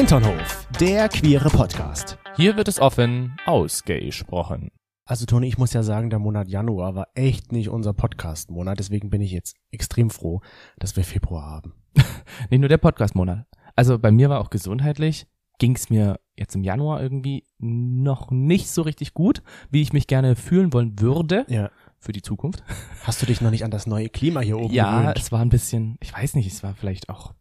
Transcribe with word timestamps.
Hinternhof, 0.00 0.66
der 0.80 1.10
queere 1.10 1.50
Podcast. 1.50 2.16
Hier 2.34 2.56
wird 2.56 2.68
es 2.68 2.80
offen 2.80 3.36
ausgesprochen. 3.44 4.70
Also 5.04 5.26
Toni, 5.26 5.46
ich 5.46 5.58
muss 5.58 5.74
ja 5.74 5.82
sagen, 5.82 6.08
der 6.08 6.18
Monat 6.18 6.48
Januar 6.48 6.94
war 6.94 7.08
echt 7.14 7.52
nicht 7.52 7.68
unser 7.68 7.92
Podcast-Monat, 7.92 8.78
deswegen 8.78 9.10
bin 9.10 9.20
ich 9.20 9.30
jetzt 9.30 9.56
extrem 9.70 10.08
froh, 10.08 10.40
dass 10.78 10.96
wir 10.96 11.04
Februar 11.04 11.42
haben. 11.50 11.74
Nicht 12.50 12.60
nur 12.60 12.70
der 12.70 12.78
Podcast-Monat. 12.78 13.44
Also 13.76 13.98
bei 13.98 14.10
mir 14.10 14.30
war 14.30 14.40
auch 14.40 14.48
gesundheitlich, 14.48 15.26
ging 15.58 15.76
es 15.76 15.90
mir 15.90 16.18
jetzt 16.34 16.54
im 16.56 16.64
Januar 16.64 17.02
irgendwie 17.02 17.44
noch 17.58 18.30
nicht 18.30 18.70
so 18.70 18.80
richtig 18.80 19.12
gut, 19.12 19.42
wie 19.70 19.82
ich 19.82 19.92
mich 19.92 20.06
gerne 20.06 20.34
fühlen 20.34 20.72
wollen 20.72 20.98
würde 20.98 21.44
Ja. 21.50 21.70
für 21.98 22.12
die 22.12 22.22
Zukunft. 22.22 22.64
Hast 23.04 23.20
du 23.20 23.26
dich 23.26 23.42
noch 23.42 23.50
nicht 23.50 23.64
an 23.64 23.70
das 23.70 23.86
neue 23.86 24.08
Klima 24.08 24.40
hier 24.40 24.58
oben 24.58 24.72
Ja, 24.72 25.00
gewöhnt? 25.02 25.18
es 25.18 25.30
war 25.30 25.40
ein 25.40 25.50
bisschen, 25.50 25.98
ich 26.00 26.14
weiß 26.14 26.36
nicht, 26.36 26.50
es 26.50 26.62
war 26.62 26.72
vielleicht 26.74 27.10
auch, 27.10 27.34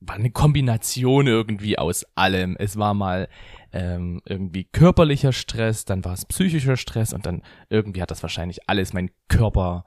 war 0.00 0.16
eine 0.16 0.30
Kombination 0.30 1.26
irgendwie 1.26 1.78
aus 1.78 2.04
allem. 2.14 2.56
Es 2.58 2.76
war 2.76 2.94
mal 2.94 3.28
ähm, 3.72 4.20
irgendwie 4.26 4.64
körperlicher 4.64 5.32
Stress, 5.32 5.84
dann 5.84 6.04
war 6.04 6.12
es 6.12 6.24
psychischer 6.26 6.76
Stress 6.76 7.12
und 7.12 7.26
dann 7.26 7.42
irgendwie 7.70 8.02
hat 8.02 8.10
das 8.10 8.22
wahrscheinlich 8.22 8.68
alles 8.68 8.92
mein 8.92 9.10
Körper 9.28 9.84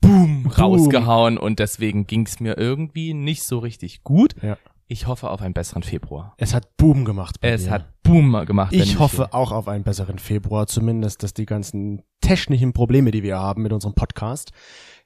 boom, 0.00 0.46
rausgehauen 0.46 1.38
und 1.38 1.58
deswegen 1.58 2.06
ging 2.06 2.26
es 2.26 2.40
mir 2.40 2.56
irgendwie 2.58 3.14
nicht 3.14 3.42
so 3.42 3.58
richtig 3.58 4.02
gut. 4.02 4.34
Ja. 4.42 4.56
Ich 4.92 5.06
hoffe 5.06 5.30
auf 5.30 5.40
einen 5.40 5.54
besseren 5.54 5.84
Februar. 5.84 6.34
Es 6.36 6.52
hat 6.52 6.76
Boom 6.76 7.04
gemacht. 7.04 7.36
Es 7.42 7.64
dir. 7.64 7.70
hat 7.70 8.02
Boom 8.02 8.44
gemacht. 8.44 8.72
Ich 8.72 8.98
hoffe 8.98 9.32
auch 9.32 9.52
auf 9.52 9.68
einen 9.68 9.84
besseren 9.84 10.18
Februar, 10.18 10.66
zumindest, 10.66 11.22
dass 11.22 11.32
die 11.32 11.46
ganzen 11.46 12.02
technischen 12.20 12.72
Probleme, 12.72 13.12
die 13.12 13.22
wir 13.22 13.38
haben 13.38 13.62
mit 13.62 13.72
unserem 13.72 13.94
Podcast, 13.94 14.50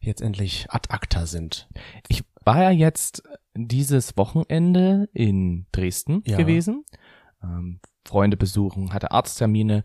jetzt 0.01 0.23
endlich 0.23 0.67
ad 0.71 0.89
acta 0.91 1.27
sind. 1.27 1.69
Ich 2.09 2.25
war 2.45 2.63
ja 2.63 2.71
jetzt 2.71 3.23
dieses 3.55 4.17
Wochenende 4.17 5.09
in 5.13 5.67
Dresden 5.73 6.23
Ja. 6.27 6.37
gewesen, 6.37 6.85
ähm, 7.43 7.81
Freunde 8.07 8.37
besuchen, 8.37 8.93
hatte 8.93 9.11
Arzttermine 9.13 9.83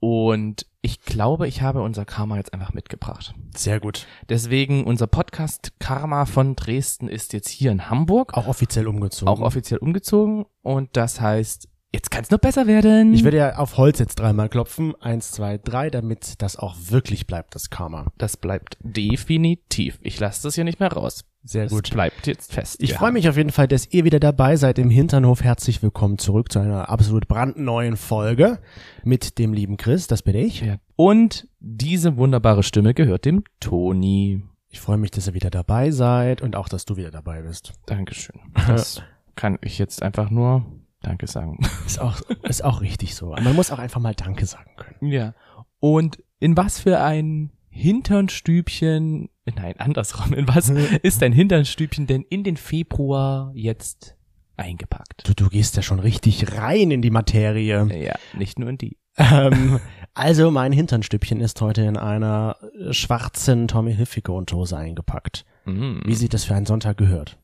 und 0.00 0.66
ich 0.82 1.02
glaube, 1.02 1.46
ich 1.46 1.60
habe 1.60 1.82
unser 1.82 2.06
Karma 2.06 2.38
jetzt 2.38 2.54
einfach 2.54 2.72
mitgebracht. 2.72 3.34
Sehr 3.54 3.80
gut. 3.80 4.06
Deswegen 4.30 4.84
unser 4.84 5.06
Podcast 5.06 5.72
Karma 5.78 6.24
von 6.24 6.56
Dresden 6.56 7.06
ist 7.06 7.34
jetzt 7.34 7.50
hier 7.50 7.70
in 7.70 7.90
Hamburg, 7.90 8.34
Auch 8.36 8.46
offiziell 8.46 8.88
umgezogen. 8.88 9.28
auch 9.32 9.40
offiziell 9.40 9.78
umgezogen 9.78 10.46
und 10.62 10.96
das 10.96 11.20
heißt, 11.20 11.68
jetzt 11.92 12.10
kann 12.10 12.22
es 12.22 12.30
noch 12.30 12.38
besser 12.38 12.66
werden. 12.66 13.12
Ich 13.12 13.24
werde 13.24 13.36
ja 13.36 13.56
auf 13.58 13.76
Holz 13.76 13.98
jetzt 13.98 14.14
dreimal 14.18 14.48
klopfen. 14.48 14.94
Eins, 15.02 15.32
zwei, 15.32 15.58
drei, 15.58 15.90
damit 15.90 16.40
das 16.40 16.56
auch 16.56 16.74
wirklich 16.78 17.26
bleibt, 17.26 17.54
das 17.54 17.68
Karma. 17.68 18.10
das 18.16 18.38
bleibt 18.38 18.78
definitiv. 18.80 19.98
Ich 20.02 20.18
lasse 20.18 20.42
das 20.44 20.54
hier 20.54 20.64
nicht 20.64 20.80
mehr 20.80 20.92
raus. 20.92 21.24
Sehr 21.42 21.64
Das 21.64 21.72
gut. 21.72 21.90
bleibt 21.90 22.26
jetzt 22.26 22.52
fest. 22.52 22.76
Ich 22.82 22.90
Ja. 22.90 22.98
freue 22.98 23.12
mich 23.12 23.28
auf 23.28 23.36
jeden 23.36 23.50
Fall, 23.50 23.66
dass 23.66 23.86
ihr 23.92 24.04
wieder 24.04 24.20
dabei 24.20 24.56
seid 24.56 24.78
im 24.78 24.90
Hinternhof. 24.90 25.42
Herzlich 25.42 25.82
willkommen 25.82 26.18
zurück 26.18 26.52
zu 26.52 26.58
einer 26.58 26.90
absolut 26.90 27.28
brandneuen 27.28 27.96
Folge 27.96 28.58
mit 29.04 29.38
dem 29.38 29.54
lieben 29.54 29.78
Chris, 29.78 30.06
das 30.06 30.22
bin 30.22 30.34
ich. 30.36 30.60
Ja. 30.60 30.76
Und 30.96 31.48
diese 31.58 32.18
wunderbare 32.18 32.62
Stimme 32.62 32.92
gehört 32.92 33.24
dem 33.24 33.42
Toni. 33.58 34.42
Ich 34.68 34.80
freue 34.80 34.98
mich, 34.98 35.10
dass 35.10 35.26
ihr 35.28 35.34
wieder 35.34 35.48
dabei 35.50 35.90
seid 35.90 36.42
und 36.42 36.56
auch, 36.56 36.68
dass 36.68 36.84
du 36.84 36.96
wieder 36.96 37.10
dabei 37.10 37.40
bist. 37.42 37.72
Dankeschön. 37.86 38.38
Das 38.68 39.02
kann 39.34 39.58
ich 39.62 39.78
jetzt 39.78 40.02
einfach 40.02 40.28
nur 40.30 40.66
Danke 41.00 41.26
sagen. 41.26 41.58
Ist 41.86 41.98
auch, 42.02 42.20
ist 42.42 42.62
auch 42.62 42.82
richtig 42.82 43.14
so. 43.14 43.30
Man 43.30 43.56
muss 43.56 43.72
auch 43.72 43.78
einfach 43.78 44.00
mal 44.02 44.14
Danke 44.14 44.44
sagen 44.44 44.70
können. 44.76 45.10
Ja. 45.10 45.34
Und 45.78 46.22
in 46.38 46.58
was 46.58 46.78
für 46.78 47.00
ein 47.00 47.50
Hinternstübchen, 47.70 49.30
nein, 49.56 49.74
andersrum, 49.78 50.32
in 50.32 50.48
was 50.48 50.68
ist 51.02 51.22
dein 51.22 51.32
Hinternstübchen 51.32 52.06
denn 52.06 52.22
in 52.28 52.44
den 52.44 52.56
Februar 52.56 53.52
jetzt 53.54 54.16
eingepackt? 54.56 55.28
Du, 55.28 55.34
du 55.34 55.48
gehst 55.48 55.76
ja 55.76 55.82
schon 55.82 56.00
richtig 56.00 56.56
rein 56.56 56.90
in 56.90 57.02
die 57.02 57.10
Materie. 57.10 57.88
Ja, 57.92 58.14
nicht 58.36 58.58
nur 58.58 58.68
in 58.68 58.78
die. 58.78 58.96
Ähm, 59.16 59.80
also 60.14 60.50
mein 60.50 60.72
Hinternstübchen 60.72 61.40
ist 61.40 61.60
heute 61.60 61.82
in 61.82 61.96
einer 61.96 62.56
schwarzen 62.90 63.68
Tommy 63.68 63.94
Hilfiger 63.94 64.32
Unterhose 64.32 64.76
eingepackt. 64.76 65.44
Mm. 65.64 66.00
Wie 66.04 66.14
sich 66.14 66.28
das 66.28 66.44
für 66.44 66.54
einen 66.54 66.66
Sonntag 66.66 66.96
gehört. 66.96 67.38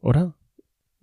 Oder? 0.00 0.34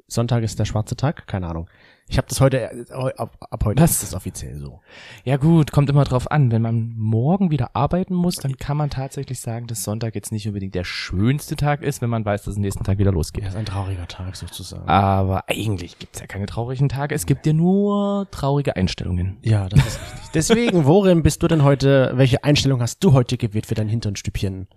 Sonntag 0.07 0.43
ist 0.43 0.57
der 0.57 0.65
schwarze 0.65 0.95
Tag? 0.95 1.27
Keine 1.27 1.47
Ahnung. 1.47 1.69
Ich 2.09 2.17
habe 2.17 2.27
das 2.29 2.39
heute, 2.39 2.61
äh, 2.61 2.85
ab, 3.17 3.35
ab 3.49 3.65
heute 3.65 3.83
Was? 3.83 3.91
ist 3.91 4.03
das 4.03 4.13
offiziell 4.13 4.55
so. 4.55 4.79
Ja 5.25 5.35
gut, 5.35 5.73
kommt 5.73 5.89
immer 5.89 6.05
drauf 6.05 6.31
an. 6.31 6.51
Wenn 6.53 6.61
man 6.61 6.93
morgen 6.95 7.51
wieder 7.51 7.75
arbeiten 7.75 8.13
muss, 8.13 8.37
dann 8.37 8.55
kann 8.55 8.77
man 8.77 8.89
tatsächlich 8.89 9.41
sagen, 9.41 9.67
dass 9.67 9.83
Sonntag 9.83 10.15
jetzt 10.15 10.31
nicht 10.31 10.47
unbedingt 10.47 10.73
der 10.73 10.85
schönste 10.85 11.57
Tag 11.57 11.81
ist, 11.81 12.01
wenn 12.01 12.09
man 12.09 12.23
weiß, 12.23 12.43
dass 12.43 12.53
es 12.53 12.57
nächsten 12.57 12.85
Tag 12.85 12.97
wieder 12.97 13.11
losgeht. 13.11 13.43
Ja, 13.43 13.49
ist 13.49 13.57
ein 13.57 13.65
trauriger 13.65 14.07
Tag 14.07 14.37
sozusagen. 14.37 14.87
Aber 14.87 15.49
eigentlich 15.49 15.99
gibt's 15.99 16.21
ja 16.21 16.27
keine 16.27 16.45
traurigen 16.45 16.87
Tage. 16.87 17.13
Es 17.13 17.25
gibt 17.25 17.45
ja 17.45 17.51
nur 17.51 18.27
traurige 18.31 18.77
Einstellungen. 18.77 19.37
Ja, 19.41 19.67
das 19.67 19.85
ist 19.85 20.01
richtig. 20.01 20.19
Deswegen, 20.33 20.85
worin 20.85 21.23
bist 21.23 21.43
du 21.43 21.49
denn 21.49 21.63
heute, 21.63 22.13
welche 22.15 22.45
Einstellung 22.45 22.81
hast 22.81 23.03
du 23.03 23.11
heute 23.11 23.35
gewählt 23.37 23.65
für 23.65 23.75
dein 23.75 23.89
Hinternstübchen? 23.89 24.69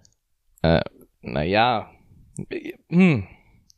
Äh, 0.62 0.80
naja. 1.22 1.92
Hm. 2.88 3.28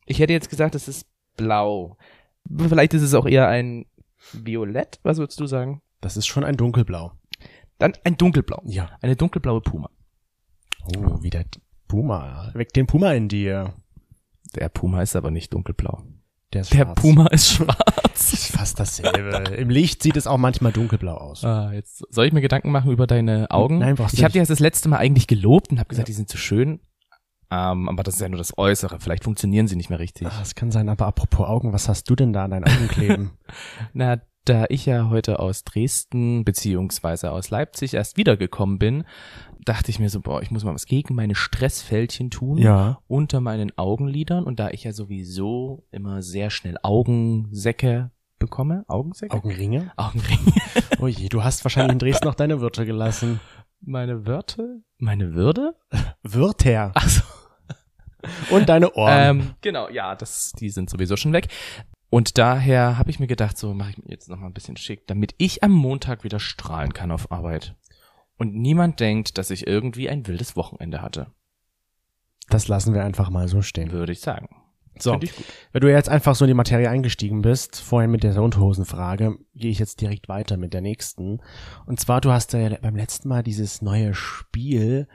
Ich 0.07 0.19
hätte 0.19 0.33
jetzt 0.33 0.49
gesagt, 0.49 0.73
es 0.73 0.87
ist 0.87 1.05
blau. 1.35 1.97
Vielleicht 2.55 2.93
ist 2.93 3.01
es 3.01 3.13
auch 3.13 3.25
eher 3.25 3.47
ein 3.47 3.85
Violett. 4.31 4.99
Was 5.03 5.17
würdest 5.17 5.39
du 5.39 5.47
sagen? 5.47 5.81
Das 6.01 6.17
ist 6.17 6.27
schon 6.27 6.43
ein 6.43 6.57
dunkelblau. 6.57 7.13
Dann 7.77 7.93
ein 8.03 8.17
dunkelblau. 8.17 8.61
Ja. 8.65 8.89
Eine 9.01 9.15
dunkelblaue 9.15 9.61
Puma. 9.61 9.89
Oh, 10.95 11.21
wieder 11.21 11.43
Puma. 11.87 12.51
Weg 12.53 12.73
den 12.73 12.87
Puma 12.87 13.13
in 13.13 13.29
dir. 13.29 13.73
Der 14.55 14.69
Puma 14.69 15.01
ist 15.01 15.15
aber 15.15 15.31
nicht 15.31 15.53
dunkelblau. 15.53 16.03
Der 16.53 16.61
ist 16.61 16.73
Der 16.73 16.83
schwarz. 16.83 17.01
Puma 17.01 17.27
ist 17.27 17.49
schwarz. 17.51 18.33
Ist 18.33 18.51
fast 18.51 18.79
dasselbe. 18.79 19.55
Im 19.55 19.69
Licht 19.69 20.03
sieht 20.03 20.17
es 20.17 20.27
auch 20.27 20.37
manchmal 20.37 20.71
dunkelblau 20.71 21.15
aus. 21.15 21.43
Ah, 21.43 21.71
jetzt 21.73 22.03
soll 22.09 22.25
ich 22.27 22.33
mir 22.33 22.41
Gedanken 22.41 22.71
machen 22.71 22.91
über 22.91 23.07
deine 23.07 23.49
Augen? 23.49 23.79
Nein, 23.79 23.95
brauchst 23.95 24.13
du 24.13 24.17
Ich 24.17 24.23
habe 24.23 24.33
dir 24.33 24.39
das, 24.39 24.49
das 24.49 24.59
letzte 24.59 24.87
Mal 24.87 24.97
eigentlich 24.97 25.27
gelobt 25.27 25.71
und 25.71 25.79
habe 25.79 25.89
gesagt, 25.89 26.07
die 26.07 26.13
sind 26.13 26.29
zu 26.29 26.37
schön. 26.37 26.79
Ähm, 27.53 27.87
aber 27.87 28.01
das 28.01 28.15
ist 28.15 28.21
ja 28.21 28.29
nur 28.29 28.39
das 28.39 28.57
Äußere. 28.57 28.99
Vielleicht 28.99 29.23
funktionieren 29.25 29.67
sie 29.67 29.75
nicht 29.75 29.89
mehr 29.91 29.99
richtig. 29.99 30.27
Ah, 30.27 30.39
Das 30.39 30.55
kann 30.55 30.71
sein, 30.71 30.89
aber 30.89 31.05
apropos 31.05 31.47
Augen, 31.47 31.71
was 31.71 31.87
hast 31.87 32.09
du 32.09 32.15
denn 32.15 32.33
da 32.33 32.45
an 32.45 32.51
deinen 32.51 32.63
Augen 32.67 32.87
kleben? 32.87 33.31
Na, 33.93 34.21
da 34.45 34.65
ich 34.69 34.87
ja 34.87 35.09
heute 35.09 35.39
aus 35.39 35.63
Dresden 35.63 36.43
beziehungsweise 36.45 37.31
aus 37.31 37.51
Leipzig 37.51 37.93
erst 37.93 38.17
wiedergekommen 38.17 38.79
bin, 38.79 39.03
dachte 39.63 39.91
ich 39.91 39.99
mir 39.99 40.09
so, 40.09 40.19
boah, 40.19 40.41
ich 40.41 40.49
muss 40.49 40.63
mal 40.63 40.73
was 40.73 40.87
gegen 40.87 41.13
meine 41.13 41.35
Stressfältchen 41.35 42.31
tun 42.31 42.57
ja. 42.57 42.99
unter 43.07 43.39
meinen 43.39 43.77
Augenlidern. 43.77 44.45
Und 44.45 44.59
da 44.59 44.71
ich 44.71 44.83
ja 44.83 44.91
sowieso 44.91 45.85
immer 45.91 46.23
sehr 46.23 46.49
schnell 46.49 46.77
Augensäcke 46.81 48.09
bekomme, 48.39 48.83
Augensäcke? 48.87 49.35
Augenringe? 49.35 49.91
Augenringe. 49.95 50.53
Oh 50.99 51.07
je, 51.07 51.27
du 51.27 51.43
hast 51.43 51.65
wahrscheinlich 51.65 51.93
in 51.93 51.99
Dresden 51.99 52.27
noch 52.27 52.35
deine 52.35 52.61
Wörter 52.61 52.85
gelassen. 52.85 53.41
Meine 53.81 54.25
Wörter? 54.25 54.77
Meine 54.99 55.33
Würde? 55.33 55.75
Wörter. 56.23 56.91
Ach 56.95 57.09
so. 57.09 57.21
Und 58.49 58.69
deine 58.69 58.93
Ohren. 58.93 59.39
Ähm, 59.39 59.53
genau, 59.61 59.89
ja, 59.89 60.15
das, 60.15 60.51
die 60.53 60.69
sind 60.69 60.89
sowieso 60.89 61.17
schon 61.17 61.33
weg. 61.33 61.47
Und 62.09 62.37
daher 62.37 62.97
habe 62.97 63.09
ich 63.09 63.19
mir 63.19 63.27
gedacht, 63.27 63.57
so 63.57 63.73
mache 63.73 63.91
ich 63.91 63.97
mir 63.97 64.09
jetzt 64.11 64.29
noch 64.29 64.37
mal 64.37 64.45
ein 64.47 64.53
bisschen 64.53 64.77
schick, 64.77 65.07
damit 65.07 65.33
ich 65.37 65.63
am 65.63 65.71
Montag 65.71 66.23
wieder 66.23 66.39
strahlen 66.39 66.93
kann 66.93 67.11
auf 67.11 67.31
Arbeit. 67.31 67.75
Und 68.37 68.53
niemand 68.55 68.99
denkt, 68.99 69.37
dass 69.37 69.49
ich 69.49 69.67
irgendwie 69.67 70.09
ein 70.09 70.27
wildes 70.27 70.55
Wochenende 70.55 71.01
hatte, 71.01 71.27
Das 72.49 72.67
lassen 72.67 72.93
wir 72.93 73.03
einfach 73.03 73.29
mal 73.29 73.47
so 73.47 73.61
stehen. 73.61 73.91
würde 73.91 74.11
ich 74.11 74.19
sagen. 74.19 74.47
So, 74.99 75.17
ich 75.21 75.33
wenn 75.71 75.81
du 75.81 75.89
jetzt 75.89 76.09
einfach 76.09 76.35
so 76.35 76.45
in 76.45 76.49
die 76.49 76.53
Materie 76.53 76.87
eingestiegen 76.89 77.41
bist, 77.41 77.81
vorhin 77.81 78.11
mit 78.11 78.21
der 78.23 78.39
Unterhosenfrage, 78.39 79.37
gehe 79.55 79.71
ich 79.71 79.79
jetzt 79.79 80.01
direkt 80.01 80.29
weiter 80.29 80.55
mit 80.57 80.73
der 80.73 80.81
nächsten. 80.81 81.41
Und 81.87 81.99
zwar, 81.99 82.21
du 82.21 82.31
hast 82.31 82.53
ja 82.53 82.77
beim 82.79 82.95
letzten 82.95 83.27
Mal 83.27 83.41
dieses 83.41 83.81
neue 83.81 84.13
Spiel 84.13 85.07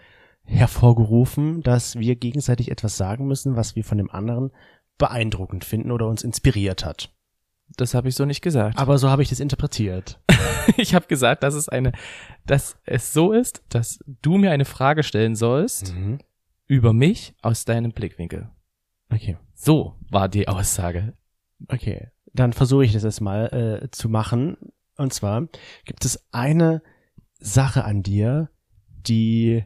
hervorgerufen, 0.49 1.63
dass 1.63 1.97
wir 1.99 2.17
gegenseitig 2.17 2.71
etwas 2.71 2.97
sagen 2.97 3.27
müssen, 3.27 3.57
was 3.57 3.77
wir 3.77 3.85
von 3.85 3.99
dem 3.99 4.11
anderen 4.11 4.51
beeindruckend 4.99 5.65
finden 5.65 5.91
oder 5.93 6.07
uns 6.09 6.25
inspiriert 6.25 6.85
hat. 6.85 7.13
Das 7.77 7.95
habe 7.95 8.09
ich 8.09 8.15
so 8.15 8.25
nicht 8.25 8.41
gesagt. 8.41 8.79
Aber 8.79 8.99
so 8.99 9.11
habe 9.11 9.23
ich 9.23 9.29
das 9.29 9.41
interpretiert. 9.41 10.21
ich 10.77 10.95
habe 10.95 11.07
gesagt, 11.07 11.43
dass 11.43 11.55
es 11.55 11.69
eine, 11.69 11.93
dass 12.47 12.79
es 12.85 13.13
so 13.13 13.33
ist, 13.33 13.63
dass 13.69 13.99
du 14.23 14.39
mir 14.39 14.51
eine 14.51 14.65
Frage 14.65 15.03
stellen 15.03 15.37
sollst 15.37 15.95
Mhm. 15.95 16.19
über 16.67 16.93
mich 16.93 17.35
aus 17.43 17.65
deinem 17.67 17.93
Blickwinkel. 17.93 18.49
Okay. 19.13 19.37
So 19.55 19.95
war 20.11 20.29
die 20.29 20.49
Aussage. 20.49 21.15
Okay, 21.69 22.09
dann 22.33 22.53
versuche 22.53 22.85
ich 22.85 22.93
das 22.93 23.03
jetzt 23.03 23.21
mal 23.21 23.81
äh, 23.83 23.91
zu 23.91 24.09
machen. 24.09 24.57
Und 24.97 25.13
zwar 25.13 25.47
gibt 25.85 26.05
es 26.05 26.27
eine 26.33 26.83
Sache 27.39 27.85
an 27.85 28.03
dir, 28.03 28.49
die, 28.89 29.65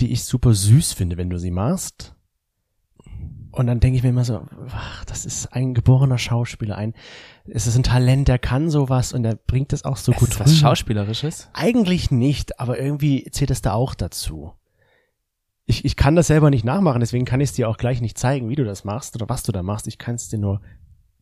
die 0.00 0.12
ich 0.12 0.24
super 0.24 0.54
süß 0.54 0.92
finde, 0.92 1.16
wenn 1.16 1.30
du 1.30 1.38
sie 1.38 1.50
machst. 1.50 2.14
Und 3.52 3.66
dann 3.66 3.80
denke 3.80 3.96
ich 3.96 4.02
mir 4.02 4.10
immer 4.10 4.24
so, 4.24 4.46
ach, 4.70 5.04
das 5.06 5.24
ist 5.24 5.52
ein 5.52 5.74
geborener 5.74 6.18
Schauspieler, 6.18 6.76
ein, 6.76 6.94
es 7.46 7.66
ist 7.66 7.76
ein 7.76 7.82
Talent, 7.82 8.28
der 8.28 8.38
kann 8.38 8.70
sowas 8.70 9.12
und 9.12 9.24
der 9.24 9.34
bringt 9.34 9.72
das 9.72 9.84
auch 9.84 9.96
so 9.96 10.12
Es 10.12 10.18
gut 10.18 10.28
ist 10.30 10.40
was. 10.40 10.56
Schauspielerisches. 10.56 11.50
Eigentlich 11.52 12.12
nicht, 12.12 12.60
aber 12.60 12.78
irgendwie 12.78 13.28
zählt 13.32 13.50
es 13.50 13.60
da 13.60 13.72
auch 13.72 13.94
dazu. 13.94 14.52
Ich, 15.64 15.84
ich 15.84 15.96
kann 15.96 16.14
das 16.16 16.28
selber 16.28 16.50
nicht 16.50 16.64
nachmachen, 16.64 17.00
deswegen 17.00 17.24
kann 17.24 17.40
ich 17.40 17.50
es 17.50 17.56
dir 17.56 17.68
auch 17.68 17.76
gleich 17.76 18.00
nicht 18.00 18.18
zeigen, 18.18 18.48
wie 18.48 18.56
du 18.56 18.64
das 18.64 18.84
machst 18.84 19.16
oder 19.16 19.28
was 19.28 19.42
du 19.42 19.50
da 19.52 19.62
machst. 19.62 19.88
Ich 19.88 19.98
kann 19.98 20.14
es 20.14 20.28
dir 20.28 20.38
nur 20.38 20.60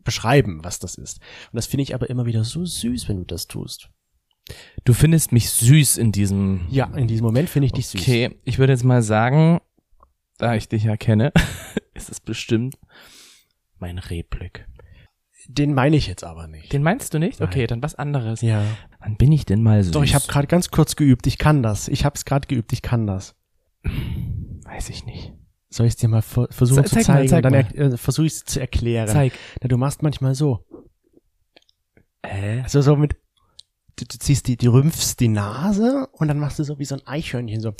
beschreiben, 0.04 0.60
was 0.62 0.78
das 0.78 0.96
ist. 0.96 1.20
Und 1.52 1.56
das 1.56 1.66
finde 1.66 1.82
ich 1.82 1.94
aber 1.94 2.10
immer 2.10 2.26
wieder 2.26 2.44
so 2.44 2.64
süß, 2.64 3.08
wenn 3.08 3.19
du 3.19 3.25
das 3.25 3.46
tust. 3.46 3.90
Du 4.84 4.94
findest 4.94 5.32
mich 5.32 5.50
süß 5.50 5.98
in 5.98 6.12
diesem. 6.12 6.66
Ja, 6.70 6.86
in 6.96 7.06
diesem 7.08 7.24
Moment 7.26 7.50
finde 7.50 7.66
ich 7.66 7.72
dich 7.72 7.86
süß. 7.88 8.00
Okay, 8.00 8.36
ich 8.44 8.58
würde 8.58 8.72
jetzt 8.72 8.84
mal 8.84 9.02
sagen, 9.02 9.60
da 10.38 10.54
ich 10.54 10.68
dich 10.68 10.84
ja 10.84 10.96
kenne, 10.96 11.32
ist 11.94 12.10
es 12.10 12.20
bestimmt 12.20 12.78
mein 13.78 13.98
Rehblick. 13.98 14.66
Den 15.50 15.72
meine 15.72 15.96
ich 15.96 16.06
jetzt 16.06 16.24
aber 16.24 16.46
nicht. 16.46 16.72
Den 16.72 16.82
meinst 16.82 17.14
du 17.14 17.18
nicht? 17.18 17.40
Nein. 17.40 17.48
Okay, 17.48 17.66
dann 17.66 17.82
was 17.82 17.94
anderes. 17.94 18.42
ja. 18.42 18.62
Wann 19.00 19.16
bin 19.16 19.30
ich 19.32 19.46
denn 19.46 19.62
mal 19.62 19.82
süß? 19.82 19.92
Doch, 19.92 20.02
ich 20.02 20.14
habe 20.14 20.26
gerade 20.26 20.46
ganz 20.48 20.70
kurz 20.70 20.96
geübt. 20.96 21.26
Ich 21.26 21.38
kann 21.38 21.62
das. 21.62 21.88
Ich 21.88 22.04
habe 22.04 22.14
es 22.16 22.24
gerade 22.24 22.46
geübt. 22.48 22.72
Ich 22.72 22.82
kann 22.82 23.06
das. 23.06 23.34
Weiß 24.64 24.90
ich 24.90 25.06
nicht. 25.06 25.32
Soll 25.70 25.86
ich 25.86 25.92
es 25.92 25.96
dir 25.96 26.08
mal 26.08 26.20
ver 26.22 26.48
versuchen 26.50 26.84
Ze- 26.84 26.88
zu 26.90 26.94
zeig 26.96 27.08
mal, 27.08 27.14
zeigen? 27.14 27.28
zeig 27.28 27.42
dann 27.42 27.54
er 27.54 27.92
äh, 27.92 27.96
versuche 27.96 28.26
ich 28.26 28.32
es 28.32 28.44
zu 28.44 28.58
erklären. 28.60 29.06
Zeig. 29.08 29.32
Na, 29.62 29.68
du 29.68 29.76
machst 29.76 30.02
manchmal 30.02 30.34
so. 30.34 30.66
Äh? 32.22 32.62
Also 32.62 32.80
so 32.82 32.96
mit, 32.96 33.16
du, 34.00 34.04
du 34.04 34.18
ziehst 34.18 34.46
die, 34.46 34.56
die 34.56 34.66
rümpfst 34.66 35.16
die 35.20 35.28
Nase 35.28 36.08
und 36.12 36.28
dann 36.28 36.38
machst 36.38 36.58
du 36.58 36.64
so 36.64 36.78
wie 36.78 36.84
so 36.84 36.94
ein 36.94 37.06
Eichhörnchen 37.06 37.60
so. 37.60 37.74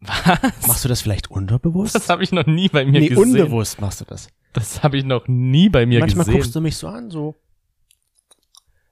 Was? 0.00 0.66
Machst 0.66 0.84
du 0.84 0.88
das 0.88 1.00
vielleicht 1.00 1.30
unterbewusst? 1.30 1.94
Das 1.94 2.08
habe 2.08 2.24
ich 2.24 2.32
noch 2.32 2.46
nie 2.46 2.68
bei 2.68 2.84
mir 2.84 3.00
nee, 3.00 3.08
gesehen. 3.08 3.22
unbewusst 3.22 3.80
machst 3.80 4.00
du 4.00 4.04
das. 4.04 4.28
Das 4.52 4.82
habe 4.82 4.98
ich 4.98 5.04
noch 5.04 5.28
nie 5.28 5.68
bei 5.68 5.86
mir 5.86 6.00
Manchmal 6.00 6.24
gesehen. 6.24 6.40
guckst 6.40 6.54
du 6.54 6.60
mich 6.60 6.76
so 6.76 6.88
an, 6.88 7.10
so. 7.10 7.36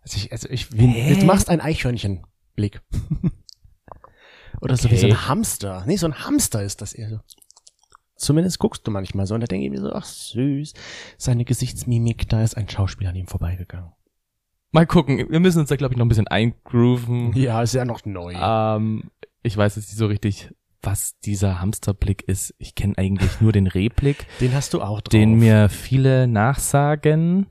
Also 0.02 0.16
ich, 0.16 0.32
also 0.32 0.48
ich, 0.48 0.68
Hä? 0.70 1.16
du 1.18 1.26
machst 1.26 1.48
einen 1.48 1.60
Eichhörnchenblick. 1.60 2.80
Oder 4.60 4.76
so 4.76 4.90
wie 4.90 4.96
so 4.96 5.06
Okay. 5.06 5.14
ein 5.14 5.28
Hamster. 5.28 5.84
Nee, 5.86 5.96
so 5.96 6.06
ein 6.06 6.14
Hamster 6.24 6.62
ist 6.62 6.80
das 6.80 6.92
eher 6.92 7.10
so. 7.10 7.20
Zumindest 8.16 8.58
guckst 8.58 8.86
du 8.86 8.90
manchmal 8.90 9.26
so 9.26 9.34
und 9.34 9.40
da 9.40 9.46
denke 9.46 9.64
ich 9.66 9.70
mir 9.72 9.80
so, 9.80 9.92
ach 9.92 10.04
süß, 10.04 10.74
seine 11.16 11.44
Gesichtsmimik, 11.44 12.28
da 12.28 12.42
ist 12.42 12.56
ein 12.56 12.68
Schauspieler 12.68 13.10
an 13.10 13.16
ihm 13.16 13.26
vorbeigegangen. 13.26 13.92
Mal 14.72 14.86
gucken. 14.86 15.26
Wir 15.28 15.40
müssen 15.40 15.58
uns 15.60 15.68
da, 15.68 15.76
glaube 15.76 15.94
ich, 15.94 15.98
noch 15.98 16.04
ein 16.04 16.08
bisschen 16.08 16.28
eingrooven. 16.28 17.32
Ja, 17.34 17.62
ist 17.62 17.74
ja 17.74 17.84
noch 17.84 18.04
neu. 18.04 18.34
Ähm, 18.40 19.10
ich 19.42 19.56
weiß 19.56 19.76
jetzt 19.76 19.88
nicht 19.88 19.98
so 19.98 20.06
richtig, 20.06 20.52
was 20.82 21.18
dieser 21.20 21.60
Hamsterblick 21.60 22.22
ist. 22.22 22.54
Ich 22.58 22.74
kenne 22.74 22.96
eigentlich 22.96 23.40
nur 23.40 23.52
den 23.52 23.66
Rehblick, 23.66 24.26
Den 24.40 24.54
hast 24.54 24.72
du 24.74 24.80
auch 24.82 25.00
drauf. 25.00 25.10
den 25.10 25.34
mir 25.38 25.68
viele 25.68 26.26
nachsagen. 26.28 27.46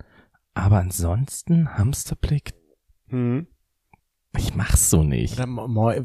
Aber 0.53 0.77
ansonsten 0.79 1.77
Hamsterblick, 1.77 2.53
Hm. 3.09 3.47
ich 4.37 4.55
mach's 4.55 4.89
so 4.89 5.03
nicht. 5.03 5.37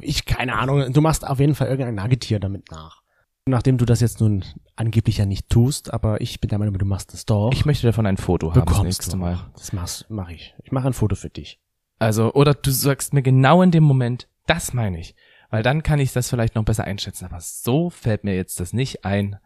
Ich, 0.01 0.25
keine 0.27 0.55
Ahnung, 0.57 0.93
du 0.93 1.01
machst 1.01 1.27
auf 1.27 1.39
jeden 1.41 1.55
Fall 1.55 1.69
irgendein 1.69 1.95
Nagetier 1.97 2.41
damit 2.41 2.71
nach. 2.71 3.03
Nachdem 3.47 3.77
du 3.77 3.85
das 3.85 4.01
jetzt 4.01 4.21
nun 4.21 4.45
angeblich 4.75 5.19
ja 5.19 5.27
nicht 5.27 5.51
tust, 5.51 5.93
aber 5.93 6.21
ich 6.23 6.41
bin 6.41 6.49
der 6.49 6.59
Meinung, 6.59 6.79
du 6.79 6.87
machst 6.87 7.13
es 7.13 7.27
doch. 7.27 7.51
Ich 7.53 7.67
möchte 7.67 7.87
davon 7.87 8.07
ein 8.07 8.17
Foto 8.17 8.51
haben 8.51 8.61
das 8.61 8.65
bekommst 8.65 8.85
nächste 8.85 9.11
du 9.11 9.17
Mal. 9.19 9.51
Das 9.53 9.73
machst, 9.73 10.07
mach 10.09 10.31
ich. 10.31 10.55
Ich 10.63 10.73
mache 10.73 10.87
ein 10.87 10.95
Foto 10.95 11.15
für 11.15 11.29
dich. 11.29 11.61
Also, 11.99 12.33
oder 12.33 12.55
du 12.55 12.71
sagst 12.71 13.13
mir 13.13 13.23
genau 13.23 13.61
in 13.63 13.71
dem 13.71 13.85
Moment, 13.85 14.29
das 14.47 14.73
meine 14.73 14.99
ich. 14.99 15.15
Weil 15.51 15.63
dann 15.63 15.83
kann 15.83 16.01
ich 16.01 16.13
das 16.13 16.31
vielleicht 16.31 16.55
noch 16.55 16.65
besser 16.65 16.85
einschätzen. 16.85 17.27
Aber 17.27 17.39
so 17.41 17.91
fällt 17.91 18.25
mir 18.25 18.35
jetzt 18.35 18.61
das 18.61 18.73
nicht 18.73 19.05
ein, 19.05 19.37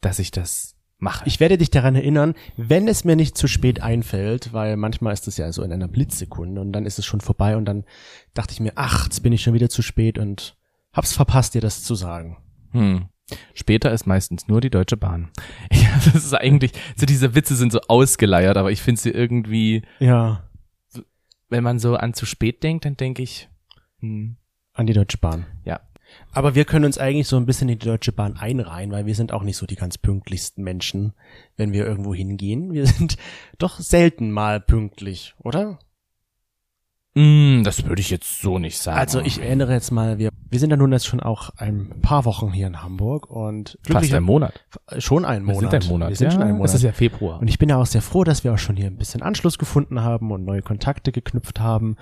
dass 0.00 0.18
ich 0.18 0.32
das 0.32 0.76
mache. 0.98 1.26
Ich 1.26 1.38
werde 1.40 1.58
dich 1.58 1.70
daran 1.70 1.94
erinnern, 1.94 2.34
wenn 2.56 2.88
es 2.88 3.04
mir 3.04 3.16
nicht 3.16 3.38
zu 3.38 3.46
spät 3.46 3.82
einfällt, 3.82 4.52
weil 4.52 4.76
manchmal 4.76 5.12
ist 5.12 5.28
es 5.28 5.36
ja 5.36 5.52
so 5.52 5.62
in 5.62 5.72
einer 5.72 5.88
Blitzsekunde 5.88 6.60
und 6.60 6.72
dann 6.72 6.86
ist 6.86 6.98
es 6.98 7.06
schon 7.06 7.20
vorbei 7.20 7.56
und 7.56 7.66
dann 7.66 7.84
dachte 8.34 8.52
ich 8.52 8.60
mir, 8.60 8.72
ach, 8.74 9.04
jetzt 9.04 9.22
bin 9.22 9.32
ich 9.32 9.42
schon 9.42 9.54
wieder 9.54 9.68
zu 9.68 9.82
spät 9.82 10.18
und 10.18 10.56
hab's 10.92 11.12
verpasst, 11.12 11.54
dir 11.54 11.60
das 11.60 11.82
zu 11.84 11.94
sagen. 11.94 12.38
Hm. 12.72 13.08
Später 13.54 13.92
ist 13.92 14.06
meistens 14.06 14.48
nur 14.48 14.60
die 14.60 14.70
Deutsche 14.70 14.96
Bahn. 14.96 15.30
Ja, 15.72 15.98
das 16.12 16.24
ist 16.24 16.34
eigentlich, 16.34 16.72
so 16.96 17.04
diese 17.06 17.34
Witze 17.34 17.54
sind 17.54 17.70
so 17.70 17.80
ausgeleiert, 17.88 18.56
aber 18.56 18.70
ich 18.72 18.80
finde 18.80 19.00
sie 19.00 19.10
irgendwie, 19.10 19.82
Ja, 19.98 20.42
wenn 21.50 21.62
man 21.62 21.78
so 21.78 21.96
an 21.96 22.14
zu 22.14 22.24
spät 22.24 22.62
denkt, 22.62 22.86
dann 22.86 22.96
denke 22.96 23.22
ich, 23.22 23.48
hm, 24.00 24.36
an 24.72 24.86
die 24.86 24.94
Deutsche 24.94 25.18
Bahn. 25.18 25.46
ja. 25.64 25.80
Aber 26.32 26.54
wir 26.54 26.66
können 26.66 26.84
uns 26.84 26.98
eigentlich 26.98 27.26
so 27.26 27.38
ein 27.38 27.46
bisschen 27.46 27.70
in 27.70 27.78
die 27.78 27.86
Deutsche 27.86 28.12
Bahn 28.12 28.36
einreihen, 28.36 28.90
weil 28.92 29.06
wir 29.06 29.14
sind 29.14 29.32
auch 29.32 29.42
nicht 29.42 29.56
so 29.56 29.64
die 29.64 29.76
ganz 29.76 29.96
pünktlichsten 29.96 30.62
Menschen, 30.62 31.14
wenn 31.56 31.72
wir 31.72 31.86
irgendwo 31.86 32.14
hingehen. 32.14 32.72
Wir 32.74 32.86
sind 32.98 33.16
doch 33.58 33.80
selten 33.80 34.30
mal 34.30 34.60
pünktlich, 34.60 35.34
oder? 35.38 35.78
Hm, 37.14 37.62
das 37.62 37.84
würde 37.84 38.00
ich 38.00 38.08
jetzt 38.08 38.40
so 38.40 38.58
nicht 38.58 38.78
sagen. 38.78 38.98
Also 38.98 39.20
ich 39.20 39.38
erinnere 39.38 39.72
jetzt 39.74 39.90
mal, 39.90 40.16
wir, 40.18 40.30
wir 40.48 40.58
sind 40.58 40.70
ja 40.70 40.78
nun 40.78 40.92
jetzt 40.92 41.06
schon 41.06 41.20
auch 41.20 41.50
ein 41.58 42.00
paar 42.00 42.24
Wochen 42.24 42.52
hier 42.52 42.66
in 42.66 42.82
Hamburg 42.82 43.28
und 43.28 43.78
fast 43.82 44.14
ein 44.14 44.22
Monat. 44.22 44.64
schon 44.96 45.26
ein 45.26 45.46
Wir 45.46 45.52
Monat. 45.54 45.70
sind 45.70 45.82
ein 45.84 45.88
Monat. 45.90 46.08
Wir 46.08 46.16
sind 46.16 46.26
ja, 46.28 46.30
schon 46.30 46.42
ein 46.42 46.52
Monat. 46.52 46.68
Es 46.68 46.74
ist 46.74 46.82
ja 46.82 46.92
Februar. 46.92 47.38
Und 47.38 47.48
ich 47.48 47.58
bin 47.58 47.68
ja 47.68 47.76
auch 47.76 47.86
sehr 47.86 48.00
froh, 48.00 48.24
dass 48.24 48.44
wir 48.44 48.54
auch 48.54 48.58
schon 48.58 48.76
hier 48.76 48.86
ein 48.86 48.96
bisschen 48.96 49.20
Anschluss 49.20 49.58
gefunden 49.58 50.00
haben 50.00 50.30
und 50.30 50.44
neue 50.46 50.62
Kontakte 50.62 51.12
geknüpft 51.12 51.60
haben 51.60 51.96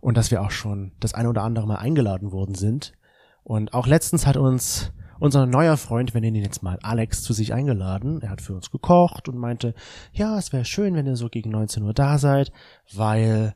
und 0.00 0.16
dass 0.16 0.32
wir 0.32 0.42
auch 0.42 0.50
schon 0.50 0.92
das 0.98 1.14
eine 1.14 1.28
oder 1.28 1.42
andere 1.42 1.68
Mal 1.68 1.76
eingeladen 1.76 2.32
worden 2.32 2.56
sind. 2.56 2.92
Und 3.44 3.72
auch 3.72 3.86
letztens 3.86 4.26
hat 4.26 4.36
uns 4.36 4.92
unser 5.20 5.46
neuer 5.46 5.76
Freund, 5.76 6.12
wir 6.12 6.20
nennen 6.20 6.36
ihn 6.36 6.42
jetzt 6.42 6.64
mal 6.64 6.78
Alex, 6.82 7.22
zu 7.22 7.32
sich 7.32 7.54
eingeladen. 7.54 8.20
Er 8.20 8.30
hat 8.30 8.40
für 8.40 8.54
uns 8.54 8.72
gekocht 8.72 9.28
und 9.28 9.38
meinte, 9.38 9.74
ja, 10.12 10.36
es 10.36 10.52
wäre 10.52 10.64
schön, 10.64 10.96
wenn 10.96 11.06
ihr 11.06 11.14
so 11.14 11.28
gegen 11.28 11.50
19 11.50 11.84
Uhr 11.84 11.94
da 11.94 12.18
seid, 12.18 12.50
weil 12.92 13.54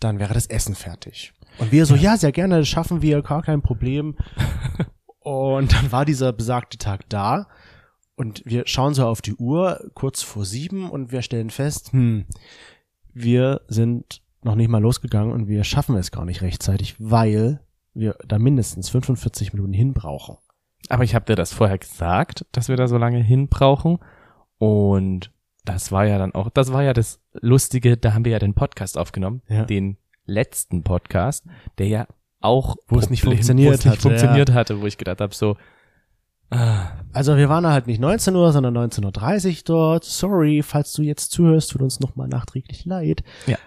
dann 0.00 0.18
wäre 0.18 0.34
das 0.34 0.46
Essen 0.46 0.74
fertig. 0.74 1.32
Und 1.58 1.72
wir 1.72 1.86
so, 1.86 1.94
ja, 1.94 2.16
sehr 2.16 2.32
gerne, 2.32 2.58
das 2.58 2.68
schaffen 2.68 3.02
wir, 3.02 3.22
gar 3.22 3.42
kein 3.42 3.62
Problem. 3.62 4.16
und 5.20 5.72
dann 5.72 5.92
war 5.92 6.04
dieser 6.04 6.32
besagte 6.32 6.78
Tag 6.78 7.08
da 7.08 7.46
und 8.20 8.42
wir 8.44 8.64
schauen 8.66 8.92
so 8.92 9.06
auf 9.06 9.22
die 9.22 9.34
Uhr, 9.34 9.90
kurz 9.94 10.20
vor 10.20 10.44
sieben, 10.44 10.90
und 10.90 11.10
wir 11.10 11.22
stellen 11.22 11.48
fest, 11.48 11.94
hm, 11.94 12.26
wir 13.14 13.62
sind 13.66 14.20
noch 14.42 14.56
nicht 14.56 14.68
mal 14.68 14.82
losgegangen 14.82 15.32
und 15.32 15.48
wir 15.48 15.64
schaffen 15.64 15.96
es 15.96 16.10
gar 16.10 16.26
nicht 16.26 16.42
rechtzeitig, 16.42 16.96
weil 16.98 17.60
wir 17.94 18.18
da 18.26 18.38
mindestens 18.38 18.90
45 18.90 19.54
Minuten 19.54 19.72
hin 19.72 19.94
brauchen. 19.94 20.36
Aber 20.90 21.02
ich 21.02 21.14
habe 21.14 21.24
dir 21.24 21.34
das 21.34 21.54
vorher 21.54 21.78
gesagt, 21.78 22.44
dass 22.52 22.68
wir 22.68 22.76
da 22.76 22.88
so 22.88 22.98
lange 22.98 23.22
hin 23.22 23.48
brauchen. 23.48 24.00
Und 24.58 25.32
das 25.72 25.92
war 25.92 26.06
ja 26.06 26.18
dann 26.18 26.34
auch, 26.34 26.50
das 26.50 26.72
war 26.72 26.82
ja 26.82 26.92
das 26.92 27.20
Lustige, 27.40 27.96
da 27.96 28.14
haben 28.14 28.24
wir 28.24 28.32
ja 28.32 28.38
den 28.38 28.54
Podcast 28.54 28.98
aufgenommen, 28.98 29.42
Ja. 29.48 29.64
den 29.64 29.96
letzten 30.26 30.82
Podcast, 30.82 31.44
der 31.78 31.88
ja 31.88 32.06
auch 32.40 32.76
Wo 32.88 32.98
es 32.98 33.10
nicht 33.10 33.22
funktioniert 33.24 33.74
es 33.74 33.84
nicht 33.84 33.92
hatte, 33.92 34.00
funktioniert 34.02 34.52
hatte, 34.52 34.80
wo 34.80 34.86
ich 34.86 34.96
gedacht 34.96 35.20
habe, 35.20 35.34
so, 35.34 35.56
ah, 36.50 36.88
Also 37.12 37.36
wir 37.36 37.48
waren 37.48 37.66
halt 37.66 37.86
nicht 37.86 38.00
19 38.00 38.34
Uhr, 38.34 38.52
sondern 38.52 38.76
19.30 38.76 39.48
Uhr 39.58 39.62
dort. 39.66 40.04
Sorry, 40.04 40.62
falls 40.62 40.92
du 40.94 41.02
jetzt 41.02 41.32
zuhörst, 41.32 41.70
tut 41.70 41.82
uns 41.82 42.00
nochmal 42.00 42.28
nachträglich 42.28 42.84
leid. 42.84 43.22
Ja. 43.46 43.58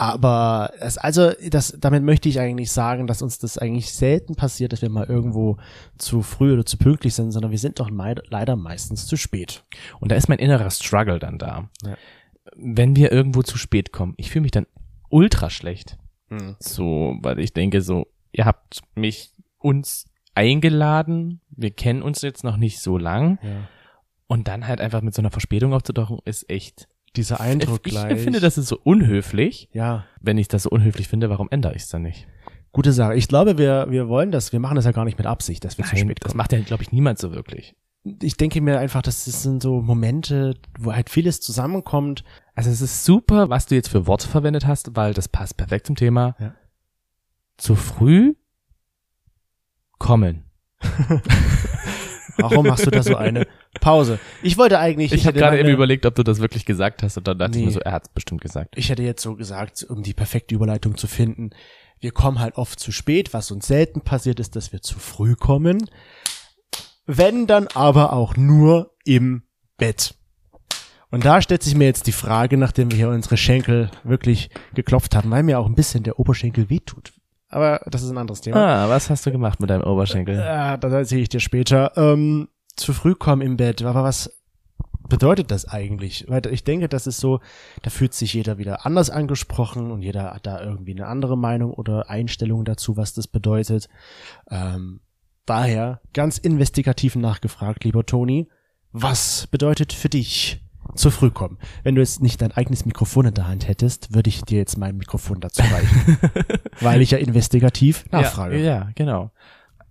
Aber 0.00 0.72
es, 0.78 0.96
also 0.96 1.32
das, 1.50 1.76
damit 1.80 2.04
möchte 2.04 2.28
ich 2.28 2.38
eigentlich 2.38 2.70
sagen, 2.70 3.08
dass 3.08 3.20
uns 3.20 3.40
das 3.40 3.58
eigentlich 3.58 3.92
selten 3.92 4.36
passiert, 4.36 4.72
dass 4.72 4.80
wir 4.80 4.90
mal 4.90 5.06
irgendwo 5.06 5.56
zu 5.98 6.22
früh 6.22 6.52
oder 6.52 6.64
zu 6.64 6.76
pünktlich 6.76 7.14
sind, 7.14 7.32
sondern 7.32 7.50
wir 7.50 7.58
sind 7.58 7.80
doch 7.80 7.90
leider 7.90 8.54
meistens 8.54 9.06
zu 9.06 9.16
spät. 9.16 9.64
und 9.98 10.12
da 10.12 10.16
ist 10.16 10.28
mein 10.28 10.38
innerer 10.38 10.70
Struggle 10.70 11.18
dann 11.18 11.38
da. 11.38 11.68
Ja. 11.84 11.96
Wenn 12.54 12.94
wir 12.94 13.10
irgendwo 13.10 13.42
zu 13.42 13.58
spät 13.58 13.92
kommen, 13.92 14.14
ich 14.18 14.30
fühle 14.30 14.42
mich 14.42 14.52
dann 14.52 14.66
ultra 15.08 15.50
schlecht. 15.50 15.98
So, 16.60 17.16
weil 17.22 17.40
ich 17.40 17.52
denke 17.52 17.80
so, 17.82 18.06
ihr 18.30 18.44
habt 18.44 18.82
mich 18.94 19.32
uns 19.58 20.04
eingeladen, 20.34 21.40
wir 21.50 21.72
kennen 21.72 22.02
uns 22.02 22.22
jetzt 22.22 22.44
noch 22.44 22.56
nicht 22.56 22.78
so 22.80 22.98
lang 22.98 23.38
Ja. 23.42 23.68
und 24.28 24.46
dann 24.46 24.68
halt 24.68 24.80
einfach 24.80 25.02
mit 25.02 25.12
so 25.14 25.22
einer 25.22 25.32
Verspätung 25.32 25.72
aufzutauchen, 25.74 26.18
ist 26.24 26.48
echt. 26.48 26.86
Dieser 27.16 27.40
Eindruck 27.40 27.80
ich 27.86 27.92
gleich. 27.92 28.20
finde, 28.20 28.40
das 28.40 28.58
ist 28.58 28.68
so 28.68 28.78
unhöflich. 28.82 29.68
ja, 29.72 30.04
Wenn 30.20 30.38
ich 30.38 30.48
das 30.48 30.64
so 30.64 30.70
unhöflich 30.70 31.08
finde, 31.08 31.30
warum 31.30 31.48
ändere 31.50 31.74
ich 31.74 31.82
es 31.82 31.88
dann 31.88 32.02
nicht? 32.02 32.26
gute 32.70 32.92
Sache. 32.92 33.14
Ich 33.16 33.26
glaube, 33.28 33.58
wir, 33.58 33.86
wir 33.88 34.08
wollen 34.08 34.30
das, 34.30 34.52
wir 34.52 34.60
machen 34.60 34.76
das 34.76 34.84
ja 34.84 34.92
gar 34.92 35.04
nicht 35.04 35.18
mit 35.18 35.26
Absicht, 35.26 35.64
dass 35.64 35.78
wir 35.78 35.84
zu 35.84 35.94
Nein, 35.96 36.04
spät 36.04 36.18
das 36.22 36.30
kommen. 36.32 36.36
macht 36.38 36.52
ja, 36.52 36.60
glaube 36.60 36.82
ich, 36.84 36.92
niemand 36.92 37.18
so 37.18 37.32
wirklich. 37.32 37.74
Ich 38.22 38.36
denke 38.36 38.60
mir 38.60 38.78
einfach, 38.78 39.02
das 39.02 39.24
sind 39.24 39.62
so 39.62 39.80
Momente, 39.82 40.54
wo 40.78 40.92
halt 40.92 41.10
vieles 41.10 41.40
zusammenkommt. 41.40 42.22
Also 42.54 42.70
es 42.70 42.80
ist 42.80 43.04
super, 43.04 43.50
was 43.50 43.66
du 43.66 43.74
jetzt 43.74 43.88
für 43.88 44.06
Worte 44.06 44.28
verwendet 44.28 44.66
hast, 44.66 44.94
weil 44.94 45.12
das 45.12 45.28
passt 45.28 45.56
perfekt 45.56 45.86
zum 45.88 45.96
Thema. 45.96 46.36
Ja. 46.38 46.54
Zu 47.56 47.74
früh 47.74 48.34
kommen. 49.98 50.44
Warum 52.38 52.66
machst 52.66 52.86
du 52.86 52.90
da 52.90 53.02
so 53.02 53.16
eine 53.16 53.46
Pause? 53.80 54.18
Ich 54.42 54.56
wollte 54.56 54.78
eigentlich, 54.78 55.12
Ich, 55.12 55.20
habe 55.26 55.30
hätte 55.34 55.38
gerade 55.40 55.58
eben 55.60 55.68
überlegt, 55.68 56.06
ob 56.06 56.14
du 56.14 56.22
das 56.22 56.38
wirklich 56.40 56.64
gesagt 56.64 57.02
hast 57.02 57.16
und 57.18 57.26
dann 57.28 57.38
dachte 57.38 57.52
ich 57.52 57.60
Nee. 57.60 57.66
mir 57.66 57.72
so, 57.72 57.80
er 57.80 57.92
hat 57.92 58.04
es 58.04 58.08
bestimmt 58.08 58.40
gesagt. 58.40 58.74
ich 58.76 58.88
hätte 58.90 59.02
jetzt 59.02 59.22
so 59.22 59.34
gesagt, 59.36 59.84
um 59.88 60.02
die 60.02 60.14
perfekte 60.14 60.54
Überleitung 60.54 60.96
zu 60.96 61.06
finden, 61.06 61.50
wir 62.00 62.12
kommen 62.12 62.38
halt 62.38 62.56
oft 62.56 62.78
zu 62.78 62.92
spät, 62.92 63.34
was 63.34 63.50
uns 63.50 63.66
selten 63.66 64.00
passiert 64.02 64.38
ist, 64.40 64.54
dass 64.56 64.72
wir 64.72 64.80
zu 64.82 64.98
früh 64.98 65.34
kommen. 65.34 65.88
Wenn 67.06 67.46
dann 67.46 67.66
aber 67.74 68.12
auch 68.12 68.36
nur 68.36 68.94
im 69.04 69.42
Bett. 69.76 70.14
Und 71.10 71.24
da 71.24 71.40
stellt 71.40 71.62
sich 71.62 71.74
mir 71.74 71.86
jetzt 71.86 72.06
die 72.06 72.12
Frage, 72.12 72.56
nachdem 72.58 72.90
wir 72.90 72.98
hier 72.98 73.08
unsere 73.08 73.36
Schenkel 73.38 73.90
wirklich 74.04 74.50
geklopft 74.74 75.16
haben, 75.16 75.30
weil 75.30 75.42
mir 75.42 75.58
auch 75.58 75.66
ein 75.66 75.74
bisschen 75.74 76.02
der 76.04 76.18
Oberschenkel 76.18 76.68
wehtut. 76.68 77.12
Aber 77.48 77.80
das 77.86 78.02
ist 78.02 78.10
ein 78.10 78.18
anderes 78.18 78.40
Thema. 78.40 78.84
Ah, 78.84 78.88
was 78.88 79.08
hast 79.10 79.24
du 79.26 79.32
gemacht 79.32 79.60
mit 79.60 79.70
deinem 79.70 79.82
Oberschenkel? 79.82 80.38
Äh, 80.38 80.78
das 80.78 80.92
erzähle 80.92 81.22
ich 81.22 81.28
dir 81.28 81.40
später. 81.40 81.92
Ähm, 81.96 82.48
zu 82.76 82.92
früh 82.92 83.14
kommen 83.14 83.42
im 83.42 83.56
Bett, 83.56 83.82
aber 83.82 84.04
was, 84.04 84.30
bedeutet 85.08 85.50
das 85.50 85.66
eigentlich? 85.66 86.26
Weil 86.28 86.46
ich 86.46 86.64
denke, 86.64 86.88
das 86.88 87.06
ist 87.06 87.18
so, 87.18 87.40
da 87.82 87.90
fühlt 87.90 88.14
sich 88.14 88.34
jeder 88.34 88.58
wieder 88.58 88.86
anders 88.86 89.10
angesprochen 89.10 89.90
und 89.90 90.02
jeder 90.02 90.34
hat 90.34 90.46
da 90.46 90.60
irgendwie 90.62 90.92
eine 90.92 91.06
andere 91.06 91.36
Meinung 91.36 91.72
oder 91.72 92.08
Einstellung 92.10 92.64
dazu, 92.64 92.96
was 92.96 93.14
das 93.14 93.26
bedeutet. 93.26 93.88
Ähm, 94.50 95.00
daher 95.46 96.00
ganz 96.12 96.38
investigativ 96.38 97.16
nachgefragt, 97.16 97.84
lieber 97.84 98.04
Toni, 98.04 98.48
was 98.92 99.46
bedeutet 99.46 99.92
für 99.92 100.08
dich 100.08 100.60
zu 100.94 101.10
früh 101.10 101.30
kommen? 101.30 101.58
Wenn 101.82 101.94
du 101.94 102.00
jetzt 102.00 102.22
nicht 102.22 102.40
dein 102.42 102.52
eigenes 102.52 102.84
Mikrofon 102.84 103.26
in 103.26 103.34
der 103.34 103.48
Hand 103.48 103.68
hättest, 103.68 104.14
würde 104.14 104.28
ich 104.28 104.42
dir 104.42 104.58
jetzt 104.58 104.78
mein 104.78 104.96
Mikrofon 104.96 105.40
dazu 105.40 105.62
reichen. 105.62 106.18
weil 106.80 107.02
ich 107.02 107.10
ja 107.10 107.18
investigativ 107.18 108.04
nachfrage. 108.10 108.58
Ja, 108.58 108.64
ja 108.64 108.90
genau. 108.94 109.30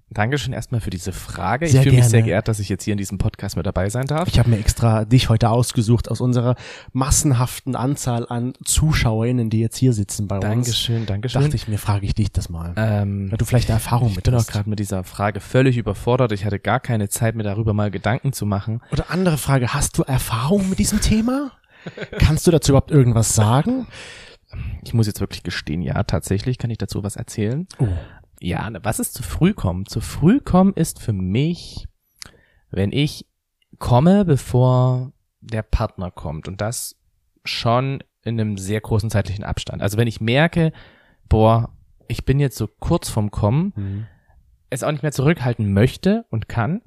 Dankeschön 0.10 0.54
erstmal 0.54 0.80
für 0.80 0.90
diese 0.90 1.12
Frage. 1.12 1.68
Sehr 1.68 1.82
ich 1.82 1.84
fühle 1.84 1.96
mich 1.98 2.00
gerne. 2.04 2.10
sehr 2.10 2.22
geehrt, 2.22 2.48
dass 2.48 2.60
ich 2.60 2.70
jetzt 2.70 2.86
hier 2.86 2.94
in 2.94 2.98
diesem 2.98 3.18
Podcast 3.18 3.58
mit 3.58 3.66
dabei 3.66 3.90
sein 3.90 4.06
darf. 4.08 4.30
Ich 4.30 4.40
habe 4.40 4.50
mir 4.50 4.58
extra 4.58 5.04
dich 5.04 5.28
heute 5.28 5.50
ausgesucht 5.50 6.10
aus 6.10 6.22
unserer 6.22 6.56
massenhaften 6.94 7.76
Anzahl 7.76 8.26
an 8.30 8.54
ZuschauerInnen, 8.64 9.50
die 9.50 9.60
jetzt 9.60 9.76
hier 9.76 9.92
sitzen 9.92 10.28
bei 10.30 10.36
uns. 10.38 10.44
Dankeschön, 10.46 11.06
Dankeschön. 11.06 11.42
Dachte 11.42 11.56
ich 11.58 11.68
mir, 11.68 11.78
frage 11.78 12.06
ich 12.06 12.16
dich 12.16 12.32
das 12.32 12.48
mal. 12.48 12.74
ähm, 12.78 13.30
Weil 13.32 13.38
du 13.38 13.44
vielleicht 13.44 13.70
eine 13.70 13.76
Erfahrung 13.76 14.10
ich 14.12 14.16
mit 14.16 14.24
bin 14.26 14.34
auch 14.36 14.40
hast. 14.40 14.52
gerade 14.52 14.70
mit 14.70 14.80
dieser 14.80 15.04
Frage 15.04 15.42
völlig 15.42 15.78
überfordert. 15.78 16.32
Ich 16.32 16.46
hatte 16.46 16.60
gar 16.60 16.80
keine 16.80 17.10
Zeit, 17.10 17.36
mir 17.36 17.44
darüber 17.44 17.74
mal 17.74 17.92
Gedanken 17.92 18.32
zu 18.32 18.46
machen. 18.46 18.82
Oder 18.94 19.12
andere 19.12 19.38
Frage, 19.38 19.74
hast 19.74 19.98
du 19.98 20.04
Erfahrung 20.04 20.70
mit 20.70 20.80
diesem 20.80 21.02
Thema? 21.02 21.52
Kannst 22.18 22.48
du 22.48 22.52
dazu 22.52 22.72
überhaupt 22.72 22.92
irgendwas 22.92 23.36
sagen? 23.36 23.88
Ich 24.86 24.94
muss 24.94 25.08
jetzt 25.08 25.20
wirklich 25.20 25.44
gestehen, 25.44 25.82
ja, 25.82 26.02
tatsächlich 26.04 26.58
kann 26.58 26.70
ich 26.70 26.78
dazu 26.78 27.04
was 27.04 27.18
erzählen. 27.18 27.68
Oh. 27.80 27.88
Ja, 28.39 28.70
was 28.84 29.00
ist 29.00 29.13
zu 29.13 29.24
früh 29.24 29.53
kommen? 29.53 29.86
Zu 29.86 30.01
früh 30.01 30.39
kommen 30.39 30.74
ist 30.74 31.01
für 31.01 31.13
mich, 31.13 31.88
wenn 32.70 32.91
ich 32.91 33.25
komme, 33.79 34.25
bevor 34.25 35.12
der 35.41 35.63
Partner 35.63 36.12
kommt 36.12 36.48
und 36.48 36.62
das 36.62 36.96
schon 37.44 38.03
in 38.24 38.39
einem 38.39 38.58
sehr 38.58 38.82
großen 38.82 39.10
zeitlichen 39.10 39.44
Abstand. 39.44 39.82
Also 39.82 39.98
wenn 39.98 40.08
ich 40.08 40.22
merke, 40.22 40.74
boah, 41.29 41.74
ich 42.08 42.25
bin 42.25 42.39
jetzt 42.39 42.58
so 42.58 42.67
kurz 42.67 43.10
vorm 43.10 43.32
Kommen, 43.32 44.08
es 44.70 44.84
auch 44.84 44.91
nicht 44.91 45.03
mehr 45.03 45.12
zurückhalten 45.12 45.72
möchte 45.74 46.25
und 46.29 46.50
kann 46.50 46.82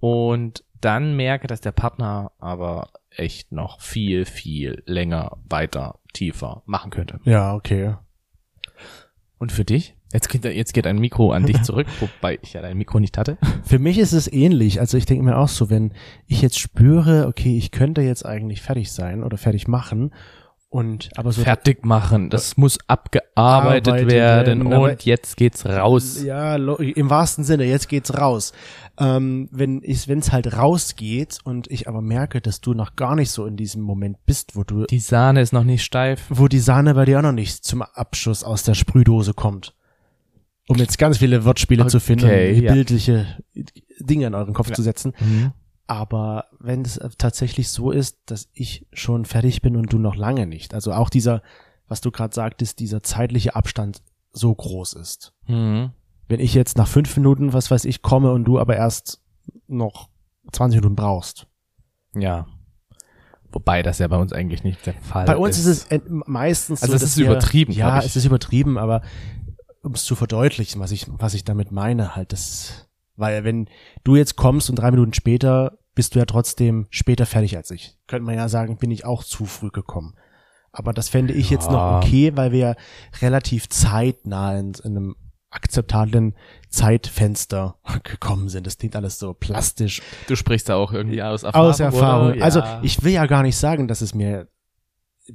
und 0.00 0.64
dann 0.80 1.14
merke, 1.14 1.46
dass 1.46 1.60
der 1.60 1.72
Partner 1.72 2.32
aber 2.38 2.90
echt 3.10 3.52
noch 3.52 3.80
viel, 3.80 4.24
viel 4.24 4.82
länger, 4.86 5.38
weiter, 5.48 6.00
tiefer 6.12 6.62
machen 6.66 6.90
könnte. 6.90 7.20
Ja, 7.24 7.54
okay. 7.54 7.96
Und 9.38 9.52
für 9.52 9.64
dich? 9.64 9.96
Jetzt 10.12 10.28
geht, 10.28 10.44
jetzt 10.44 10.74
geht 10.74 10.86
ein 10.86 10.98
Mikro 10.98 11.32
an 11.32 11.46
dich 11.46 11.62
zurück, 11.62 11.86
wobei 12.00 12.38
ich 12.42 12.52
ja 12.52 12.62
dein 12.62 12.76
Mikro 12.78 13.00
nicht 13.00 13.18
hatte. 13.18 13.38
Für 13.64 13.78
mich 13.78 13.98
ist 13.98 14.12
es 14.12 14.30
ähnlich. 14.32 14.80
Also 14.80 14.96
ich 14.98 15.06
denke 15.06 15.24
mir 15.24 15.38
auch 15.38 15.48
so, 15.48 15.70
wenn 15.70 15.92
ich 16.26 16.42
jetzt 16.42 16.58
spüre, 16.58 17.26
okay, 17.26 17.56
ich 17.56 17.70
könnte 17.70 18.02
jetzt 18.02 18.24
eigentlich 18.26 18.62
fertig 18.62 18.92
sein 18.92 19.22
oder 19.22 19.38
fertig 19.38 19.68
machen 19.68 20.12
und 20.72 21.10
aber 21.16 21.32
so 21.32 21.42
Fertig 21.42 21.84
machen, 21.84 22.30
das 22.30 22.56
muss 22.56 22.78
abgearbeitet 22.86 23.88
Arbeitet 23.88 24.10
werden 24.10 24.64
werden, 24.64 24.72
und 24.72 25.04
jetzt 25.04 25.36
geht's 25.36 25.66
raus. 25.66 26.22
Ja, 26.22 26.56
im 26.56 27.10
wahrsten 27.10 27.44
Sinne, 27.44 27.64
jetzt 27.64 27.90
geht's 27.90 28.16
raus. 28.16 28.52
Ähm, 28.98 29.50
wenn 29.52 29.82
ich, 29.84 30.08
wenn's 30.08 30.32
halt 30.32 30.56
rausgeht 30.56 31.40
und 31.44 31.70
ich 31.70 31.88
aber 31.88 32.00
merke, 32.00 32.40
dass 32.40 32.62
du 32.62 32.72
noch 32.72 32.96
gar 32.96 33.16
nicht 33.16 33.30
so 33.30 33.44
in 33.44 33.58
diesem 33.58 33.82
Moment 33.82 34.24
bist, 34.24 34.56
wo 34.56 34.64
du, 34.64 34.86
Die 34.86 34.98
Sahne 34.98 35.42
ist 35.42 35.52
noch 35.52 35.64
nicht 35.64 35.84
steif. 35.84 36.22
wo 36.30 36.48
die 36.48 36.58
Sahne 36.58 36.94
bei 36.94 37.04
dir 37.04 37.18
auch 37.18 37.22
noch 37.22 37.32
nicht 37.32 37.64
zum 37.64 37.82
Abschuss 37.82 38.42
aus 38.42 38.62
der 38.62 38.74
Sprühdose 38.74 39.34
kommt. 39.34 39.74
Um 40.68 40.76
jetzt 40.76 40.98
ganz 40.98 41.18
viele 41.18 41.44
Wortspiele 41.44 41.86
zu 41.88 41.98
finden, 42.00 42.26
Okay, 42.26 42.60
ja. 42.64 42.72
bildliche 42.72 43.38
Dinge 43.98 44.26
in 44.26 44.34
euren 44.34 44.54
Kopf 44.54 44.68
Ja. 44.68 44.74
zu 44.74 44.82
setzen. 44.82 45.12
Aber 45.86 46.46
wenn 46.60 46.82
es 46.82 47.00
tatsächlich 47.18 47.68
so 47.70 47.90
ist, 47.90 48.18
dass 48.26 48.48
ich 48.52 48.86
schon 48.92 49.24
fertig 49.24 49.60
bin 49.62 49.76
und 49.76 49.92
du 49.92 49.98
noch 49.98 50.14
lange 50.16 50.46
nicht, 50.46 50.72
also 50.74 50.92
auch 50.92 51.10
dieser, 51.10 51.42
was 51.88 52.00
du 52.00 52.10
gerade 52.10 52.34
sagtest, 52.34 52.78
dieser 52.78 53.02
zeitliche 53.02 53.56
Abstand 53.56 54.02
so 54.32 54.54
groß 54.54 54.94
ist. 54.94 55.34
Mhm. 55.48 55.90
Wenn 56.28 56.40
ich 56.40 56.54
jetzt 56.54 56.78
nach 56.78 56.88
fünf 56.88 57.14
Minuten, 57.16 57.52
was 57.52 57.70
weiß 57.70 57.84
ich, 57.84 58.00
komme 58.00 58.32
und 58.32 58.44
du 58.44 58.58
aber 58.58 58.76
erst 58.76 59.20
noch 59.66 60.08
20 60.52 60.80
Minuten 60.80 60.96
brauchst. 60.96 61.46
Ja. 62.16 62.46
Wobei 63.50 63.82
das 63.82 63.98
ja 63.98 64.08
bei 64.08 64.16
uns 64.16 64.32
eigentlich 64.32 64.64
nicht 64.64 64.86
der 64.86 64.94
Fall 64.94 65.26
Bei 65.26 65.36
uns 65.36 65.58
ist 65.58 65.66
es 65.66 65.84
ent- 65.86 66.08
meistens 66.26 66.80
Also 66.82 66.92
so, 66.96 66.96
es 66.96 67.02
ist 67.02 67.18
übertrieben, 67.18 67.72
Ja, 67.72 67.98
ich. 67.98 68.06
es 68.06 68.16
ist 68.16 68.24
übertrieben, 68.24 68.78
aber 68.78 69.02
um 69.82 69.92
es 69.92 70.04
zu 70.04 70.14
verdeutlichen, 70.14 70.80
was 70.80 70.90
ich, 70.92 71.06
was 71.08 71.34
ich 71.34 71.44
damit 71.44 71.72
meine, 71.72 72.14
halt, 72.16 72.32
das, 72.32 72.88
weil 73.16 73.44
wenn 73.44 73.68
du 74.04 74.16
jetzt 74.16 74.36
kommst 74.36 74.70
und 74.70 74.76
drei 74.76 74.90
Minuten 74.90 75.14
später 75.14 75.78
bist 75.94 76.14
du 76.14 76.18
ja 76.18 76.24
trotzdem 76.24 76.86
später 76.90 77.26
fertig 77.26 77.56
als 77.56 77.70
ich. 77.70 77.98
Könnte 78.06 78.24
man 78.24 78.34
ja 78.36 78.48
sagen, 78.48 78.78
bin 78.78 78.90
ich 78.90 79.04
auch 79.04 79.24
zu 79.24 79.44
früh 79.44 79.70
gekommen. 79.70 80.14
Aber 80.72 80.94
das 80.94 81.10
fände 81.10 81.34
ich 81.34 81.50
jetzt 81.50 81.66
noch 81.70 81.76
Ja. 81.76 81.98
okay, 81.98 82.32
weil 82.34 82.50
wir 82.52 82.58
ja 82.58 82.74
relativ 83.20 83.68
zeitnah 83.68 84.58
in, 84.58 84.72
in 84.84 84.96
einem 84.96 85.16
akzeptablen 85.50 86.34
Zeitfenster 86.70 87.76
gekommen 88.04 88.48
sind. 88.48 88.66
Das 88.66 88.78
klingt 88.78 88.96
alles 88.96 89.18
so 89.18 89.34
plastisch 89.34 90.00
Du 90.28 90.36
sprichst 90.36 90.68
da 90.68 90.76
auch 90.76 90.92
irgendwie 90.92 91.22
aus 91.22 91.42
Erfahrung. 91.42 91.68
aus 91.70 91.80
Erfahrung. 91.80 92.26
Oder? 92.28 92.36
Ja. 92.38 92.44
Also 92.44 92.62
ich 92.82 93.02
will 93.04 93.12
ja 93.12 93.26
gar 93.26 93.42
nicht 93.42 93.56
sagen, 93.56 93.86
dass 93.88 94.00
es 94.00 94.14
mir, 94.14 94.48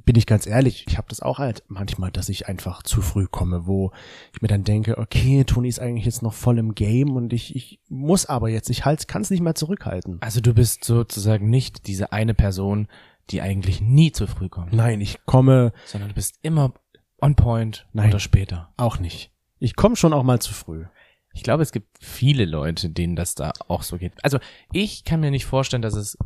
bin 0.04 0.16
ich 0.16 0.26
ganz 0.26 0.46
ehrlich, 0.46 0.84
ich 0.86 0.98
habe 0.98 1.08
das 1.08 1.20
auch 1.20 1.38
halt 1.38 1.62
manchmal, 1.68 2.10
dass 2.10 2.28
ich 2.28 2.46
einfach 2.46 2.82
zu 2.82 3.00
früh 3.00 3.26
komme, 3.26 3.66
wo 3.66 3.92
ich 4.34 4.42
mir 4.42 4.48
dann 4.48 4.64
denke, 4.64 4.98
okay, 4.98 5.44
Toni 5.44 5.68
ist 5.68 5.80
eigentlich 5.80 6.04
jetzt 6.04 6.22
noch 6.22 6.34
voll 6.34 6.58
im 6.58 6.74
Game 6.74 7.16
und 7.16 7.32
ich, 7.32 7.56
ich 7.56 7.80
muss 7.88 8.26
aber 8.26 8.50
jetzt, 8.50 8.68
ich 8.68 8.84
halt, 8.84 9.08
kann 9.08 9.22
es 9.22 9.30
nicht 9.30 9.40
mehr 9.40 9.54
zurückhalten. 9.54 10.18
Also 10.20 10.40
du 10.40 10.52
bist 10.52 10.84
sozusagen 10.84 11.48
nicht 11.48 11.86
diese 11.86 12.12
eine 12.12 12.34
Person, 12.34 12.88
die 13.30 13.40
eigentlich 13.40 13.80
nie 13.80 14.12
zu 14.12 14.26
früh 14.26 14.48
kommt, 14.48 14.72
Nein, 14.72 15.00
ich 15.00 15.24
komme 15.24 15.72
sondern 15.86 16.10
du 16.10 16.14
bist 16.14 16.38
immer 16.42 16.74
on 17.20 17.34
point 17.34 17.86
Nein. 17.92 18.10
oder 18.10 18.20
später. 18.20 18.72
auch 18.76 18.98
nicht. 18.98 19.32
Ich 19.58 19.74
komme 19.74 19.96
schon 19.96 20.12
auch 20.12 20.22
mal 20.22 20.40
zu 20.40 20.52
früh. 20.52 20.84
Ich 21.32 21.42
glaube, 21.42 21.62
es 21.62 21.72
gibt 21.72 21.98
viele 22.00 22.44
Leute, 22.44 22.90
denen 22.90 23.16
das 23.16 23.34
da 23.34 23.52
auch 23.68 23.82
so 23.82 23.98
geht. 23.98 24.12
Also 24.22 24.38
ich 24.72 25.04
kann 25.04 25.20
mir 25.20 25.30
nicht 25.30 25.46
vorstellen, 25.46 25.82
dass 25.82 25.94
es 25.94 26.18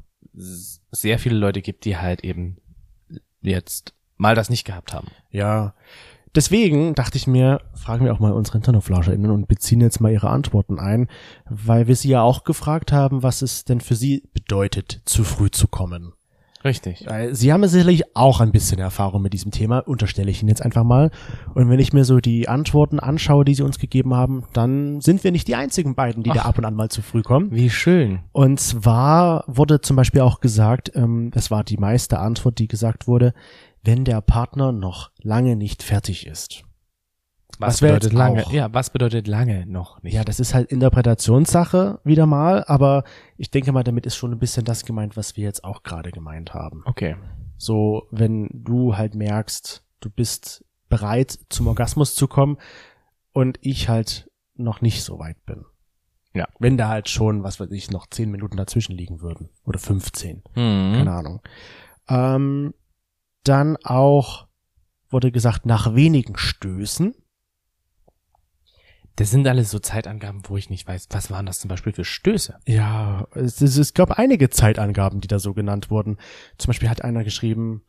sehr 0.90 1.18
viele 1.18 1.36
Leute 1.36 1.60
gibt, 1.60 1.84
die 1.84 1.96
halt 1.96 2.24
eben 2.24 2.58
jetzt 3.42 3.94
mal 4.16 4.34
das 4.34 4.50
nicht 4.50 4.64
gehabt 4.64 4.92
haben. 4.92 5.08
Ja. 5.30 5.74
Deswegen 6.34 6.94
dachte 6.94 7.18
ich 7.18 7.26
mir, 7.26 7.60
fragen 7.74 8.06
wir 8.06 8.14
auch 8.14 8.20
mal 8.20 8.32
unsere 8.32 8.56
InternetflauscherInnen 8.56 9.30
und 9.30 9.48
beziehen 9.48 9.82
jetzt 9.82 10.00
mal 10.00 10.12
ihre 10.12 10.30
Antworten 10.30 10.78
ein, 10.78 11.08
weil 11.44 11.88
wir 11.88 11.96
sie 11.96 12.08
ja 12.08 12.22
auch 12.22 12.44
gefragt 12.44 12.90
haben, 12.90 13.22
was 13.22 13.42
es 13.42 13.64
denn 13.64 13.82
für 13.82 13.96
sie 13.96 14.22
bedeutet, 14.32 15.02
zu 15.04 15.24
früh 15.24 15.50
zu 15.50 15.68
kommen. 15.68 16.14
Richtig. 16.64 17.06
Sie 17.32 17.52
haben 17.52 17.66
sicherlich 17.66 18.16
auch 18.16 18.40
ein 18.40 18.52
bisschen 18.52 18.78
Erfahrung 18.78 19.22
mit 19.22 19.32
diesem 19.32 19.50
Thema, 19.50 19.78
unterstelle 19.78 20.30
ich 20.30 20.42
Ihnen 20.42 20.48
jetzt 20.48 20.62
einfach 20.62 20.84
mal. 20.84 21.10
Und 21.54 21.68
wenn 21.68 21.80
ich 21.80 21.92
mir 21.92 22.04
so 22.04 22.20
die 22.20 22.48
Antworten 22.48 23.00
anschaue, 23.00 23.44
die 23.44 23.54
Sie 23.54 23.62
uns 23.62 23.78
gegeben 23.78 24.14
haben, 24.14 24.44
dann 24.52 25.00
sind 25.00 25.24
wir 25.24 25.32
nicht 25.32 25.48
die 25.48 25.56
einzigen 25.56 25.94
beiden, 25.94 26.22
die 26.22 26.30
da 26.30 26.42
Ach. 26.42 26.46
ab 26.46 26.58
und 26.58 26.64
an 26.64 26.74
mal 26.74 26.88
zu 26.88 27.02
früh 27.02 27.22
kommen. 27.22 27.50
Wie 27.50 27.70
schön. 27.70 28.20
Und 28.32 28.60
zwar 28.60 29.44
wurde 29.46 29.80
zum 29.80 29.96
Beispiel 29.96 30.20
auch 30.20 30.40
gesagt, 30.40 30.92
ähm, 30.94 31.30
das 31.32 31.50
war 31.50 31.64
die 31.64 31.78
meiste 31.78 32.18
Antwort, 32.18 32.58
die 32.58 32.68
gesagt 32.68 33.06
wurde, 33.06 33.34
wenn 33.82 34.04
der 34.04 34.20
Partner 34.20 34.72
noch 34.72 35.10
lange 35.22 35.56
nicht 35.56 35.82
fertig 35.82 36.26
ist. 36.26 36.62
Was, 37.58 37.74
Was 37.74 37.80
bedeutet 37.80 38.12
lange? 38.12 38.46
auch? 38.46 38.52
Ja, 38.52 38.72
was 38.72 38.90
bedeutet 38.90 39.28
lange 39.28 39.66
noch 39.66 40.02
nicht? 40.02 40.14
Ja, 40.14 40.24
das 40.24 40.40
ist 40.40 40.54
halt 40.54 40.70
Interpretationssache 40.72 42.00
wieder 42.04 42.26
mal, 42.26 42.64
aber 42.64 43.04
ich 43.36 43.50
denke 43.50 43.72
mal, 43.72 43.84
damit 43.84 44.06
ist 44.06 44.16
schon 44.16 44.32
ein 44.32 44.38
bisschen 44.38 44.64
das 44.64 44.84
gemeint, 44.84 45.16
was 45.16 45.36
wir 45.36 45.44
jetzt 45.44 45.62
auch 45.64 45.82
gerade 45.82 46.10
gemeint 46.10 46.54
haben. 46.54 46.82
Okay. 46.86 47.16
So, 47.58 48.08
wenn 48.10 48.48
du 48.52 48.96
halt 48.96 49.14
merkst, 49.14 49.84
du 50.00 50.10
bist 50.10 50.64
bereit 50.88 51.38
zum 51.48 51.68
Orgasmus 51.68 52.14
zu 52.14 52.26
kommen 52.26 52.58
und 53.32 53.58
ich 53.62 53.88
halt 53.88 54.30
noch 54.54 54.80
nicht 54.80 55.02
so 55.04 55.18
weit 55.18 55.44
bin. 55.46 55.64
Ja. 56.34 56.48
Wenn 56.58 56.76
da 56.78 56.88
halt 56.88 57.08
schon, 57.08 57.42
was 57.44 57.60
weiß 57.60 57.70
ich, 57.72 57.90
noch 57.90 58.06
zehn 58.08 58.30
Minuten 58.30 58.56
dazwischen 58.56 58.96
liegen 58.96 59.20
würden. 59.20 59.50
Oder 59.64 59.78
15. 59.78 60.42
Mhm. 60.54 60.92
Keine 60.94 61.12
Ahnung. 61.12 61.42
Ähm, 62.08 62.74
dann 63.44 63.76
auch 63.84 64.46
wurde 65.10 65.30
gesagt, 65.30 65.66
nach 65.66 65.94
wenigen 65.94 66.36
Stößen. 66.36 67.14
Das 69.16 69.30
sind 69.30 69.46
alles 69.46 69.70
so 69.70 69.78
Zeitangaben, 69.78 70.42
wo 70.44 70.56
ich 70.56 70.70
nicht 70.70 70.88
weiß, 70.88 71.08
was 71.10 71.30
waren 71.30 71.46
das 71.46 71.60
zum 71.60 71.68
Beispiel 71.68 71.92
für 71.92 72.04
Stöße? 72.04 72.58
Ja, 72.66 73.26
es, 73.34 73.60
es, 73.60 73.76
es 73.76 73.94
gab 73.94 74.12
einige 74.12 74.48
Zeitangaben, 74.48 75.20
die 75.20 75.28
da 75.28 75.38
so 75.38 75.52
genannt 75.52 75.90
wurden. 75.90 76.16
Zum 76.56 76.68
Beispiel 76.68 76.88
hat 76.88 77.02
einer 77.02 77.24
geschrieben, 77.24 77.82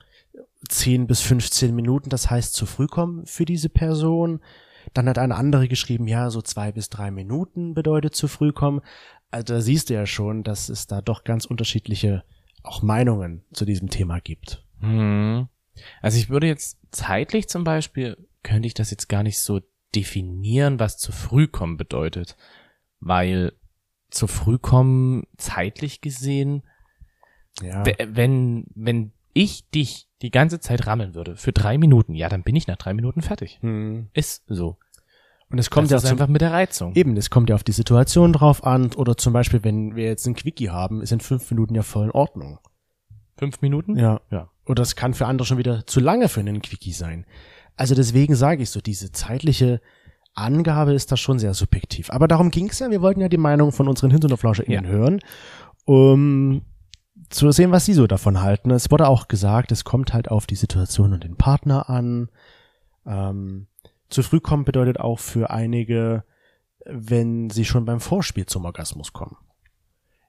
10 0.69 1.07
bis 1.07 1.21
15 1.21 1.73
Minuten, 1.75 2.09
das 2.09 2.29
heißt 2.29 2.53
zu 2.53 2.65
früh 2.65 2.87
kommen 2.87 3.25
für 3.25 3.45
diese 3.45 3.69
Person. 3.69 4.41
Dann 4.93 5.07
hat 5.07 5.17
eine 5.17 5.35
andere 5.35 5.67
geschrieben, 5.67 6.07
ja, 6.07 6.29
so 6.29 6.41
zwei 6.41 6.71
bis 6.71 6.89
drei 6.89 7.11
Minuten 7.11 7.73
bedeutet 7.73 8.15
zu 8.15 8.27
früh 8.27 8.51
kommen. 8.51 8.81
Also 9.31 9.55
da 9.55 9.61
siehst 9.61 9.89
du 9.89 9.93
ja 9.93 10.05
schon, 10.05 10.43
dass 10.43 10.69
es 10.69 10.87
da 10.87 11.01
doch 11.01 11.23
ganz 11.23 11.45
unterschiedliche 11.45 12.23
auch 12.63 12.81
Meinungen 12.81 13.43
zu 13.53 13.65
diesem 13.65 13.89
Thema 13.89 14.19
gibt. 14.19 14.63
Mhm. 14.79 15.47
Also 16.01 16.17
ich 16.17 16.29
würde 16.29 16.47
jetzt 16.47 16.77
zeitlich 16.91 17.49
zum 17.49 17.63
Beispiel, 17.63 18.17
könnte 18.43 18.67
ich 18.67 18.73
das 18.73 18.91
jetzt 18.91 19.09
gar 19.09 19.23
nicht 19.23 19.39
so 19.39 19.61
definieren, 19.95 20.79
was 20.79 20.97
zu 20.97 21.12
früh 21.12 21.47
kommen 21.47 21.77
bedeutet. 21.77 22.35
Weil 23.00 23.53
zu 24.09 24.27
früh 24.27 24.57
kommen, 24.57 25.23
zeitlich 25.38 26.01
gesehen, 26.01 26.63
Ja. 27.62 27.83
Wenn, 28.07 28.65
wenn 28.75 29.12
ich 29.33 29.69
dich 29.69 30.07
die 30.21 30.31
ganze 30.31 30.59
Zeit 30.59 30.88
rammeln 30.88 31.15
würde 31.15 31.35
für 31.35 31.51
drei 31.51 31.77
Minuten, 31.77 32.13
ja, 32.15 32.29
dann 32.29 32.43
bin 32.43 32.55
ich 32.55 32.67
nach 32.67 32.77
drei 32.77 32.93
Minuten 32.93 33.21
fertig. 33.21 33.59
Hm. 33.62 34.09
Ist 34.13 34.43
so. 34.47 34.77
Und 35.50 35.59
es 35.59 35.69
kommt 35.69 35.85
das 35.85 35.91
ja 35.91 35.97
ist 35.97 36.03
zum, 36.03 36.12
einfach 36.13 36.27
mit 36.27 36.41
der 36.41 36.51
Reizung. 36.51 36.95
eben, 36.95 37.15
es 37.15 37.29
kommt 37.29 37.50
ja 37.50 37.55
auf 37.55 37.63
die 37.63 37.73
Situation 37.73 38.33
drauf 38.33 38.63
an. 38.63 38.91
Oder 38.93 39.17
zum 39.17 39.33
Beispiel, 39.33 39.63
wenn 39.63 39.95
wir 39.95 40.05
jetzt 40.05 40.25
einen 40.25 40.35
Quickie 40.35 40.69
haben, 40.69 41.01
ist 41.01 41.12
in 41.12 41.19
fünf 41.19 41.50
Minuten 41.51 41.75
ja 41.75 41.83
voll 41.83 42.05
in 42.05 42.12
Ordnung. 42.12 42.59
Fünf 43.38 43.62
Minuten? 43.62 43.95
Ja. 43.97 44.21
Ja. 44.31 44.50
Oder 44.65 44.81
es 44.81 44.95
kann 44.95 45.13
für 45.13 45.27
andere 45.27 45.45
schon 45.45 45.57
wieder 45.57 45.85
zu 45.85 46.00
lange 46.00 46.29
für 46.29 46.39
einen 46.39 46.62
Quickie 46.62 46.93
sein. 46.93 47.25
Also 47.75 47.95
deswegen 47.95 48.35
sage 48.35 48.63
ich 48.63 48.69
so, 48.69 48.81
diese 48.81 49.11
zeitliche 49.11 49.81
Angabe 50.35 50.93
ist 50.93 51.11
da 51.11 51.17
schon 51.17 51.39
sehr 51.39 51.53
subjektiv. 51.53 52.09
Aber 52.09 52.27
darum 52.27 52.49
ging's 52.51 52.79
ja. 52.79 52.89
Wir 52.89 53.01
wollten 53.01 53.21
ja 53.21 53.29
die 53.29 53.37
Meinung 53.37 53.71
von 53.71 53.87
unseren 53.87 54.11
HinterflauscherInnen 54.11 54.85
Ja. 54.85 54.89
hören, 54.91 55.19
um 55.85 56.61
zu 57.29 57.51
sehen, 57.51 57.71
was 57.71 57.85
sie 57.85 57.93
so 57.93 58.07
davon 58.07 58.41
halten. 58.41 58.71
Es 58.71 58.91
wurde 58.91 59.07
auch 59.07 59.27
gesagt, 59.27 59.71
es 59.71 59.83
kommt 59.83 60.13
halt 60.13 60.29
auf 60.29 60.45
die 60.47 60.55
Situation 60.55 61.13
und 61.13 61.23
den 61.23 61.35
Partner 61.35 61.89
an. 61.89 62.29
Ähm, 63.05 63.67
zu 64.09 64.23
früh 64.23 64.39
kommen 64.39 64.65
bedeutet 64.65 64.99
auch 64.99 65.19
für 65.19 65.49
einige, 65.49 66.23
wenn 66.85 67.49
sie 67.49 67.65
schon 67.65 67.85
beim 67.85 67.99
Vorspiel 67.99 68.45
zum 68.45 68.65
Orgasmus 68.65 69.13
kommen. 69.13 69.37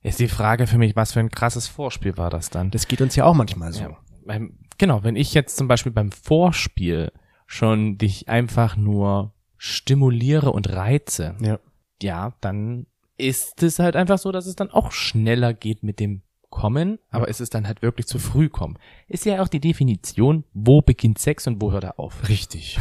Ist 0.02 0.20
die 0.20 0.28
Frage 0.28 0.66
für 0.66 0.78
mich, 0.78 0.96
was 0.96 1.12
für 1.12 1.20
ein 1.20 1.30
krasses 1.30 1.66
Vorspiel 1.66 2.16
war 2.16 2.30
das 2.30 2.50
dann? 2.50 2.70
Das 2.70 2.88
geht 2.88 3.00
uns 3.00 3.16
ja 3.16 3.24
auch 3.24 3.34
manchmal 3.34 3.72
so. 3.72 3.80
Ja, 3.82 3.96
beim, 4.26 4.58
genau, 4.78 5.02
wenn 5.02 5.16
ich 5.16 5.34
jetzt 5.34 5.56
zum 5.56 5.66
Beispiel 5.66 5.92
beim 5.92 6.12
Vorspiel 6.12 7.10
schon 7.54 7.98
dich 7.98 8.28
einfach 8.28 8.76
nur 8.76 9.32
stimuliere 9.56 10.50
und 10.50 10.68
reize, 10.70 11.36
Ja. 11.40 11.58
ja, 12.02 12.34
dann 12.40 12.86
ist 13.16 13.62
es 13.62 13.78
halt 13.78 13.94
einfach 13.94 14.18
so, 14.18 14.32
dass 14.32 14.46
es 14.46 14.56
dann 14.56 14.70
auch 14.70 14.90
schneller 14.90 15.54
geht 15.54 15.82
mit 15.84 16.00
dem 16.00 16.22
Kommen, 16.50 16.98
aber 17.10 17.28
es 17.28 17.40
ist 17.40 17.54
dann 17.54 17.66
halt 17.66 17.82
wirklich 17.82 18.06
zu 18.06 18.18
früh 18.18 18.48
kommen. 18.48 18.78
Ist 19.08 19.24
ja 19.24 19.42
auch 19.42 19.48
die 19.48 19.60
Definition, 19.60 20.44
wo 20.52 20.82
beginnt 20.82 21.18
Sex 21.18 21.46
und 21.46 21.60
wo 21.60 21.72
hört 21.72 21.84
er 21.84 21.98
auf. 21.98 22.28
Richtig. 22.28 22.78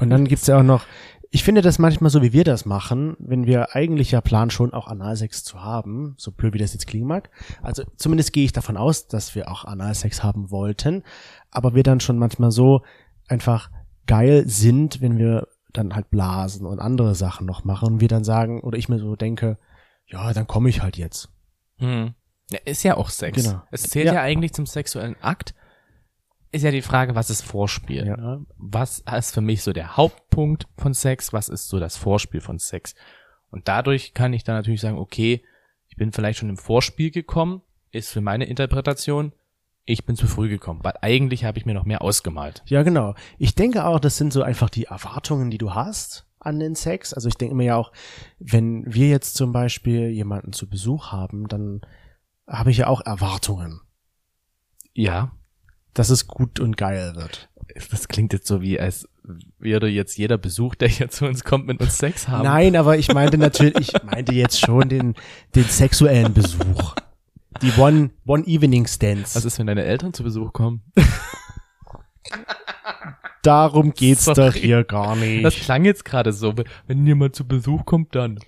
Und 0.00 0.10
dann 0.10 0.26
gibt's 0.26 0.46
ja 0.46 0.58
auch 0.58 0.64
noch, 0.64 0.84
ich 1.30 1.42
finde 1.42 1.60
das 1.62 1.78
manchmal 1.78 2.10
so, 2.10 2.22
wie 2.22 2.32
wir 2.32 2.44
das 2.44 2.64
machen, 2.64 3.16
wenn 3.18 3.46
wir 3.46 3.74
eigentlich 3.74 4.12
ja 4.12 4.20
planen, 4.20 4.50
schon 4.50 4.72
auch 4.72 4.86
Analsex 4.86 5.42
zu 5.44 5.62
haben, 5.62 6.14
so 6.16 6.30
blöd 6.32 6.54
wie 6.54 6.58
das 6.58 6.72
jetzt 6.72 6.86
klingen 6.86 7.08
mag. 7.08 7.30
Also 7.62 7.82
zumindest 7.96 8.32
gehe 8.32 8.44
ich 8.44 8.52
davon 8.52 8.76
aus, 8.76 9.08
dass 9.08 9.34
wir 9.34 9.50
auch 9.50 9.64
Analsex 9.64 10.22
haben 10.22 10.50
wollten, 10.50 11.02
aber 11.50 11.74
wir 11.74 11.82
dann 11.82 12.00
schon 12.00 12.18
manchmal 12.18 12.50
so 12.52 12.82
einfach 13.28 13.70
geil 14.08 14.48
sind, 14.48 15.00
wenn 15.00 15.18
wir 15.18 15.46
dann 15.72 15.94
halt 15.94 16.10
blasen 16.10 16.66
und 16.66 16.80
andere 16.80 17.14
Sachen 17.14 17.46
noch 17.46 17.62
machen 17.64 17.94
und 17.94 18.00
wir 18.00 18.08
dann 18.08 18.24
sagen, 18.24 18.60
oder 18.62 18.76
ich 18.76 18.88
mir 18.88 18.98
so 18.98 19.14
denke, 19.14 19.58
ja, 20.06 20.32
dann 20.32 20.48
komme 20.48 20.68
ich 20.70 20.82
halt 20.82 20.96
jetzt. 20.96 21.28
Hm. 21.76 22.14
Ja, 22.50 22.58
ist 22.64 22.82
ja 22.82 22.96
auch 22.96 23.10
Sex. 23.10 23.44
Genau. 23.44 23.62
Es 23.70 23.82
zählt 23.82 24.06
Ja. 24.06 24.14
ja. 24.14 24.22
eigentlich 24.22 24.54
zum 24.54 24.66
sexuellen 24.66 25.16
Akt. 25.20 25.54
Ist 26.50 26.64
ja 26.64 26.70
die 26.70 26.82
Frage, 26.82 27.14
was 27.14 27.28
ist 27.28 27.42
Vorspiel? 27.42 28.06
Ja. 28.06 28.16
Ne? 28.16 28.46
Was 28.56 29.00
ist 29.00 29.34
für 29.34 29.42
mich 29.42 29.62
so 29.62 29.74
der 29.74 29.98
Hauptpunkt 29.98 30.66
von 30.78 30.94
Sex? 30.94 31.34
Was 31.34 31.50
ist 31.50 31.68
so 31.68 31.78
das 31.78 31.98
Vorspiel 31.98 32.40
von 32.40 32.58
Sex? 32.58 32.94
Und 33.50 33.68
dadurch 33.68 34.14
kann 34.14 34.32
ich 34.32 34.44
dann 34.44 34.56
natürlich 34.56 34.80
sagen, 34.80 34.98
okay, 34.98 35.44
ich 35.88 35.96
bin 35.96 36.10
vielleicht 36.10 36.38
schon 36.38 36.48
im 36.48 36.56
Vorspiel 36.56 37.10
gekommen, 37.10 37.60
ist 37.90 38.12
für 38.12 38.22
meine 38.22 38.46
Interpretation, 38.46 39.32
ich 39.88 40.04
bin 40.04 40.16
zu 40.16 40.26
früh 40.26 40.48
gekommen, 40.48 40.80
weil 40.82 40.94
eigentlich 41.00 41.44
habe 41.44 41.58
ich 41.58 41.64
mir 41.66 41.74
noch 41.74 41.84
mehr 41.86 42.02
ausgemalt. 42.02 42.62
Ja, 42.66 42.82
genau. 42.82 43.14
Ich 43.38 43.54
denke 43.54 43.84
auch, 43.86 43.98
das 44.00 44.16
sind 44.16 44.32
so 44.32 44.42
einfach 44.42 44.68
die 44.68 44.84
Erwartungen, 44.84 45.50
die 45.50 45.58
du 45.58 45.74
hast 45.74 46.26
an 46.40 46.60
den 46.60 46.74
Sex. 46.74 47.14
Also 47.14 47.28
ich 47.28 47.36
denke 47.36 47.54
mir 47.54 47.64
ja 47.64 47.76
auch, 47.76 47.92
wenn 48.38 48.84
wir 48.86 49.08
jetzt 49.08 49.34
zum 49.34 49.52
Beispiel 49.52 50.08
jemanden 50.10 50.52
zu 50.52 50.68
Besuch 50.68 51.10
haben, 51.10 51.48
dann 51.48 51.80
habe 52.46 52.70
ich 52.70 52.76
ja 52.78 52.86
auch 52.86 53.00
Erwartungen, 53.04 53.80
Ja, 54.92 55.32
dass 55.94 56.10
es 56.10 56.26
gut 56.28 56.60
und 56.60 56.76
geil 56.76 57.14
wird. 57.16 57.48
das 57.90 58.08
klingt 58.08 58.32
jetzt 58.32 58.46
so 58.46 58.60
wie, 58.60 58.78
als 58.78 59.08
würde 59.58 59.88
jetzt 59.88 60.16
jeder 60.16 60.38
Besuch, 60.38 60.74
der 60.74 60.88
hier 60.88 61.08
zu 61.08 61.26
uns 61.26 61.44
kommt, 61.44 61.66
mit 61.66 61.80
uns 61.80 61.98
Sex 61.98 62.28
haben. 62.28 62.44
Nein, 62.44 62.76
aber 62.76 62.96
ich 62.98 63.12
meinte 63.12 63.36
natürlich, 63.38 63.94
ich 63.94 64.02
meinte 64.04 64.32
jetzt 64.34 64.60
schon 64.60 64.88
den, 64.88 65.14
den 65.54 65.64
sexuellen 65.64 66.34
Besuch. 66.34 66.94
Die 67.62 67.72
One, 67.78 68.10
One 68.26 68.44
Evening 68.46 68.86
Stands. 68.86 69.34
Was 69.34 69.44
ist, 69.44 69.58
wenn 69.58 69.66
deine 69.66 69.84
Eltern 69.84 70.12
zu 70.12 70.22
Besuch 70.22 70.52
kommen? 70.52 70.82
Darum 73.42 73.92
geht's 73.94 74.24
Sorry. 74.24 74.36
doch 74.36 74.54
hier 74.54 74.84
gar 74.84 75.14
Das 75.14 75.20
nicht. 75.20 75.60
klang 75.62 75.84
jetzt 75.84 76.04
gerade 76.04 76.32
so, 76.32 76.54
wenn 76.86 77.06
jemand 77.06 77.36
zu 77.36 77.46
Besuch 77.46 77.84
kommt, 77.86 78.14
dann. 78.14 78.38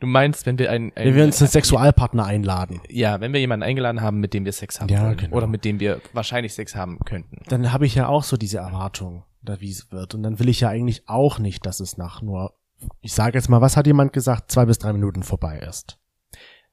Du 0.00 0.06
meinst, 0.06 0.46
wenn 0.46 0.58
wir 0.58 0.70
einen, 0.70 0.90
Wenn 0.96 1.14
wir 1.14 1.24
uns 1.24 1.40
einen 1.40 1.50
Sexualpartner 1.50 2.24
einladen, 2.24 2.80
ja, 2.88 3.20
wenn 3.20 3.32
wir 3.32 3.40
jemanden 3.40 3.62
eingeladen 3.64 4.00
haben, 4.00 4.20
mit 4.20 4.32
dem 4.34 4.44
wir 4.44 4.52
Sex 4.52 4.80
haben 4.80 4.88
Ja, 4.88 5.04
wollen, 5.04 5.16
genau. 5.18 5.36
oder 5.36 5.46
mit 5.46 5.64
dem 5.64 5.80
wir 5.80 6.00
wahrscheinlich 6.12 6.54
Sex 6.54 6.74
haben 6.74 6.98
könnten. 7.04 7.42
dann 7.48 7.72
habe 7.72 7.84
ich 7.86 7.94
ja 7.94 8.08
auch 8.08 8.22
so 8.24 8.36
diese 8.36 8.58
Erwartung, 8.58 9.24
da 9.42 9.60
wie 9.60 9.70
es 9.70 9.92
wird. 9.92 10.14
Und 10.14 10.22
dann 10.22 10.38
will 10.38 10.48
ich 10.48 10.60
ja 10.60 10.70
eigentlich 10.70 11.02
auch 11.08 11.38
nicht, 11.38 11.66
dass 11.66 11.78
es 11.80 11.98
nach 11.98 12.22
nur, 12.22 12.54
ich 13.00 13.12
sage 13.12 13.36
jetzt 13.38 13.48
mal, 13.48 13.60
was 13.60 13.76
hat 13.76 13.86
jemand 13.86 14.12
gesagt, 14.12 14.50
zwei 14.50 14.64
bis 14.64 14.78
drei 14.78 14.92
Minuten 14.92 15.22
vorbei 15.22 15.58
ist. 15.58 15.98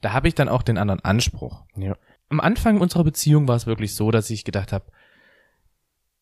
Da 0.01 0.13
habe 0.13 0.27
ich 0.27 0.35
dann 0.35 0.49
auch 0.49 0.61
den 0.61 0.77
anderen 0.77 0.99
Anspruch. 1.01 1.63
Ja. 1.75 1.97
Am 2.29 2.39
Anfang 2.39 2.81
unserer 2.81 3.03
Beziehung 3.03 3.47
war 3.47 3.55
es 3.55 3.67
wirklich 3.67 3.95
so, 3.95 4.11
dass 4.11 4.29
ich 4.29 4.43
gedacht 4.43 4.71
habe, 4.71 4.91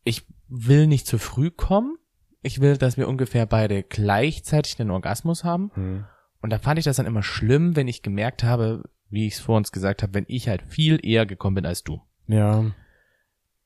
ich 0.04 0.26
will 0.48 0.88
nicht 0.88 1.08
zu 1.08 1.18
früh 1.18 1.50
kommen. 1.50 1.98
Ich 2.42 2.60
will, 2.60 2.78
dass 2.78 2.98
wir 2.98 3.08
ungefähr 3.08 3.46
beide 3.46 3.84
gleichzeitig 3.84 4.76
den 4.76 4.92
Orgasmus 4.92 5.44
haben. 5.44 5.72
Hm. 5.76 6.06
Und 6.42 6.50
da 6.50 6.60
fand 6.60 6.78
ich 6.78 6.86
das 6.86 6.98
dann 6.98 7.06
immer 7.06 7.24
schlimm, 7.24 7.76
wenn 7.78 7.88
ich 7.88 8.02
gemerkt 8.02 8.44
habe, 8.44 8.84
wie 9.10 9.28
ich 9.28 9.36
es 9.36 9.40
vor 9.40 9.56
uns 9.56 9.72
gesagt 9.72 10.04
habe, 10.04 10.14
wenn 10.14 10.26
ich 10.28 10.50
halt 10.50 10.62
viel 10.62 11.00
eher 11.02 11.26
gekommen 11.26 11.56
bin 11.56 11.66
als 11.66 11.84
du. 11.84 12.02
Ja. 12.28 12.66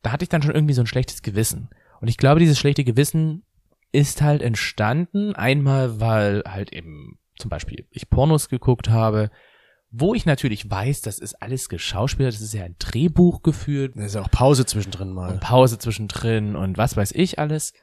da 0.02 0.12
hatte 0.12 0.24
ich 0.24 0.30
dann 0.30 0.42
schon 0.42 0.54
irgendwie 0.54 0.74
so 0.74 0.82
ein 0.82 0.88
schlechtes 0.88 1.22
Gewissen. 1.22 1.70
Und 2.02 2.08
ich 2.08 2.18
glaube, 2.18 2.40
dieses 2.40 2.60
schlechte 2.60 2.84
Gewissen 2.84 3.44
ist 3.92 4.22
halt 4.22 4.42
entstanden, 4.42 5.36
einmal, 5.36 6.00
weil 6.00 6.44
halt 6.46 6.74
eben 6.74 7.20
zum 7.38 7.50
Beispiel 7.50 7.88
ich 7.92 8.10
Pornos 8.10 8.50
geguckt 8.50 8.90
habe, 8.90 9.32
wo 9.90 10.14
ich 10.14 10.26
natürlich 10.26 10.70
weiß, 10.70 11.02
das 11.02 11.20
ist 11.20 11.42
alles 11.42 11.70
geschauspielert, 11.70 12.34
das 12.34 12.42
ist 12.42 12.54
ja 12.54 12.64
ein 12.64 12.76
Drehbuch 12.80 13.42
geführt, 13.42 13.94
Da 13.96 14.06
ist 14.06 14.16
ja 14.16 14.22
auch 14.22 14.32
Pause 14.32 14.66
zwischendrin 14.66 15.12
mal. 15.12 15.32
und 15.32 15.40
Pause 15.40 15.78
zwischendrin 15.80 16.56
und 16.56 16.78
was 16.78 16.98
weiß 16.98 17.12
ich 17.14 17.40
alles. 17.40 17.74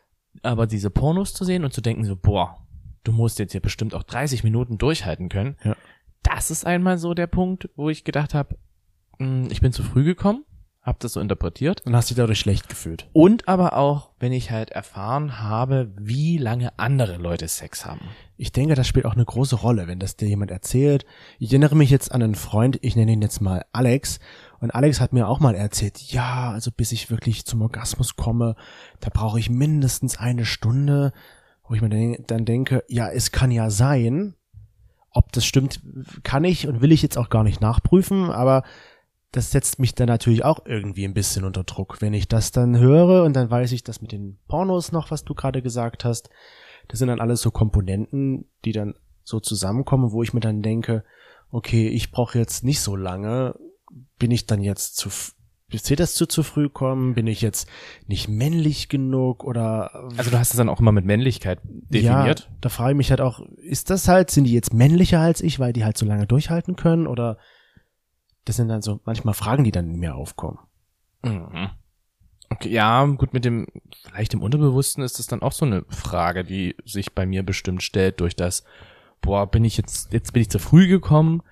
Aber 0.42 0.66
diese 0.66 0.90
Pornos 0.90 1.32
zu 1.32 1.44
sehen 1.44 1.64
und 1.64 1.72
zu 1.72 1.80
denken 1.80 2.04
so, 2.04 2.16
boah, 2.16 2.66
du 3.04 3.12
musst 3.12 3.38
jetzt 3.38 3.52
hier 3.52 3.60
bestimmt 3.62 3.94
auch 3.94 4.02
30 4.02 4.44
Minuten 4.44 4.78
durchhalten 4.78 5.28
können. 5.28 5.56
Ja. 5.64 5.76
Das 6.22 6.50
ist 6.50 6.66
einmal 6.66 6.98
so 6.98 7.14
der 7.14 7.26
Punkt, 7.26 7.68
wo 7.76 7.88
ich 7.90 8.04
gedacht 8.04 8.34
habe, 8.34 8.56
ich 9.18 9.60
bin 9.60 9.72
zu 9.72 9.82
früh 9.82 10.02
gekommen, 10.04 10.44
habe 10.84 10.98
das 11.00 11.14
so 11.14 11.20
interpretiert. 11.20 11.80
Und 11.86 11.96
hast 11.96 12.10
dich 12.10 12.16
dadurch 12.16 12.38
schlecht 12.38 12.68
gefühlt. 12.68 13.08
Und 13.14 13.48
aber 13.48 13.76
auch, 13.76 14.10
wenn 14.20 14.32
ich 14.32 14.50
halt 14.50 14.70
erfahren 14.70 15.40
habe, 15.40 15.90
wie 15.98 16.36
lange 16.36 16.78
andere 16.78 17.16
Leute 17.16 17.48
Sex 17.48 17.86
haben. 17.86 18.02
Ich 18.36 18.52
denke, 18.52 18.74
das 18.74 18.86
spielt 18.86 19.06
auch 19.06 19.14
eine 19.14 19.24
große 19.24 19.56
Rolle, 19.56 19.86
wenn 19.86 19.98
das 19.98 20.16
dir 20.16 20.28
jemand 20.28 20.50
erzählt. 20.50 21.06
Ich 21.38 21.50
erinnere 21.50 21.74
mich 21.74 21.88
jetzt 21.88 22.12
an 22.12 22.22
einen 22.22 22.34
Freund, 22.34 22.78
ich 22.82 22.96
nenne 22.96 23.12
ihn 23.12 23.22
jetzt 23.22 23.40
mal 23.40 23.64
Alex. 23.72 24.20
Und 24.60 24.72
Alex 24.72 25.00
hat 25.00 25.14
mir 25.14 25.26
auch 25.26 25.40
mal 25.40 25.54
erzählt, 25.54 25.98
ja, 26.12 26.50
also 26.50 26.70
bis 26.70 26.92
ich 26.92 27.10
wirklich 27.10 27.46
zum 27.46 27.62
Orgasmus 27.62 28.16
komme, 28.16 28.54
da 29.00 29.08
brauche 29.12 29.38
ich 29.38 29.48
mindestens 29.48 30.18
eine 30.18 30.44
Stunde, 30.44 31.12
wo 31.66 31.74
ich 31.74 31.80
mir 31.80 32.18
dann 32.26 32.44
denke, 32.44 32.84
ja, 32.88 33.08
es 33.08 33.32
kann 33.32 33.50
ja 33.50 33.70
sein, 33.70 34.34
ob 35.10 35.32
das 35.32 35.46
stimmt, 35.46 35.80
kann 36.24 36.44
ich 36.44 36.66
und 36.66 36.82
will 36.82 36.92
ich 36.92 37.00
jetzt 37.00 37.16
auch 37.16 37.30
gar 37.30 37.44
nicht 37.44 37.60
nachprüfen, 37.60 38.30
aber 38.30 38.64
das 39.34 39.50
setzt 39.50 39.80
mich 39.80 39.96
dann 39.96 40.06
natürlich 40.06 40.44
auch 40.44 40.64
irgendwie 40.64 41.04
ein 41.04 41.12
bisschen 41.12 41.44
unter 41.44 41.64
Druck, 41.64 42.00
wenn 42.00 42.14
ich 42.14 42.28
das 42.28 42.52
dann 42.52 42.78
höre 42.78 43.24
und 43.24 43.34
dann 43.34 43.50
weiß 43.50 43.72
ich 43.72 43.82
das 43.82 44.00
mit 44.00 44.12
den 44.12 44.38
Pornos 44.46 44.92
noch, 44.92 45.10
was 45.10 45.24
du 45.24 45.34
gerade 45.34 45.60
gesagt 45.60 46.04
hast. 46.04 46.30
Das 46.86 47.00
sind 47.00 47.08
dann 47.08 47.20
alles 47.20 47.40
so 47.40 47.50
Komponenten, 47.50 48.44
die 48.64 48.70
dann 48.70 48.94
so 49.24 49.40
zusammenkommen, 49.40 50.12
wo 50.12 50.22
ich 50.22 50.34
mir 50.34 50.40
dann 50.40 50.62
denke, 50.62 51.02
okay, 51.50 51.88
ich 51.88 52.12
brauche 52.12 52.38
jetzt 52.38 52.62
nicht 52.62 52.80
so 52.80 52.94
lange. 52.94 53.58
Bin 54.20 54.30
ich 54.30 54.46
dann 54.46 54.60
jetzt 54.60 54.96
zu, 54.96 55.08
zählt 55.76 55.98
das 55.98 56.14
zu 56.14 56.26
zu 56.26 56.44
früh 56.44 56.68
kommen? 56.68 57.14
Bin 57.14 57.26
ich 57.26 57.40
jetzt 57.40 57.68
nicht 58.06 58.28
männlich 58.28 58.88
genug 58.88 59.42
oder? 59.42 60.10
Also 60.16 60.30
du 60.30 60.38
hast 60.38 60.52
es 60.52 60.58
dann 60.58 60.68
auch 60.68 60.78
immer 60.78 60.92
mit 60.92 61.06
Männlichkeit 61.06 61.58
definiert. 61.64 62.40
Ja, 62.40 62.56
da 62.60 62.68
frage 62.68 62.92
ich 62.92 62.98
mich 62.98 63.10
halt 63.10 63.20
auch, 63.20 63.40
ist 63.56 63.90
das 63.90 64.06
halt, 64.06 64.30
sind 64.30 64.44
die 64.44 64.52
jetzt 64.52 64.72
männlicher 64.72 65.18
als 65.18 65.40
ich, 65.40 65.58
weil 65.58 65.72
die 65.72 65.84
halt 65.84 65.98
so 65.98 66.06
lange 66.06 66.28
durchhalten 66.28 66.76
können 66.76 67.08
oder? 67.08 67.36
Das 68.44 68.56
sind 68.56 68.68
dann 68.68 68.82
so 68.82 69.00
manchmal 69.04 69.34
Fragen, 69.34 69.64
die 69.64 69.72
dann 69.72 69.90
in 69.90 69.98
mir 69.98 70.14
aufkommen. 70.14 70.58
Mhm. 71.22 71.70
Okay, 72.50 72.68
ja, 72.70 73.04
gut, 73.06 73.32
mit 73.32 73.44
dem, 73.44 73.66
vielleicht 74.06 74.34
im 74.34 74.42
Unterbewussten 74.42 75.02
ist 75.02 75.18
das 75.18 75.26
dann 75.26 75.42
auch 75.42 75.52
so 75.52 75.64
eine 75.64 75.84
Frage, 75.88 76.44
die 76.44 76.76
sich 76.84 77.14
bei 77.14 77.24
mir 77.26 77.42
bestimmt 77.42 77.82
stellt 77.82 78.20
durch 78.20 78.36
das, 78.36 78.64
boah, 79.22 79.50
bin 79.50 79.64
ich 79.64 79.76
jetzt, 79.78 80.12
jetzt 80.12 80.32
bin 80.34 80.42
ich 80.42 80.50
zu 80.50 80.58
früh 80.58 80.86
gekommen, 80.86 81.42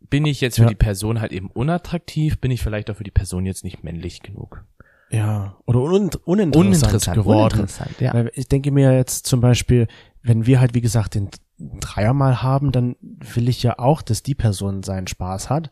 bin 0.00 0.24
ich 0.24 0.40
jetzt 0.40 0.56
für 0.56 0.62
Ja. 0.62 0.68
die 0.68 0.74
Person 0.76 1.20
halt 1.20 1.32
eben 1.32 1.50
unattraktiv, 1.50 2.38
bin 2.40 2.50
ich 2.52 2.62
vielleicht 2.62 2.90
auch 2.90 2.96
für 2.96 3.04
die 3.04 3.10
Person 3.10 3.44
jetzt 3.44 3.64
nicht 3.64 3.82
männlich 3.82 4.22
genug. 4.22 4.64
Ja, 5.10 5.56
oder 5.66 5.80
un 5.80 6.10
uninteressant, 6.24 7.16
geworden. 7.16 7.54
uninteressant, 7.54 8.00
ja. 8.00 8.14
Weil 8.14 8.30
ich 8.34 8.46
denke 8.46 8.70
mir 8.70 8.94
jetzt 8.94 9.26
zum 9.26 9.40
Beispiel, 9.40 9.88
wenn 10.22 10.46
wir 10.46 10.60
halt, 10.60 10.74
wie 10.74 10.80
gesagt, 10.80 11.14
den 11.16 11.28
Dreier 11.58 12.12
mal 12.12 12.42
haben, 12.42 12.72
dann 12.72 12.96
will 13.00 13.48
ich 13.48 13.62
ja 13.62 13.78
auch, 13.78 14.02
dass 14.02 14.22
die 14.22 14.34
Person 14.34 14.82
seinen 14.82 15.06
Spaß 15.06 15.50
hat 15.50 15.70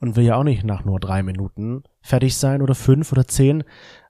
und 0.00 0.16
will 0.16 0.24
ja 0.24 0.36
auch 0.36 0.44
nicht 0.44 0.64
nach 0.64 0.84
nur 0.84 1.00
drei 1.00 1.22
Minuten 1.22 1.84
fertig 2.00 2.36
sein 2.36 2.62
oder 2.62 2.74
fünf 2.74 3.12
oder 3.12 3.26
zehn, 3.26 3.64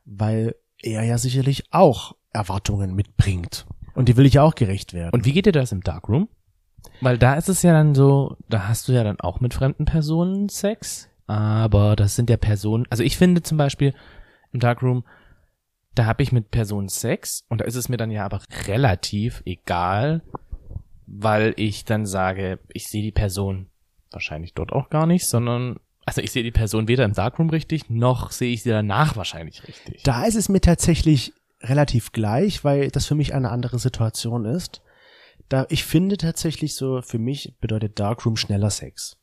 weil 0.05 0.55
er 0.81 1.05
ja 1.05 1.19
sicherlich 1.19 1.65
auch 1.71 2.17
Erwartungen 2.33 2.95
mitbringt. 2.95 3.67
Und 3.95 4.09
die 4.09 4.17
will 4.17 4.27
ich 4.27 4.35
ja 4.35 4.43
auch 4.43 4.55
gerecht 4.55 4.95
werden. 4.95 5.13
Und 5.13 5.25
wie 5.25 5.33
geht 5.33 5.47
dir 5.47 5.53
das 5.53 5.73
im 5.73 5.83
Darkroom? 5.83 6.29
Weil 7.01 7.19
da 7.19 7.35
ist 7.35 7.49
es 7.49 7.63
ja 7.63 7.73
dann 7.73 7.95
so, 7.95 8.37
da 8.49 8.69
hast 8.69 8.89
du 8.89 8.93
ja 8.93 9.05
dann 9.05 9.21
auch 9.21 9.41
mit 9.41 9.55
fremden 9.55 9.85
Personen 9.85 10.49
Sex, 10.49 11.09
aber 11.27 11.97
das 11.97 12.15
sind 12.15 12.31
ja 12.31 12.37
Personen, 12.37 12.87
also 12.91 13.03
ich 13.03 13.17
finde 13.17 13.43
zum 13.43 13.59
Beispiel 13.59 13.95
im 14.53 14.61
Darkroom, 14.61 15.05
da 15.95 16.07
habe 16.07 16.23
ich 16.23 16.31
mit 16.31 16.51
Personen 16.51 16.89
Sex 16.89 17.45
und 17.49 17.61
da 17.61 17.65
ist 17.65 17.75
es 17.75 17.89
mir 17.89 17.97
dann 17.97 18.11
ja 18.11 18.25
aber 18.25 18.41
relativ 18.67 19.43
egal, 19.45 20.23
weil 21.11 21.55
ich 21.57 21.85
dann 21.85 22.07
sage, 22.07 22.59
ich 22.69 22.89
sehe 22.89 23.03
die 23.03 23.13
Person 23.13 23.67
wahrscheinlich 24.11 24.55
dort 24.55 24.73
auch 24.73 24.91
gar 24.91 25.07
nicht, 25.07 25.27
sondern 25.27 25.81
also 26.05 26.23
ich 26.23 26.31
sehe 26.31 26.43
die 26.43 26.51
Person 26.51 26.89
weder 26.89 27.05
im 27.05 27.13
Darkroom 27.13 27.51
richtig, 27.51 27.91
noch 27.91 28.31
sehe 28.31 28.53
ich 28.53 28.63
sie 28.63 28.71
danach 28.71 29.17
wahrscheinlich 29.17 29.67
richtig. 29.69 30.03
Da 30.05 30.25
ist 30.25 30.37
es 30.37 30.49
mir 30.49 30.61
tatsächlich 30.61 31.35
relativ 31.61 32.13
gleich, 32.13 32.65
weil 32.65 32.89
das 32.89 33.05
für 33.05 33.15
mich 33.15 33.35
eine 33.35 33.51
andere 33.51 33.79
Situation 33.79 34.45
ist. 34.45 34.81
Da 35.49 35.67
ich 35.69 35.85
finde 35.85 36.17
tatsächlich 36.17 36.75
so, 36.75 37.03
für 37.03 37.19
mich 37.19 37.55
bedeutet 37.61 37.99
Darkroom 37.99 38.37
schneller 38.37 38.71
Sex. 38.71 39.17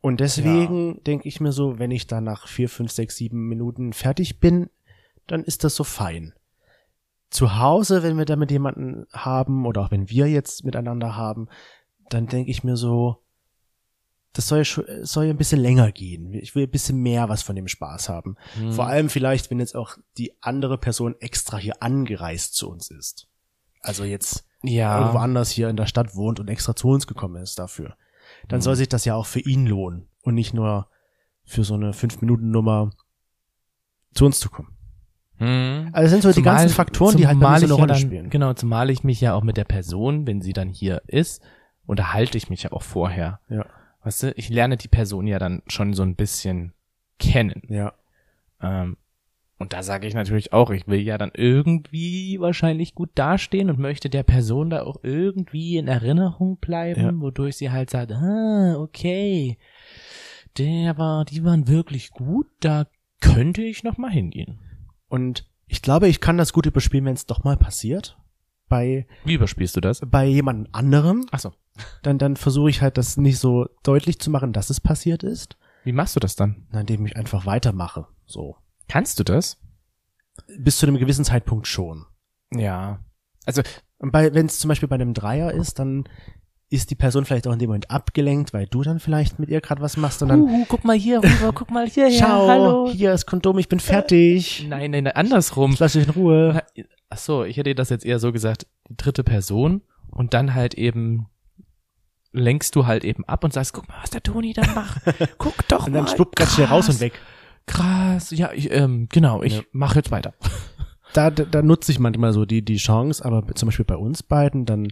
Und 0.00 0.20
deswegen 0.20 0.94
ja. 0.94 1.00
denke 1.06 1.28
ich 1.28 1.40
mir 1.40 1.52
so, 1.52 1.78
wenn 1.78 1.90
ich 1.90 2.06
dann 2.06 2.24
nach 2.24 2.46
vier, 2.46 2.68
fünf, 2.68 2.92
sechs, 2.92 3.16
sieben 3.16 3.48
Minuten 3.48 3.92
fertig 3.92 4.40
bin, 4.40 4.68
dann 5.26 5.44
ist 5.44 5.64
das 5.64 5.76
so 5.76 5.84
fein. 5.84 6.34
Zu 7.34 7.58
Hause, 7.58 8.04
wenn 8.04 8.16
wir 8.16 8.26
da 8.26 8.36
mit 8.36 8.52
jemanden 8.52 9.06
haben 9.12 9.66
oder 9.66 9.80
auch 9.80 9.90
wenn 9.90 10.08
wir 10.08 10.28
jetzt 10.28 10.62
miteinander 10.62 11.16
haben, 11.16 11.48
dann 12.08 12.28
denke 12.28 12.48
ich 12.48 12.62
mir 12.62 12.76
so, 12.76 13.24
das 14.34 14.46
soll, 14.46 14.64
soll 14.64 15.24
ein 15.26 15.36
bisschen 15.36 15.60
länger 15.60 15.90
gehen. 15.90 16.32
Ich 16.32 16.54
will 16.54 16.68
ein 16.68 16.70
bisschen 16.70 16.98
mehr 16.98 17.28
was 17.28 17.42
von 17.42 17.56
dem 17.56 17.66
Spaß 17.66 18.08
haben. 18.08 18.36
Hm. 18.54 18.70
Vor 18.70 18.86
allem 18.86 19.08
vielleicht, 19.08 19.50
wenn 19.50 19.58
jetzt 19.58 19.74
auch 19.74 19.96
die 20.16 20.32
andere 20.42 20.78
Person 20.78 21.16
extra 21.18 21.56
hier 21.56 21.82
angereist 21.82 22.54
zu 22.54 22.70
uns 22.70 22.88
ist. 22.92 23.26
Also 23.80 24.04
jetzt 24.04 24.46
ja. 24.62 25.00
irgendwo 25.00 25.18
anders 25.18 25.50
hier 25.50 25.68
in 25.68 25.76
der 25.76 25.86
Stadt 25.86 26.14
wohnt 26.14 26.38
und 26.38 26.46
extra 26.46 26.76
zu 26.76 26.86
uns 26.86 27.08
gekommen 27.08 27.42
ist 27.42 27.58
dafür. 27.58 27.96
Dann 28.46 28.58
hm. 28.58 28.62
soll 28.62 28.76
sich 28.76 28.88
das 28.88 29.04
ja 29.04 29.16
auch 29.16 29.26
für 29.26 29.40
ihn 29.40 29.66
lohnen 29.66 30.08
und 30.22 30.36
nicht 30.36 30.54
nur 30.54 30.88
für 31.44 31.64
so 31.64 31.74
eine 31.74 31.94
fünf 31.94 32.20
Minuten 32.20 32.52
Nummer 32.52 32.90
zu 34.14 34.24
uns 34.24 34.38
zu 34.38 34.50
kommen. 34.50 34.73
Hm. 35.44 35.88
Also 35.92 36.02
das 36.02 36.10
sind 36.10 36.22
so 36.22 36.32
zumal, 36.32 36.34
die 36.34 36.58
ganzen 36.60 36.74
Faktoren, 36.74 37.16
die 37.16 37.26
halt 37.26 37.40
bei 37.40 37.58
so 37.58 37.66
eine 37.66 37.74
Rolle 37.74 37.82
ja 37.82 37.86
dann, 37.86 37.98
spielen. 37.98 38.30
Genau, 38.30 38.52
zumal 38.54 38.90
ich 38.90 39.04
mich 39.04 39.20
ja 39.20 39.34
auch 39.34 39.42
mit 39.42 39.56
der 39.56 39.64
Person, 39.64 40.26
wenn 40.26 40.40
sie 40.40 40.52
dann 40.52 40.68
hier 40.68 41.02
ist, 41.06 41.42
unterhalte 41.86 42.38
ich 42.38 42.50
mich 42.50 42.62
ja 42.62 42.72
auch 42.72 42.82
vorher. 42.82 43.40
Ja. 43.48 43.66
Weißt 44.02 44.22
du, 44.22 44.32
ich 44.36 44.48
lerne 44.48 44.76
die 44.76 44.88
Person 44.88 45.26
ja 45.26 45.38
dann 45.38 45.62
schon 45.66 45.94
so 45.94 46.02
ein 46.02 46.14
bisschen 46.16 46.72
kennen. 47.18 47.62
Ja. 47.68 47.92
Ähm, 48.62 48.96
und 49.58 49.72
da 49.72 49.82
sage 49.82 50.06
ich 50.06 50.14
natürlich 50.14 50.52
auch, 50.52 50.70
ich 50.70 50.88
will 50.88 51.00
ja 51.00 51.16
dann 51.16 51.30
irgendwie 51.32 52.38
wahrscheinlich 52.40 52.94
gut 52.94 53.10
dastehen 53.14 53.70
und 53.70 53.78
möchte 53.78 54.10
der 54.10 54.24
Person 54.24 54.68
da 54.68 54.82
auch 54.82 54.98
irgendwie 55.02 55.76
in 55.76 55.88
Erinnerung 55.88 56.58
bleiben, 56.58 57.00
ja. 57.00 57.20
wodurch 57.20 57.56
sie 57.56 57.70
halt 57.70 57.88
sagt, 57.88 58.12
ah, 58.12 58.76
okay, 58.78 59.58
der 60.58 60.98
war, 60.98 61.24
die 61.24 61.44
waren 61.44 61.68
wirklich 61.68 62.10
gut, 62.10 62.46
da 62.60 62.86
könnte 63.20 63.62
ich 63.62 63.84
noch 63.84 63.96
mal 63.96 64.10
hingehen. 64.10 64.58
Und 65.08 65.48
ich 65.66 65.82
glaube, 65.82 66.08
ich 66.08 66.20
kann 66.20 66.38
das 66.38 66.52
gut 66.52 66.66
überspielen, 66.66 67.04
wenn 67.04 67.14
es 67.14 67.26
doch 67.26 67.44
mal 67.44 67.56
passiert. 67.56 68.18
Bei 68.68 69.06
Wie 69.24 69.34
überspielst 69.34 69.76
du 69.76 69.80
das? 69.80 70.00
Bei 70.00 70.24
jemand 70.24 70.74
anderem. 70.74 71.26
Ach 71.30 71.38
so 71.38 71.52
dann, 72.02 72.18
dann 72.18 72.36
versuche 72.36 72.70
ich 72.70 72.82
halt 72.82 72.98
das 72.98 73.16
nicht 73.16 73.38
so 73.38 73.68
deutlich 73.82 74.18
zu 74.18 74.30
machen, 74.30 74.52
dass 74.52 74.70
es 74.70 74.80
passiert 74.80 75.22
ist. 75.22 75.56
Wie 75.84 75.92
machst 75.92 76.16
du 76.16 76.20
das 76.20 76.36
dann? 76.36 76.66
Indem 76.72 77.06
ich 77.06 77.16
einfach 77.16 77.46
weitermache. 77.46 78.06
So. 78.26 78.56
Kannst 78.88 79.18
du 79.18 79.24
das? 79.24 79.60
Bis 80.58 80.78
zu 80.78 80.86
einem 80.86 80.98
gewissen 80.98 81.24
Zeitpunkt 81.24 81.66
schon. 81.66 82.06
Ja. 82.52 83.00
Also, 83.44 83.62
wenn 83.98 84.46
es 84.46 84.58
zum 84.58 84.68
Beispiel 84.68 84.88
bei 84.88 84.94
einem 84.94 85.14
Dreier 85.14 85.52
ist, 85.52 85.78
dann 85.78 86.08
ist 86.74 86.90
die 86.90 86.94
Person 86.94 87.24
vielleicht 87.24 87.46
auch 87.46 87.52
in 87.52 87.58
dem 87.58 87.68
Moment 87.68 87.90
abgelenkt, 87.90 88.52
weil 88.52 88.66
du 88.66 88.82
dann 88.82 88.98
vielleicht 88.98 89.38
mit 89.38 89.48
ihr 89.48 89.60
gerade 89.60 89.80
was 89.80 89.96
machst 89.96 90.22
und 90.22 90.28
dann. 90.28 90.42
Uh, 90.42 90.64
guck 90.68 90.84
mal 90.84 90.96
hier 90.96 91.22
rüber, 91.22 91.52
guck 91.54 91.70
mal 91.70 91.88
hier, 91.88 92.10
Schau, 92.10 92.48
hallo. 92.48 92.90
hier 92.90 93.12
ist 93.12 93.26
Kondom, 93.26 93.58
ich 93.58 93.68
bin 93.68 93.80
fertig. 93.80 94.66
Nein, 94.68 94.90
nein, 94.90 95.04
nein 95.04 95.14
andersrum. 95.14 95.72
Ich 95.72 95.78
lass 95.78 95.92
dich 95.92 96.04
in 96.04 96.10
Ruhe. 96.10 96.62
Ach 97.10 97.18
so, 97.18 97.44
ich 97.44 97.56
hätte 97.56 97.74
das 97.74 97.90
jetzt 97.90 98.04
eher 98.04 98.18
so 98.18 98.32
gesagt, 98.32 98.66
die 98.88 98.96
dritte 98.96 99.22
Person 99.22 99.82
und 100.10 100.34
dann 100.34 100.54
halt 100.54 100.74
eben 100.74 101.28
lenkst 102.32 102.74
du 102.74 102.86
halt 102.86 103.04
eben 103.04 103.24
ab 103.24 103.44
und 103.44 103.52
sagst, 103.52 103.72
guck 103.72 103.88
mal, 103.88 103.96
was 104.02 104.10
der 104.10 104.22
Toni 104.22 104.52
da 104.52 104.66
macht. 104.74 105.02
Guck 105.38 105.68
doch 105.68 105.82
mal. 105.82 105.86
Und 105.86 105.92
dann 105.92 106.08
schwuppt 106.08 106.34
ganz 106.34 106.54
schnell 106.54 106.66
raus 106.66 106.88
und 106.88 106.98
weg. 106.98 107.12
Krass, 107.66 108.32
ja, 108.32 108.50
ich, 108.52 108.72
ähm, 108.72 109.08
genau, 109.10 109.42
ich 109.42 109.58
ja. 109.58 109.62
mache 109.70 109.96
jetzt 109.96 110.10
weiter. 110.10 110.34
Da, 111.14 111.30
da, 111.30 111.44
da 111.44 111.62
nutze 111.62 111.92
ich 111.92 112.00
manchmal 112.00 112.32
so 112.32 112.44
die, 112.44 112.64
die 112.64 112.76
Chance, 112.76 113.24
aber 113.24 113.46
zum 113.54 113.68
Beispiel 113.68 113.84
bei 113.84 113.96
uns 113.96 114.24
beiden, 114.24 114.66
dann, 114.66 114.88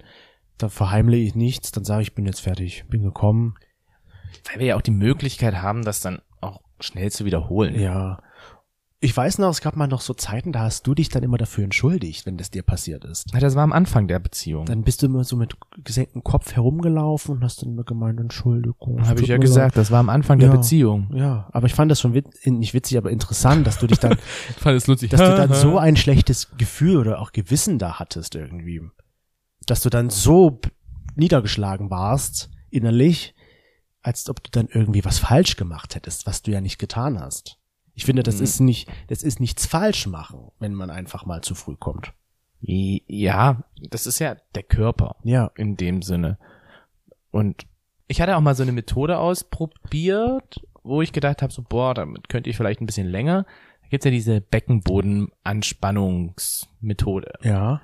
da 0.63 0.69
verheimle 0.69 1.17
ich 1.17 1.35
nichts, 1.35 1.73
dann 1.73 1.85
sage 1.85 2.03
ich, 2.03 2.15
bin 2.15 2.27
jetzt 2.27 2.41
fertig, 2.41 2.85
bin 2.89 3.03
gekommen. 3.03 3.55
Weil 4.51 4.61
wir 4.61 4.67
ja 4.69 4.77
auch 4.77 4.83
die 4.83 4.91
Möglichkeit 4.91 5.61
haben, 5.61 5.85
das 5.85 6.01
dann 6.01 6.21
auch 6.41 6.61
schnell 6.81 7.11
zu 7.11 7.25
wiederholen. 7.25 7.79
Ja. 7.79 8.23
Ich 9.05 9.17
weiß 9.17 9.39
noch, 9.39 9.51
es 9.51 9.61
gab 9.61 9.75
mal 9.75 9.89
noch 9.89 10.01
so 10.01 10.15
Zeiten, 10.15 10.53
da 10.53 10.61
hast 10.61 10.87
du 10.87 10.95
dich 10.95 11.09
dann 11.09 11.25
immer 11.25 11.37
dafür 11.37 11.65
entschuldigt, 11.65 12.25
wenn 12.25 12.37
das 12.37 12.53
dir 12.53 12.63
passiert 12.63 13.05
ist. 13.05 13.33
Ja, 13.35 13.41
das 13.41 13.57
war 13.57 13.65
am 13.65 13.73
Anfang 13.73 14.07
der 14.07 14.21
Beziehung. 14.21 14.65
Dann 14.65 14.85
bist 14.85 15.03
du 15.03 15.07
immer 15.07 15.25
so 15.25 15.35
mit 15.35 15.57
gesenktem 15.83 16.23
Kopf 16.23 16.55
herumgelaufen 16.55 17.35
und 17.35 17.43
hast 17.43 17.63
dann 17.63 17.71
immer 17.71 17.83
gemeint, 17.83 18.21
Entschuldigung. 18.21 19.05
Habe 19.05 19.21
ich 19.21 19.27
ja 19.27 19.39
gesagt, 19.39 19.77
das 19.77 19.91
war 19.91 19.99
am 19.99 20.09
Anfang 20.09 20.39
ja, 20.39 20.49
der 20.49 20.57
Beziehung. 20.57 21.11
Ja, 21.13 21.49
aber 21.51 21.67
ich 21.67 21.75
fand 21.75 21.91
das 21.91 22.01
schon 22.01 22.15
wit 22.15 22.27
nicht 22.47 22.75
witzig, 22.75 22.97
aber 22.97 23.11
interessant, 23.11 23.67
dass 23.67 23.81
du 23.81 23.89
dich 23.89 23.99
dann, 23.99 24.13
ich 24.51 24.57
fand 24.57 24.77
es 24.77 24.87
lustig. 24.87 25.11
dass 25.11 25.21
du 25.21 25.37
dann 25.37 25.53
so 25.61 25.79
ein 25.79 25.97
schlechtes 25.97 26.53
Gefühl 26.57 26.99
oder 26.99 27.21
auch 27.21 27.33
Gewissen 27.33 27.81
da 27.81 27.99
hattest 27.99 28.37
irgendwie. 28.37 28.83
Dass 29.67 29.83
du 29.83 29.91
dann 29.91 30.11
so 30.11 30.61
niedergeschlagen 31.15 31.91
warst, 31.91 32.51
innerlich, 32.71 33.35
als 34.03 34.29
ob 34.29 34.43
du 34.43 34.51
dann 34.51 34.69
irgendwie 34.69 35.05
was 35.05 35.19
falsch 35.19 35.57
gemacht 35.57 35.95
hättest, 35.95 36.27
was 36.27 36.43
du 36.43 36.51
ja 36.51 36.61
nicht 36.61 36.79
getan 36.79 37.21
hast. 37.21 37.59
Ich 37.95 38.05
finde, 38.05 38.23
das 38.23 38.39
mhm. 38.39 38.45
ist 38.45 38.61
nicht, 38.61 38.89
das 39.09 39.23
ist 39.23 39.41
nichts 39.41 39.67
falsch 39.67 40.07
machen, 40.07 40.51
wenn 40.59 40.75
man 40.75 40.91
einfach 40.91 41.27
mal 41.27 41.43
zu 41.43 41.55
früh 41.55 41.77
kommt. 41.77 42.13
Ja, 42.61 43.65
das 43.91 44.07
ist 44.07 44.21
ja 44.21 44.37
der 44.55 44.63
Körper. 44.63 45.17
Ja. 45.25 45.51
In 45.57 45.77
dem 45.77 46.03
Sinne. 46.03 46.39
Und 47.31 47.67
ich 48.07 48.21
hatte 48.21 48.37
auch 48.37 48.41
mal 48.41 48.55
so 48.55 48.63
eine 48.63 48.71
Methode 48.73 49.19
ausprobiert, 49.19 50.61
wo 50.83 51.03
ich 51.03 51.13
gedacht 51.13 51.43
habe, 51.43 51.53
so, 51.53 51.63
boah, 51.63 51.95
damit 51.95 52.29
könnte 52.29 52.51
ich 52.51 52.57
vielleicht 52.57 52.81
ein 52.81 52.87
bisschen 52.87 53.09
länger. 53.09 53.47
Da 53.83 53.89
gibt's 53.89 54.05
ja 54.05 54.11
diese 54.11 54.41
Beckenbodenanspannungsmethode. 54.41 57.33
Ja. 57.43 57.81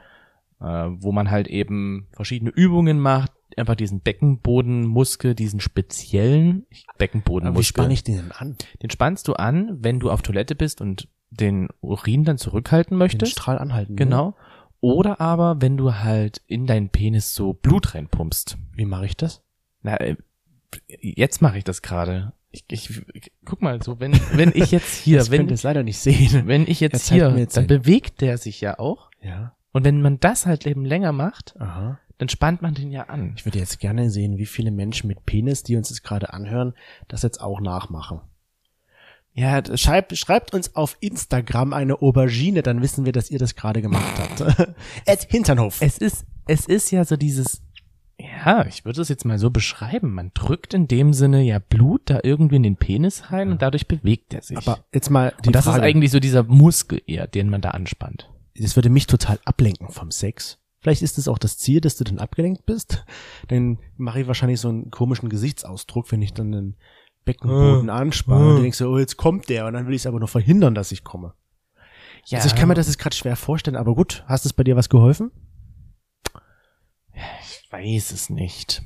Äh, 0.60 0.64
wo 0.64 1.12
man 1.12 1.30
halt 1.30 1.46
eben 1.48 2.08
verschiedene 2.12 2.50
Übungen 2.50 2.98
macht, 2.98 3.32
einfach 3.56 3.76
diesen 3.76 4.00
Beckenbodenmuskel, 4.00 5.34
diesen 5.34 5.60
speziellen 5.60 6.66
Beckenbodenmuskel. 6.98 7.60
wie 7.60 7.64
spanne 7.64 7.92
ich 7.92 8.02
den 8.02 8.16
denn 8.16 8.32
an? 8.32 8.56
Den 8.82 8.90
spannst 8.90 9.28
du 9.28 9.34
an, 9.34 9.78
wenn 9.80 10.00
du 10.00 10.10
auf 10.10 10.22
Toilette 10.22 10.54
bist 10.54 10.80
und 10.80 11.08
den 11.30 11.68
Urin 11.80 12.24
dann 12.24 12.38
zurückhalten 12.38 12.96
möchtest. 12.96 13.32
Den 13.32 13.40
Strahl 13.40 13.58
anhalten. 13.58 13.92
Ne? 13.92 13.96
Genau. 13.96 14.36
Oder 14.80 15.20
aber, 15.20 15.60
wenn 15.60 15.76
du 15.76 15.94
halt 15.94 16.40
in 16.46 16.66
deinen 16.66 16.88
Penis 16.88 17.34
so 17.34 17.52
Blut 17.52 17.94
reinpumpst. 17.94 18.58
Wie 18.74 18.84
mache 18.84 19.06
ich 19.06 19.16
das? 19.16 19.42
Na, 19.82 19.96
äh, 20.00 20.16
jetzt 21.00 21.42
mache 21.42 21.58
ich 21.58 21.64
das 21.64 21.82
gerade. 21.82 22.32
Ich, 22.50 22.64
ich, 22.70 23.32
guck 23.44 23.60
mal, 23.60 23.82
so 23.82 24.00
wenn 24.00 24.12
wenn 24.32 24.52
ich 24.54 24.70
jetzt 24.70 24.94
hier, 24.94 25.18
das 25.18 25.30
wenn 25.30 25.50
es 25.50 25.64
leider 25.64 25.82
nicht 25.82 25.98
sehen, 25.98 26.46
wenn 26.46 26.66
ich 26.66 26.80
jetzt 26.80 27.10
hier, 27.10 27.36
jetzt 27.36 27.56
dann 27.56 27.66
bewegt 27.66 28.20
der 28.20 28.38
sich 28.38 28.60
ja 28.60 28.78
auch. 28.78 29.10
Ja. 29.20 29.54
Und 29.78 29.84
wenn 29.84 30.02
man 30.02 30.18
das 30.18 30.44
halt 30.44 30.66
eben 30.66 30.84
länger 30.84 31.12
macht, 31.12 31.54
Aha 31.60 31.98
dann 32.18 32.28
spannt 32.28 32.62
man 32.62 32.74
den 32.74 32.90
ja 32.90 33.04
an. 33.04 33.34
Ich 33.36 33.46
würde 33.46 33.60
jetzt 33.60 33.78
gerne 33.78 34.10
sehen, 34.10 34.38
wie 34.38 34.46
viele 34.46 34.72
Menschen 34.72 35.06
mit 35.06 35.24
Penis, 35.24 35.62
die 35.62 35.76
uns 35.76 35.88
jetzt 35.88 36.02
gerade 36.02 36.32
anhören, 36.32 36.74
das 37.06 37.22
jetzt 37.22 37.40
auch 37.40 37.60
nachmachen. 37.60 38.20
Ja, 39.34 39.62
schreibt, 39.76 40.18
schreibt 40.18 40.52
uns 40.52 40.74
auf 40.74 40.96
Instagram 40.98 41.72
eine 41.72 42.02
Aubergine, 42.02 42.62
dann 42.62 42.82
wissen 42.82 43.04
wir, 43.04 43.12
dass 43.12 43.30
ihr 43.30 43.38
das 43.38 43.54
gerade 43.54 43.80
gemacht 43.80 44.18
habt. 44.18 44.40
Ed 45.06 45.26
Hinternhof. 45.30 45.80
Es 45.80 45.98
ist, 45.98 46.26
es 46.48 46.66
ist 46.66 46.90
ja 46.90 47.04
so 47.04 47.16
dieses, 47.16 47.62
ja, 48.18 48.66
ich 48.66 48.84
würde 48.84 49.00
es 49.00 49.08
jetzt 49.08 49.24
mal 49.24 49.38
so 49.38 49.50
beschreiben. 49.50 50.12
Man 50.12 50.32
drückt 50.34 50.74
in 50.74 50.88
dem 50.88 51.12
Sinne 51.12 51.42
ja 51.42 51.60
Blut 51.60 52.02
da 52.06 52.18
irgendwie 52.24 52.56
in 52.56 52.64
den 52.64 52.76
Penis 52.76 53.30
rein 53.30 53.52
und 53.52 53.62
dadurch 53.62 53.86
bewegt 53.86 54.34
er 54.34 54.42
sich. 54.42 54.58
Aber 54.58 54.80
jetzt 54.92 55.08
mal 55.08 55.32
die 55.44 55.50
und 55.50 55.54
das 55.54 55.66
Frage, 55.66 55.78
ist 55.78 55.84
eigentlich 55.84 56.10
so 56.10 56.18
dieser 56.18 56.42
Muskel 56.42 57.00
eher, 57.06 57.28
den 57.28 57.48
man 57.48 57.60
da 57.60 57.70
anspannt. 57.70 58.28
Das 58.58 58.76
würde 58.76 58.90
mich 58.90 59.06
total 59.06 59.38
ablenken 59.44 59.88
vom 59.90 60.10
Sex. 60.10 60.58
Vielleicht 60.80 61.02
ist 61.02 61.18
es 61.18 61.28
auch 61.28 61.38
das 61.38 61.58
Ziel, 61.58 61.80
dass 61.80 61.96
du 61.96 62.04
dann 62.04 62.18
abgelenkt 62.18 62.66
bist. 62.66 63.04
Dann 63.48 63.78
mache 63.96 64.20
ich 64.20 64.26
wahrscheinlich 64.26 64.60
so 64.60 64.68
einen 64.68 64.90
komischen 64.90 65.28
Gesichtsausdruck, 65.28 66.10
wenn 66.12 66.22
ich 66.22 66.34
dann 66.34 66.52
den 66.52 66.76
Beckenboden 67.24 67.90
ah, 67.90 67.96
anspanne. 67.96 68.44
Ah. 68.44 68.54
Und 68.56 68.62
denkst 68.62 68.78
du, 68.78 68.88
oh, 68.88 68.98
jetzt 68.98 69.16
kommt 69.16 69.48
der. 69.48 69.66
Und 69.66 69.74
dann 69.74 69.86
will 69.86 69.94
ich 69.94 70.02
es 70.02 70.06
aber 70.06 70.18
nur 70.18 70.28
verhindern, 70.28 70.74
dass 70.74 70.92
ich 70.92 71.04
komme. 71.04 71.34
Ja. 72.26 72.38
Also 72.38 72.48
ich 72.48 72.54
kann 72.54 72.68
mir 72.68 72.74
das 72.74 72.86
jetzt 72.86 72.98
gerade 72.98 73.16
schwer 73.16 73.36
vorstellen, 73.36 73.76
aber 73.76 73.94
gut. 73.94 74.24
Hast 74.26 74.46
es 74.46 74.52
bei 74.52 74.64
dir 74.64 74.76
was 74.76 74.88
geholfen? 74.88 75.30
weiß 77.70 78.12
es 78.12 78.30
nicht. 78.30 78.82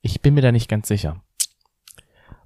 Ich 0.00 0.20
bin 0.20 0.34
mir 0.34 0.42
da 0.42 0.52
nicht 0.52 0.68
ganz 0.68 0.88
sicher. 0.88 1.24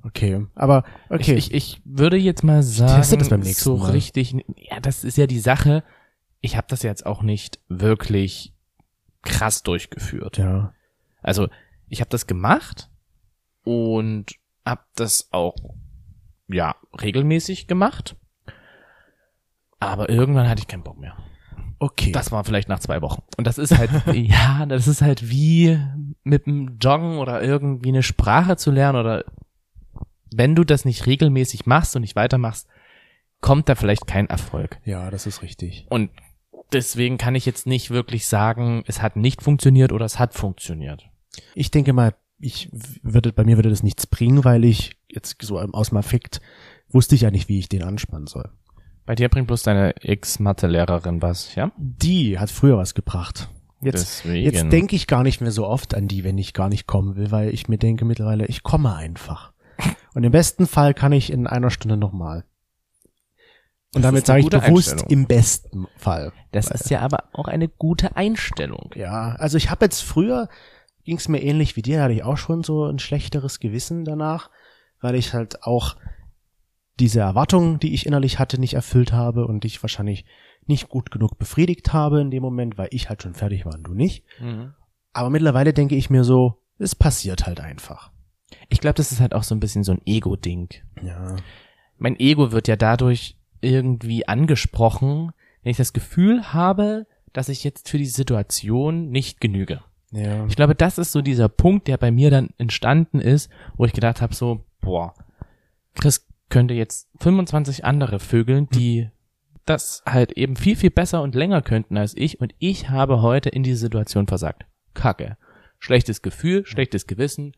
Okay, 0.02 0.46
aber 0.54 0.84
okay. 1.08 1.34
Ich, 1.34 1.52
ich, 1.52 1.74
ich 1.76 1.82
würde 1.84 2.16
jetzt 2.16 2.42
mal 2.42 2.62
sagen, 2.62 2.96
teste 2.96 3.18
das 3.18 3.28
beim 3.28 3.40
nächsten 3.40 3.64
so 3.64 3.76
Mal. 3.76 3.90
richtig, 3.90 4.34
ja, 4.56 4.80
das 4.80 5.04
ist 5.04 5.18
ja 5.18 5.26
die 5.26 5.40
Sache. 5.40 5.84
Ich 6.40 6.56
habe 6.56 6.66
das 6.70 6.82
jetzt 6.82 7.04
auch 7.04 7.22
nicht 7.22 7.60
wirklich 7.68 8.54
krass 9.22 9.62
durchgeführt. 9.62 10.38
ja. 10.38 10.72
Also 11.22 11.48
ich 11.88 12.00
habe 12.00 12.08
das 12.08 12.26
gemacht 12.26 12.88
und 13.64 14.32
habe 14.64 14.82
das 14.94 15.28
auch 15.32 15.74
ja 16.48 16.76
regelmäßig 17.00 17.66
gemacht. 17.66 18.16
Aber 19.80 20.08
irgendwann 20.08 20.48
hatte 20.48 20.60
ich 20.60 20.68
keinen 20.68 20.82
Bock 20.82 20.98
mehr. 20.98 21.16
Okay. 21.78 22.12
Das 22.12 22.30
war 22.30 22.44
vielleicht 22.44 22.68
nach 22.68 22.80
zwei 22.80 23.00
Wochen. 23.00 23.22
Und 23.38 23.46
das 23.46 23.56
ist 23.56 23.76
halt, 23.76 23.90
ja, 24.12 24.66
das 24.66 24.86
ist 24.86 25.00
halt 25.00 25.30
wie 25.30 25.78
mit 26.22 26.46
dem 26.46 26.78
Joggen 26.78 27.18
oder 27.18 27.42
irgendwie 27.42 27.88
eine 27.88 28.02
Sprache 28.02 28.56
zu 28.56 28.70
lernen 28.70 28.98
oder 28.98 29.24
wenn 30.32 30.54
du 30.54 30.64
das 30.64 30.84
nicht 30.84 31.06
regelmäßig 31.06 31.66
machst 31.66 31.94
und 31.96 32.02
nicht 32.02 32.16
weitermachst, 32.16 32.68
kommt 33.40 33.68
da 33.68 33.74
vielleicht 33.74 34.06
kein 34.06 34.28
Erfolg. 34.28 34.78
ja, 34.84 35.10
das 35.10 35.26
ist 35.26 35.42
richtig. 35.42 35.86
Und 35.88 36.10
deswegen 36.72 37.18
kann 37.18 37.34
ich 37.34 37.46
jetzt 37.46 37.66
nicht 37.66 37.90
wirklich 37.90 38.26
sagen, 38.26 38.84
es 38.86 39.02
hat 39.02 39.16
nicht 39.16 39.42
funktioniert 39.42 39.92
oder 39.92 40.04
es 40.04 40.18
hat 40.18 40.34
funktioniert. 40.34 41.08
Ich 41.54 41.70
denke 41.70 41.92
mal, 41.92 42.14
ich 42.38 42.70
würde, 43.02 43.32
bei 43.32 43.44
mir 43.44 43.56
würde 43.56 43.70
das 43.70 43.82
nichts 43.82 44.06
bringen, 44.06 44.44
weil 44.44 44.64
ich 44.64 44.96
jetzt 45.08 45.36
so 45.42 45.58
aus 45.58 45.90
dem 45.90 45.98
Affekt 45.98 46.40
wusste 46.88 47.14
ich 47.14 47.22
ja 47.22 47.30
nicht, 47.30 47.48
wie 47.48 47.58
ich 47.58 47.68
den 47.68 47.82
anspannen 47.82 48.26
soll. 48.26 48.50
Bei 49.06 49.14
dir 49.14 49.28
bringt 49.28 49.46
bloß 49.48 49.62
deine 49.62 49.94
Ex-Mathe-Lehrerin 49.96 51.22
was, 51.22 51.54
ja? 51.54 51.72
Die 51.76 52.38
hat 52.38 52.50
früher 52.50 52.76
was 52.76 52.94
gebracht. 52.94 53.48
Jetzt, 53.82 54.24
Deswegen. 54.24 54.44
jetzt 54.44 54.72
denke 54.72 54.94
ich 54.94 55.06
gar 55.06 55.22
nicht 55.22 55.40
mehr 55.40 55.50
so 55.50 55.66
oft 55.66 55.94
an 55.94 56.06
die, 56.06 56.22
wenn 56.22 56.36
ich 56.36 56.52
gar 56.52 56.68
nicht 56.68 56.86
kommen 56.86 57.16
will, 57.16 57.30
weil 57.30 57.48
ich 57.52 57.68
mir 57.68 57.78
denke 57.78 58.04
mittlerweile, 58.04 58.46
ich 58.46 58.62
komme 58.62 58.94
einfach. 58.94 59.52
Und 60.14 60.24
im 60.24 60.32
besten 60.32 60.66
Fall 60.66 60.94
kann 60.94 61.12
ich 61.12 61.32
in 61.32 61.46
einer 61.46 61.70
Stunde 61.70 61.96
nochmal. 61.96 62.44
Und 63.94 64.02
Das 64.02 64.10
damit 64.10 64.26
sage 64.26 64.40
ich 64.40 64.48
bewusst 64.48 65.04
im 65.08 65.26
besten 65.26 65.86
Fall. 65.96 66.32
Das 66.52 66.70
ist 66.70 66.90
ja 66.90 67.00
aber 67.00 67.24
auch 67.32 67.48
eine 67.48 67.68
gute 67.68 68.16
Einstellung. 68.16 68.90
Ja, 68.94 69.34
also 69.38 69.56
ich 69.56 69.70
habe 69.70 69.84
jetzt 69.84 70.02
früher, 70.02 70.48
ging 71.04 71.16
es 71.16 71.28
mir 71.28 71.42
ähnlich 71.42 71.74
wie 71.74 71.82
dir, 71.82 71.98
da 71.98 72.04
hatte 72.04 72.14
ich 72.14 72.22
auch 72.22 72.36
schon 72.36 72.62
so 72.62 72.84
ein 72.84 73.00
schlechteres 73.00 73.58
Gewissen 73.58 74.04
danach, 74.04 74.50
weil 75.00 75.16
ich 75.16 75.34
halt 75.34 75.64
auch 75.64 75.96
diese 77.00 77.20
Erwartungen, 77.20 77.80
die 77.80 77.94
ich 77.94 78.06
innerlich 78.06 78.38
hatte, 78.38 78.60
nicht 78.60 78.74
erfüllt 78.74 79.12
habe 79.12 79.46
und 79.46 79.64
ich 79.64 79.82
wahrscheinlich 79.82 80.24
nicht 80.66 80.88
gut 80.88 81.10
genug 81.10 81.38
befriedigt 81.38 81.92
habe 81.92 82.20
in 82.20 82.30
dem 82.30 82.42
Moment, 82.42 82.78
weil 82.78 82.88
ich 82.92 83.08
halt 83.08 83.22
schon 83.22 83.34
fertig 83.34 83.64
war 83.64 83.74
und 83.74 83.84
du 83.84 83.94
nicht. 83.94 84.24
Aber 85.12 85.30
mittlerweile 85.30 85.72
denke 85.72 85.96
ich 85.96 86.10
mir 86.10 86.22
so, 86.22 86.62
es 86.78 86.94
passiert 86.94 87.46
halt 87.46 87.60
einfach. 87.60 88.12
Ich 88.68 88.80
glaube, 88.80 88.94
das 88.94 89.12
ist 89.12 89.20
halt 89.20 89.34
auch 89.34 89.42
so 89.42 89.54
ein 89.54 89.60
bisschen 89.60 89.84
so 89.84 89.92
ein 89.92 90.02
Ego-Ding. 90.04 90.68
Ja. 91.02 91.36
Mein 91.98 92.18
Ego 92.18 92.52
wird 92.52 92.68
ja 92.68 92.76
dadurch 92.76 93.36
irgendwie 93.60 94.26
angesprochen, 94.26 95.32
wenn 95.62 95.70
ich 95.70 95.76
das 95.76 95.92
Gefühl 95.92 96.52
habe, 96.52 97.06
dass 97.32 97.48
ich 97.48 97.64
jetzt 97.64 97.88
für 97.88 97.98
die 97.98 98.06
Situation 98.06 99.10
nicht 99.10 99.40
genüge. 99.40 99.82
Ja. 100.10 100.46
Ich 100.46 100.56
glaube, 100.56 100.74
das 100.74 100.98
ist 100.98 101.12
so 101.12 101.22
dieser 101.22 101.48
Punkt, 101.48 101.86
der 101.86 101.96
bei 101.96 102.10
mir 102.10 102.30
dann 102.30 102.50
entstanden 102.58 103.20
ist, 103.20 103.50
wo 103.76 103.84
ich 103.84 103.92
gedacht 103.92 104.20
habe, 104.20 104.34
so, 104.34 104.64
boah, 104.80 105.14
Chris 105.94 106.26
könnte 106.48 106.74
jetzt 106.74 107.08
25 107.20 107.84
andere 107.84 108.18
Vögeln, 108.18 108.68
die 108.70 109.08
das 109.66 110.02
halt 110.04 110.32
eben 110.32 110.56
viel, 110.56 110.74
viel 110.74 110.90
besser 110.90 111.22
und 111.22 111.34
länger 111.34 111.62
könnten 111.62 111.96
als 111.96 112.16
ich 112.16 112.40
und 112.40 112.54
ich 112.58 112.90
habe 112.90 113.22
heute 113.22 113.50
in 113.50 113.62
diese 113.62 113.78
Situation 113.78 114.26
versagt. 114.26 114.66
Kacke. 114.94 115.36
Schlechtes 115.78 116.22
Gefühl, 116.22 116.66
schlechtes 116.66 117.06
Gewissen, 117.06 117.54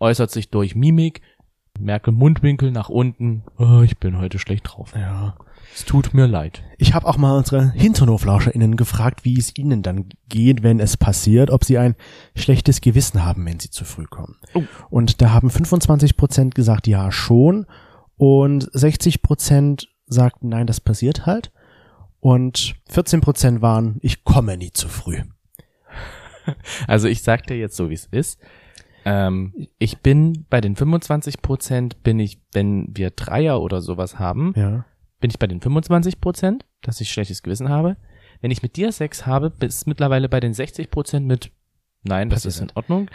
äußert 0.00 0.30
sich 0.30 0.50
durch 0.50 0.74
Mimik, 0.74 1.20
merke 1.78 2.10
Mundwinkel 2.10 2.70
nach 2.72 2.88
unten, 2.88 3.44
oh, 3.58 3.82
ich 3.82 3.98
bin 3.98 4.18
heute 4.18 4.38
schlecht 4.38 4.68
drauf. 4.68 4.92
ja. 4.96 5.36
Es 5.74 5.84
tut 5.84 6.14
mir 6.14 6.26
leid. 6.26 6.62
Ich 6.78 6.94
habe 6.94 7.06
auch 7.06 7.16
mal 7.16 7.36
unsere 7.36 7.70
HinternhoflauscherInnen 7.72 8.76
gefragt, 8.76 9.24
wie 9.24 9.38
es 9.38 9.56
ihnen 9.56 9.82
dann 9.82 10.08
geht, 10.28 10.62
wenn 10.62 10.80
es 10.80 10.96
passiert, 10.96 11.50
ob 11.50 11.64
sie 11.64 11.78
ein 11.78 11.94
schlechtes 12.34 12.80
Gewissen 12.80 13.24
haben, 13.24 13.46
wenn 13.46 13.60
sie 13.60 13.70
zu 13.70 13.84
früh 13.84 14.06
kommen. 14.06 14.36
Oh. 14.54 14.64
Und 14.88 15.22
da 15.22 15.30
haben 15.30 15.48
25 15.48 16.16
Prozent 16.16 16.54
gesagt, 16.54 16.86
ja 16.86 17.12
schon. 17.12 17.66
Und 18.16 18.68
60 18.72 19.22
Prozent 19.22 19.88
sagten, 20.06 20.48
nein, 20.48 20.66
das 20.66 20.80
passiert 20.80 21.26
halt. 21.26 21.52
Und 22.18 22.74
14 22.88 23.20
Prozent 23.20 23.62
waren, 23.62 23.98
ich 24.02 24.24
komme 24.24 24.56
nie 24.56 24.72
zu 24.72 24.88
früh. 24.88 25.18
Also 26.88 27.06
ich 27.06 27.22
sag 27.22 27.46
dir 27.46 27.56
jetzt 27.56 27.76
so, 27.76 27.90
wie 27.90 27.94
es 27.94 28.06
ist. 28.06 28.40
Ähm, 29.04 29.54
ich 29.78 29.98
bin 29.98 30.46
bei 30.50 30.60
den 30.60 30.76
25 30.76 31.42
Prozent, 31.42 32.02
bin 32.02 32.18
ich, 32.18 32.40
wenn 32.52 32.88
wir 32.96 33.10
Dreier 33.10 33.60
oder 33.62 33.80
sowas 33.80 34.18
haben, 34.18 34.52
Ja. 34.56 34.84
bin 35.20 35.30
ich 35.30 35.38
bei 35.38 35.46
den 35.46 35.60
25 35.60 36.20
Prozent, 36.20 36.64
dass 36.82 37.00
ich 37.00 37.10
schlechtes 37.10 37.42
Gewissen 37.42 37.68
habe. 37.68 37.96
Wenn 38.40 38.50
ich 38.50 38.62
mit 38.62 38.76
dir 38.76 38.90
Sex 38.92 39.26
habe, 39.26 39.50
bist 39.50 39.86
mittlerweile 39.86 40.28
bei 40.28 40.40
den 40.40 40.54
60 40.54 40.90
Prozent 40.90 41.26
mit, 41.26 41.50
nein, 42.02 42.30
das 42.30 42.44
Passiert 42.44 42.54
ist 42.54 42.60
in 42.72 42.76
Ordnung. 42.76 43.10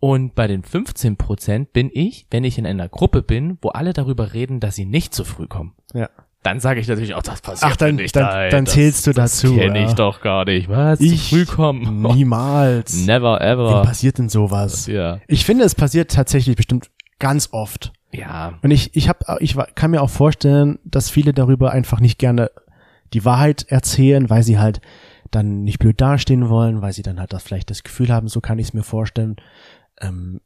Und 0.00 0.34
bei 0.34 0.46
den 0.48 0.64
15 0.64 1.16
Prozent 1.16 1.72
bin 1.72 1.88
ich, 1.92 2.26
wenn 2.30 2.42
ich 2.42 2.58
in 2.58 2.66
einer 2.66 2.88
Gruppe 2.88 3.22
bin, 3.22 3.58
wo 3.62 3.68
alle 3.68 3.92
darüber 3.92 4.32
reden, 4.32 4.58
dass 4.58 4.74
sie 4.74 4.84
nicht 4.86 5.14
zu 5.14 5.24
früh 5.24 5.46
kommen. 5.46 5.74
Ja. 5.94 6.08
Dann 6.42 6.58
sage 6.58 6.80
ich 6.80 6.88
natürlich 6.88 7.14
auch, 7.14 7.22
das 7.22 7.40
passiert 7.40 7.70
Ach, 7.72 7.76
dann- 7.76 7.94
nicht. 7.96 8.16
dann- 8.16 8.24
nein, 8.24 8.50
dann 8.50 8.64
das, 8.64 8.74
zählst 8.74 9.06
du 9.06 9.12
das 9.12 9.40
dazu, 9.40 9.54
Kenne 9.54 9.80
ja. 9.80 9.86
ich 9.86 9.92
doch 9.94 10.20
gar 10.20 10.44
nicht. 10.44 10.68
Was? 10.68 11.00
Ich 11.00 11.30
früh 11.30 11.44
kommen? 11.46 12.02
Niemals. 12.14 13.06
Never 13.06 13.38
Wem 13.40 13.46
ever. 13.48 13.82
passiert 13.82 14.18
denn 14.18 14.28
sowas? 14.28 14.86
Ja. 14.86 15.20
Ich 15.28 15.44
finde, 15.44 15.64
es 15.64 15.74
passiert 15.76 16.10
tatsächlich 16.10 16.56
bestimmt 16.56 16.90
ganz 17.20 17.50
oft. 17.52 17.92
Ja. 18.10 18.54
Und 18.62 18.72
ich, 18.72 18.94
ich 18.96 19.08
hab, 19.08 19.24
ich 19.40 19.56
kann 19.76 19.92
mir 19.92 20.02
auch 20.02 20.10
vorstellen, 20.10 20.78
dass 20.84 21.08
viele 21.10 21.32
darüber 21.32 21.70
einfach 21.70 22.00
nicht 22.00 22.18
gerne 22.18 22.50
die 23.14 23.24
Wahrheit 23.24 23.64
erzählen, 23.68 24.28
weil 24.28 24.42
sie 24.42 24.58
halt 24.58 24.80
dann 25.30 25.62
nicht 25.62 25.78
blöd 25.78 26.00
dastehen 26.00 26.48
wollen, 26.48 26.82
weil 26.82 26.92
sie 26.92 27.02
dann 27.02 27.20
halt 27.20 27.32
das 27.32 27.42
vielleicht 27.42 27.70
das 27.70 27.84
Gefühl 27.84 28.12
haben, 28.12 28.28
so 28.28 28.40
kann 28.40 28.58
ich 28.58 28.68
es 28.68 28.74
mir 28.74 28.82
vorstellen, 28.82 29.36
ähm, 30.00 30.40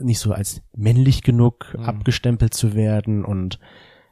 nicht 0.00 0.18
so 0.20 0.32
als 0.32 0.60
männlich 0.76 1.22
genug 1.22 1.74
Mhm. 1.76 1.84
abgestempelt 1.86 2.54
zu 2.54 2.74
werden 2.74 3.24
und 3.24 3.58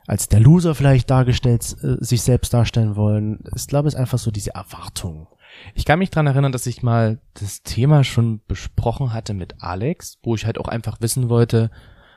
als 0.07 0.29
der 0.29 0.41
Loser 0.41 0.75
vielleicht 0.75 1.11
dargestellt, 1.11 1.77
äh, 1.83 1.97
sich 2.05 2.23
selbst 2.23 2.53
darstellen 2.55 2.97
wollen. 2.97 3.45
Ich 3.55 3.67
glaube, 3.67 3.89
es 3.89 3.95
ist 3.95 4.01
einfach 4.01 4.19
so 4.19 4.31
diese 4.31 4.55
Erwartung. 4.55 5.29
Ich 5.75 5.85
kann 5.85 5.99
mich 5.99 6.11
dran 6.11 6.27
erinnern, 6.27 6.53
dass 6.53 6.67
ich 6.67 6.83
mal 6.83 7.19
das 7.35 7.63
Thema 7.63 8.05
schon 8.05 8.41
besprochen 8.47 9.13
hatte 9.13 9.33
mit 9.35 9.63
Alex, 9.63 10.19
wo 10.23 10.35
ich 10.35 10.45
halt 10.47 10.59
auch 10.59 10.69
einfach 10.69 11.01
wissen 11.01 11.29
wollte, 11.29 11.71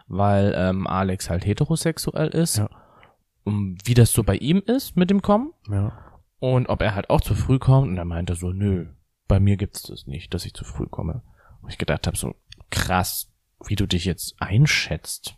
weil 0.07 0.53
ähm, 0.57 0.87
Alex 0.87 1.29
halt 1.29 1.45
heterosexuell 1.45 2.29
ist, 2.29 2.57
Ja. 2.57 2.69
um, 3.45 3.77
wie 3.85 3.93
das 3.93 4.11
so 4.11 4.23
bei 4.23 4.35
ihm 4.35 4.61
ist 4.65 4.97
mit 4.97 5.09
dem 5.09 5.21
Kommen 5.21 5.53
Ja. 5.69 5.93
und 6.39 6.67
ob 6.67 6.81
er 6.81 6.95
halt 6.95 7.09
auch 7.09 7.21
zu 7.21 7.33
früh 7.33 7.59
kommt. 7.59 7.87
Und 7.89 7.97
er 7.97 8.05
meinte 8.05 8.35
so, 8.35 8.51
nö, 8.51 8.87
bei 9.27 9.39
mir 9.39 9.55
gibt's 9.57 9.83
das 9.83 10.05
nicht, 10.05 10.33
dass 10.33 10.45
ich 10.45 10.53
zu 10.53 10.65
früh 10.65 10.87
komme. 10.87 11.21
Und 11.61 11.69
ich 11.69 11.77
gedacht 11.77 12.07
habe, 12.07 12.17
so 12.17 12.35
krass, 12.71 13.31
wie 13.65 13.75
du 13.75 13.85
dich 13.87 14.03
jetzt 14.05 14.35
einschätzt. 14.39 15.35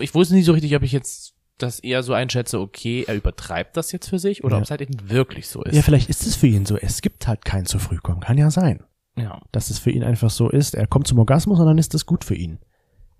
Ich 0.00 0.14
wusste 0.14 0.34
nicht 0.34 0.44
so 0.44 0.52
richtig, 0.52 0.74
ob 0.76 0.82
ich 0.82 0.92
jetzt 0.92 1.34
das 1.58 1.78
eher 1.80 2.02
so 2.02 2.12
einschätze, 2.12 2.58
okay, 2.60 3.04
er 3.06 3.14
übertreibt 3.14 3.76
das 3.76 3.92
jetzt 3.92 4.08
für 4.08 4.18
sich 4.18 4.42
oder 4.44 4.54
Ja. 4.54 4.58
ob 4.58 4.64
es 4.64 4.70
halt 4.70 4.80
eben 4.80 5.10
wirklich 5.10 5.48
so 5.48 5.62
ist. 5.62 5.74
ja, 5.76 5.82
vielleicht 5.82 6.08
ist 6.10 6.26
es 6.26 6.34
für 6.36 6.46
ihn 6.48 6.66
so. 6.66 6.76
Es 6.76 7.02
gibt 7.02 7.28
halt 7.28 7.44
kein 7.44 7.66
zu 7.66 7.78
früh 7.78 7.98
kommen. 7.98 8.20
Kann 8.20 8.38
ja 8.38 8.50
sein. 8.50 8.82
ja. 9.16 9.40
Dass 9.52 9.70
es 9.70 9.78
für 9.78 9.90
ihn 9.90 10.02
einfach 10.02 10.30
so 10.30 10.48
ist. 10.48 10.74
Er 10.74 10.86
kommt 10.86 11.06
zum 11.06 11.18
Orgasmus 11.18 11.60
und 11.60 11.66
dann 11.66 11.78
ist 11.78 11.94
das 11.94 12.06
gut 12.06 12.24
für 12.24 12.34
ihn. 12.34 12.58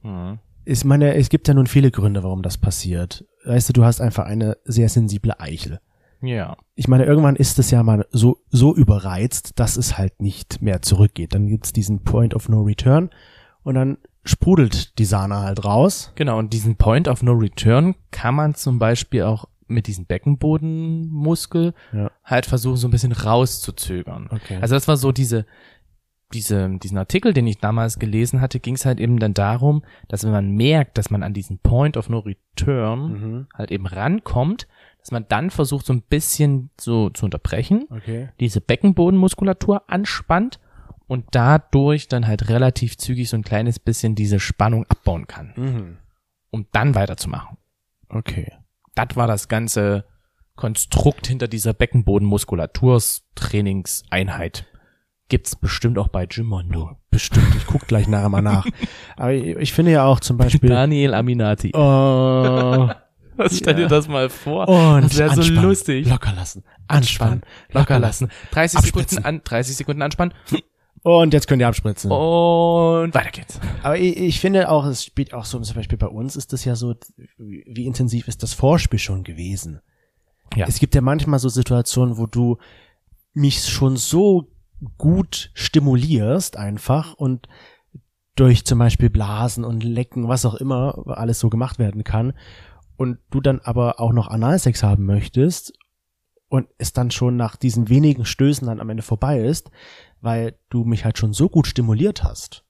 Mhm. 0.02 0.38
Ich 0.64 0.84
meine, 0.84 1.14
es 1.14 1.28
gibt 1.28 1.48
ja 1.48 1.54
nun 1.54 1.66
viele 1.66 1.90
Gründe, 1.90 2.22
warum 2.22 2.42
das 2.42 2.56
passiert. 2.58 3.24
Weißt 3.44 3.68
du, 3.68 3.72
du 3.72 3.84
hast 3.84 4.00
einfach 4.00 4.24
eine 4.26 4.56
sehr 4.64 4.88
sensible 4.88 5.38
Eichel. 5.40 5.80
Ja. 6.22 6.56
Ich 6.76 6.86
meine, 6.88 7.04
irgendwann 7.04 7.34
ist 7.36 7.58
es 7.58 7.70
ja 7.72 7.82
mal 7.82 8.06
so, 8.12 8.38
so 8.48 8.74
überreizt, 8.74 9.58
dass 9.58 9.76
es 9.76 9.98
halt 9.98 10.20
nicht 10.22 10.62
mehr 10.62 10.80
zurückgeht. 10.80 11.34
Dann 11.34 11.48
gibt's 11.48 11.72
diesen 11.72 12.04
Point 12.04 12.34
of 12.34 12.48
No 12.48 12.62
Return 12.62 13.10
und 13.64 13.74
dann 13.74 13.98
sprudelt 14.24 14.98
die 14.98 15.04
Sahne 15.04 15.40
halt 15.40 15.64
raus. 15.64 16.12
Genau, 16.14 16.38
und 16.38 16.52
diesen 16.52 16.76
Point 16.76 17.08
of 17.08 17.22
No 17.22 17.32
Return 17.32 17.94
kann 18.10 18.34
man 18.34 18.54
zum 18.54 18.78
Beispiel 18.78 19.22
auch 19.24 19.46
mit 19.66 19.86
diesem 19.86 20.06
Beckenbodenmuskel 20.06 21.74
Ja. 21.92 22.10
halt 22.24 22.46
versuchen, 22.46 22.76
so 22.76 22.88
ein 22.88 22.90
bisschen 22.90 23.12
rauszuzögern. 23.12 24.28
Okay. 24.30 24.58
Also 24.60 24.74
das 24.74 24.86
war 24.88 24.96
so 24.96 25.12
diese, 25.12 25.46
diese, 26.32 26.78
diesen 26.78 26.98
Artikel, 26.98 27.32
den 27.32 27.46
ich 27.46 27.58
damals 27.58 27.98
gelesen 27.98 28.40
hatte, 28.40 28.60
ging 28.60 28.74
es 28.74 28.84
halt 28.86 29.00
eben 29.00 29.18
dann 29.18 29.34
darum, 29.34 29.82
dass 30.08 30.24
wenn 30.24 30.30
man 30.32 30.50
merkt, 30.50 30.98
dass 30.98 31.10
man 31.10 31.22
an 31.22 31.34
diesen 31.34 31.58
Point 31.58 31.96
of 31.96 32.08
No 32.08 32.18
Return 32.20 33.12
Mhm. 33.12 33.46
halt 33.54 33.70
eben 33.70 33.86
rankommt, 33.86 34.66
dass 34.98 35.10
man 35.10 35.26
dann 35.28 35.50
versucht, 35.50 35.86
so 35.86 35.92
ein 35.92 36.02
bisschen 36.02 36.70
so 36.80 37.10
zu 37.10 37.24
unterbrechen, 37.24 37.86
Okay. 37.90 38.28
diese 38.40 38.60
Beckenbodenmuskulatur 38.60 39.82
anspannt 39.90 40.60
und 41.12 41.26
dadurch 41.32 42.08
dann 42.08 42.26
halt 42.26 42.48
relativ 42.48 42.96
zügig 42.96 43.28
so 43.28 43.36
ein 43.36 43.42
kleines 43.44 43.78
bisschen 43.78 44.14
diese 44.14 44.40
Spannung 44.40 44.86
abbauen 44.88 45.26
kann, 45.26 45.52
Mhm. 45.56 45.98
um 46.50 46.66
dann 46.72 46.94
weiterzumachen. 46.94 47.58
Okay. 48.08 48.50
Das 48.94 49.08
war 49.14 49.26
das 49.26 49.48
ganze 49.48 50.06
Konstrukt 50.56 51.26
hinter 51.26 51.48
dieser 51.48 51.74
Beckenbodenmuskulatustrainingseinheit. 51.74 54.66
Gibt's 55.28 55.56
bestimmt 55.56 55.98
auch 55.98 56.08
bei 56.08 56.26
Gimondo. 56.26 56.98
Bestimmt, 57.10 57.54
ich 57.56 57.66
guck 57.66 57.86
gleich 57.86 58.06
nachher 58.08 58.28
mal 58.28 58.42
nach. 58.42 58.66
Aber 59.16 59.32
ich, 59.32 59.56
ich 59.56 59.72
finde 59.72 59.92
ja 59.92 60.04
auch 60.04 60.20
zum 60.20 60.36
Beispiel. 60.36 60.68
Daniel 60.70 61.14
Aminati. 61.14 61.70
Oh, 61.74 62.90
Was 63.36 63.56
stell 63.58 63.74
dir 63.76 63.82
ja. 63.82 63.88
das 63.88 64.08
mal 64.08 64.28
vor? 64.28 64.68
und 64.68 65.04
das 65.04 65.16
wäre 65.18 65.42
so 65.42 65.52
lustig. 65.52 66.06
Locker 66.08 66.32
lassen. 66.34 66.64
Anspannen. 66.86 67.42
Locker 67.70 67.98
lassen. 67.98 68.28
30 68.50 68.78
Abspritzen. 68.78 69.16
Sekunden 69.18 69.38
an, 69.38 69.44
30 69.44 69.76
Sekunden 69.76 70.02
anspannen 70.02 70.34
Und 71.04 71.34
jetzt 71.34 71.48
könnt 71.48 71.60
ihr 71.60 71.68
abspritzen. 71.68 72.10
und 72.10 73.14
weiter 73.14 73.30
geht's. 73.30 73.58
Aber 73.82 73.98
ich, 73.98 74.16
ich 74.16 74.40
finde 74.40 74.70
auch, 74.70 74.86
es 74.86 75.04
spielt 75.04 75.34
auch 75.34 75.44
so, 75.44 75.58
zum 75.58 75.76
Beispiel 75.76 75.98
bei 75.98 76.06
uns 76.06 76.36
ist 76.36 76.52
das 76.52 76.64
ja 76.64 76.76
so, 76.76 76.94
wie 77.38 77.64
wie 77.66 77.86
intensiv 77.86 78.28
ist 78.28 78.42
das 78.42 78.54
Vorspiel 78.54 79.00
schon 79.00 79.24
gewesen? 79.24 79.80
Ja. 80.54 80.66
Es 80.68 80.78
gibt 80.78 80.94
ja 80.94 81.00
manchmal 81.00 81.40
so 81.40 81.48
Situationen, 81.48 82.18
wo 82.18 82.26
du 82.26 82.58
mich 83.34 83.64
schon 83.64 83.96
so 83.96 84.48
gut 84.98 85.50
stimulierst 85.54 86.56
einfach 86.56 87.14
und 87.14 87.48
durch 88.34 88.64
zum 88.64 88.78
Beispiel 88.78 89.10
Blasen 89.10 89.64
und 89.64 89.82
Lecken, 89.82 90.28
was 90.28 90.44
auch 90.44 90.54
immer, 90.54 91.04
alles 91.06 91.38
so 91.38 91.50
gemacht 91.50 91.78
werden 91.78 92.04
kann 92.04 92.32
und 92.96 93.18
du 93.30 93.40
dann 93.40 93.60
aber 93.60 94.00
auch 94.00 94.12
noch 94.12 94.28
Analsex 94.28 94.82
haben 94.82 95.04
möchtest 95.04 95.72
und 96.48 96.68
es 96.78 96.92
dann 96.92 97.10
schon 97.10 97.36
nach 97.36 97.56
diesen 97.56 97.88
wenigen 97.88 98.24
Stößen 98.24 98.66
dann 98.66 98.80
am 98.80 98.90
Ende 98.90 99.02
vorbei 99.02 99.40
ist, 99.40 99.70
weil 100.22 100.56
du 100.70 100.84
mich 100.84 101.04
halt 101.04 101.18
schon 101.18 101.34
so 101.34 101.48
gut 101.48 101.66
stimuliert 101.66 102.24
hast. 102.24 102.64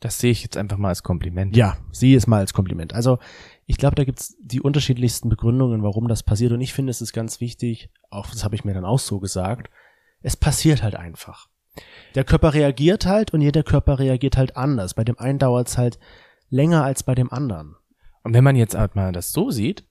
Das 0.00 0.18
sehe 0.20 0.30
ich 0.30 0.44
jetzt 0.44 0.56
einfach 0.56 0.76
mal 0.76 0.90
als 0.90 1.02
Kompliment. 1.02 1.56
Ja, 1.56 1.76
sieh 1.90 2.14
es 2.14 2.28
mal 2.28 2.38
als 2.38 2.52
Kompliment. 2.52 2.94
Also 2.94 3.18
ich 3.66 3.78
glaube, 3.78 3.96
da 3.96 4.04
gibt's 4.04 4.36
die 4.40 4.60
unterschiedlichsten 4.60 5.28
Begründungen, 5.28 5.82
warum 5.82 6.06
das 6.06 6.22
passiert. 6.22 6.52
Und 6.52 6.60
ich 6.60 6.72
finde, 6.72 6.90
es 6.90 7.00
ist 7.00 7.12
ganz 7.12 7.40
wichtig, 7.40 7.90
auch 8.10 8.26
das 8.26 8.44
habe 8.44 8.54
ich 8.54 8.64
mir 8.64 8.74
dann 8.74 8.84
auch 8.84 9.00
so 9.00 9.18
gesagt, 9.18 9.70
es 10.20 10.36
passiert 10.36 10.84
halt 10.84 10.94
einfach. 10.94 11.48
Der 12.14 12.24
Körper 12.24 12.54
reagiert 12.54 13.06
halt 13.06 13.32
und 13.32 13.40
jeder 13.40 13.62
Körper 13.62 13.98
reagiert 13.98 14.36
halt 14.36 14.56
anders. 14.56 14.94
Bei 14.94 15.04
dem 15.04 15.18
einen 15.18 15.38
dauert's 15.38 15.78
halt 15.78 15.98
länger 16.48 16.84
als 16.84 17.02
bei 17.02 17.14
dem 17.14 17.32
anderen. 17.32 17.74
Und 18.22 18.34
wenn 18.34 18.44
man 18.44 18.56
jetzt 18.56 18.76
halt 18.76 18.94
mal 18.94 19.12
das 19.12 19.32
so 19.32 19.50
sieht, 19.50 19.84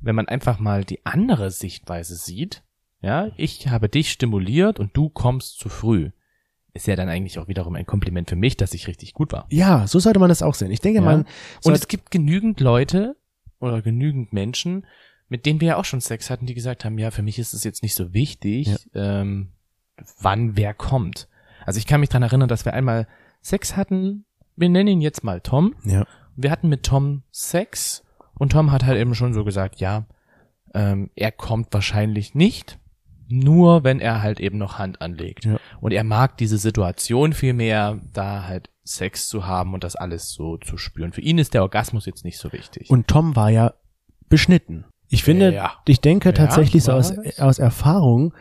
wenn 0.00 0.14
man 0.14 0.28
einfach 0.28 0.58
mal 0.58 0.84
die 0.84 1.04
andere 1.04 1.50
Sichtweise 1.50 2.14
sieht, 2.16 2.62
ja, 3.00 3.30
ich 3.36 3.68
habe 3.68 3.88
dich 3.88 4.10
stimuliert 4.10 4.78
und 4.78 4.96
du 4.96 5.08
kommst 5.08 5.58
zu 5.58 5.68
früh, 5.68 6.10
ist 6.74 6.86
ja 6.86 6.96
dann 6.96 7.08
eigentlich 7.08 7.38
auch 7.38 7.48
wiederum 7.48 7.74
ein 7.74 7.86
Kompliment 7.86 8.28
für 8.28 8.36
mich, 8.36 8.56
dass 8.56 8.74
ich 8.74 8.86
richtig 8.88 9.14
gut 9.14 9.32
war. 9.32 9.46
Ja, 9.50 9.86
so 9.86 9.98
sollte 9.98 10.18
man 10.18 10.28
das 10.28 10.42
auch 10.42 10.54
sehen. 10.54 10.70
Ich 10.70 10.80
denke, 10.80 11.00
Ja. 11.00 11.04
man 11.04 11.26
Und 11.64 11.72
es 11.74 11.88
gibt 11.88 12.10
genügend 12.10 12.60
Leute 12.60 13.16
oder 13.58 13.82
genügend 13.82 14.32
Menschen, 14.32 14.86
mit 15.28 15.44
denen 15.46 15.60
wir 15.60 15.68
ja 15.68 15.76
auch 15.76 15.84
schon 15.84 16.00
Sex 16.00 16.30
hatten, 16.30 16.46
die 16.46 16.54
gesagt 16.54 16.84
haben, 16.84 16.98
ja, 16.98 17.10
für 17.10 17.22
mich 17.22 17.38
ist 17.38 17.52
es 17.52 17.64
jetzt 17.64 17.82
nicht 17.82 17.94
so 17.94 18.12
wichtig, 18.14 18.74
ähm, 18.94 19.48
wann 20.20 20.56
wer 20.56 20.74
kommt. 20.74 21.28
Also 21.66 21.78
ich 21.78 21.86
kann 21.86 22.00
mich 22.00 22.08
dran 22.08 22.22
erinnern, 22.22 22.48
dass 22.48 22.64
wir 22.64 22.72
einmal 22.72 23.06
Sex 23.42 23.76
hatten, 23.76 24.24
wir 24.56 24.68
nennen 24.68 24.88
ihn 24.88 25.00
jetzt 25.00 25.24
mal 25.24 25.40
Tom, 25.40 25.74
ja, 25.84 26.06
wir 26.36 26.50
hatten 26.50 26.68
mit 26.68 26.84
Tom 26.84 27.22
Sex 27.30 28.04
und 28.38 28.52
Tom 28.52 28.70
hat 28.70 28.84
halt 28.84 28.98
eben 28.98 29.14
schon 29.14 29.34
so 29.34 29.44
gesagt, 29.44 29.80
ja, 29.80 30.06
ähm, 30.74 31.10
er 31.16 31.32
kommt 31.32 31.72
wahrscheinlich 31.72 32.34
nicht, 32.34 32.78
nur 33.28 33.84
wenn 33.84 34.00
er 34.00 34.22
halt 34.22 34.40
eben 34.40 34.58
noch 34.58 34.78
Hand 34.78 35.00
anlegt. 35.02 35.44
Ja. 35.44 35.58
Und 35.80 35.92
er 35.92 36.04
mag 36.04 36.36
diese 36.38 36.58
Situation 36.58 37.32
viel 37.32 37.52
mehr, 37.52 38.00
da 38.12 38.44
halt 38.46 38.70
Sex 38.84 39.28
zu 39.28 39.46
haben 39.46 39.74
und 39.74 39.84
das 39.84 39.96
alles 39.96 40.30
so 40.32 40.56
zu 40.56 40.78
spüren. 40.78 41.12
Für 41.12 41.20
ihn 41.20 41.38
ist 41.38 41.52
der 41.54 41.62
Orgasmus 41.62 42.06
jetzt 42.06 42.24
nicht 42.24 42.38
so 42.38 42.52
wichtig. 42.52 42.88
und 42.90 43.06
Tom 43.06 43.36
war 43.36 43.50
ja 43.50 43.74
beschnitten. 44.28 44.84
Ich 45.08 45.22
finde, 45.24 45.52
Ja. 45.54 45.72
ich 45.86 46.00
denke 46.00 46.30
Ja, 46.30 46.32
tatsächlich 46.34 46.84
so 46.84 46.92
war 46.92 46.98
aus, 46.98 47.12
aus 47.38 47.58
Erfahrung, 47.58 48.34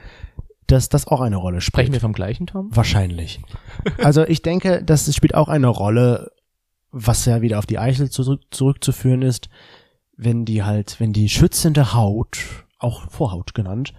dass 0.68 0.90
das 0.90 1.08
auch 1.08 1.22
eine 1.22 1.38
Rolle 1.38 1.62
spielt. 1.62 1.74
Sprechen 1.74 1.94
wir 1.94 2.00
vom 2.02 2.14
gleichen 2.14 2.48
Tom? 2.48 2.70
Wahrscheinlich. 2.76 3.40
Also 4.04 4.26
ich 4.26 4.42
denke, 4.42 4.84
das 4.84 5.14
spielt 5.16 5.34
auch 5.36 5.48
eine 5.50 5.68
Rolle, 5.68 6.32
was 6.92 7.26
ja 7.26 7.42
wieder 7.42 7.60
auf 7.60 7.66
die 7.66 7.80
Eichel 7.80 8.10
zurück, 8.10 8.42
zurückzuführen 8.52 9.22
ist, 9.22 9.50
wenn 10.18 10.46
die 10.46 10.64
halt, 10.64 11.00
wenn 11.00 11.14
die 11.14 11.30
schützende 11.30 11.94
Haut, 11.94 12.66
auch 12.80 13.10
Vorhaut 13.10 13.54
genannt, 13.54 13.94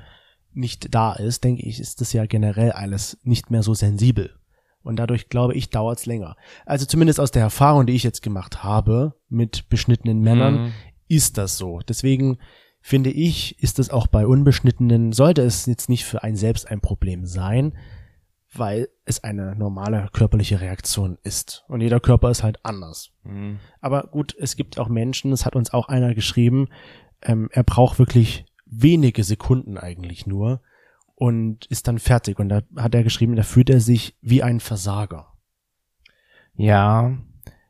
nicht 0.58 0.94
da 0.94 1.12
ist, 1.14 1.44
denke 1.44 1.62
ich, 1.66 1.80
ist 1.80 2.00
das 2.00 2.12
ja 2.12 2.26
generell 2.26 2.72
alles 2.72 3.18
nicht 3.22 3.50
mehr 3.50 3.62
so 3.62 3.74
sensibel. 3.74 4.34
Und 4.82 4.96
dadurch, 4.96 5.28
glaube 5.28 5.54
ich, 5.54 5.70
dauert's 5.70 6.06
länger. 6.06 6.36
Also 6.66 6.86
zumindest 6.86 7.20
aus 7.20 7.30
der 7.30 7.42
Erfahrung, 7.42 7.86
die 7.86 7.94
ich 7.94 8.02
jetzt 8.04 8.22
gemacht 8.22 8.62
habe 8.62 9.14
mit 9.28 9.68
beschnittenen 9.68 10.20
Männern, 10.20 10.54
Mhm. 10.66 10.72
ist 11.08 11.36
das 11.38 11.58
so. 11.58 11.80
Deswegen 11.88 12.38
finde 12.80 13.10
ich, 13.10 13.60
ist 13.62 13.78
es 13.78 13.90
auch 13.90 14.06
bei 14.06 14.26
Unbeschnittenen, 14.26 15.12
sollte 15.12 15.42
es 15.42 15.66
jetzt 15.66 15.88
nicht 15.88 16.04
für 16.04 16.22
einen 16.22 16.36
selbst 16.36 16.70
ein 16.70 16.80
Problem 16.80 17.26
sein, 17.26 17.76
weil 18.54 18.88
es 19.04 19.22
eine 19.24 19.54
normale 19.56 20.08
körperliche 20.12 20.60
Reaktion 20.60 21.18
ist. 21.22 21.64
Und 21.68 21.82
jeder 21.82 22.00
Körper 22.00 22.30
ist 22.30 22.42
halt 22.42 22.64
anders. 22.64 23.10
Mhm. 23.24 23.58
Aber 23.80 24.04
gut, 24.04 24.34
es 24.38 24.56
gibt 24.56 24.78
auch 24.78 24.88
Menschen, 24.88 25.32
es 25.32 25.44
hat 25.44 25.54
uns 25.56 25.72
auch 25.74 25.88
einer 25.88 26.14
geschrieben, 26.14 26.68
ähm, 27.20 27.48
er 27.52 27.64
braucht 27.64 27.98
wirklich 27.98 28.46
wenige 28.70 29.24
Sekunden 29.24 29.78
eigentlich 29.78 30.26
nur 30.26 30.60
und 31.14 31.66
ist 31.66 31.88
dann 31.88 31.98
fertig. 31.98 32.38
Und 32.38 32.48
da 32.48 32.62
hat 32.76 32.94
er 32.94 33.02
geschrieben, 33.02 33.36
da 33.36 33.42
fühlt 33.42 33.70
er 33.70 33.80
sich 33.80 34.16
wie 34.20 34.42
ein 34.42 34.60
Versager. 34.60 35.32
Ja. 36.54 37.16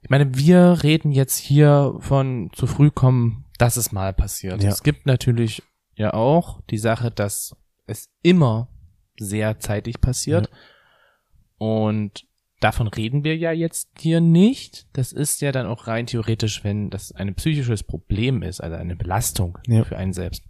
Ich 0.03 0.11
meine, 0.11 0.35
wir 0.37 0.83
reden 0.83 1.13
jetzt 1.13 1.37
hier 1.39 1.97
von 2.01 2.51
zu 2.53 2.67
früh 2.67 2.91
kommen, 2.91 3.45
dass 3.59 3.77
es 3.77 3.93
mal 3.93 4.13
passiert. 4.13 4.63
Ja. 4.63 4.71
Es 4.71 4.83
gibt 4.83 5.07
natürlich 5.07 5.63
ja 5.95 6.15
auch 6.15 6.61
die 6.71 6.79
Sache, 6.79 7.11
dass 7.11 7.57
es 7.87 8.11
immer 8.23 8.69
sehr 9.19 9.59
zeitig 9.59 10.01
passiert. 10.01 10.51
Und 11.59 12.25
davon 12.61 12.87
reden 12.87 13.25
wir 13.25 13.37
ja 13.37 13.51
jetzt 13.53 13.91
hier 13.99 14.21
nicht. 14.21 14.87
Das 14.93 15.13
ist 15.13 15.41
ja 15.41 15.53
dann 15.53 15.67
auch 15.67 15.87
rein 15.87 16.07
theoretisch, 16.07 16.63
wenn 16.65 16.91
das 16.91 17.13
ein 17.13 17.35
psychisches 17.35 17.83
Problem 17.83 18.43
ist, 18.43 18.61
also 18.61 18.77
eine 18.77 18.97
Belastung 18.97 19.59
Ja. 19.67 19.85
für 19.85 19.97
einen 19.97 20.13
selbst. 20.13 20.45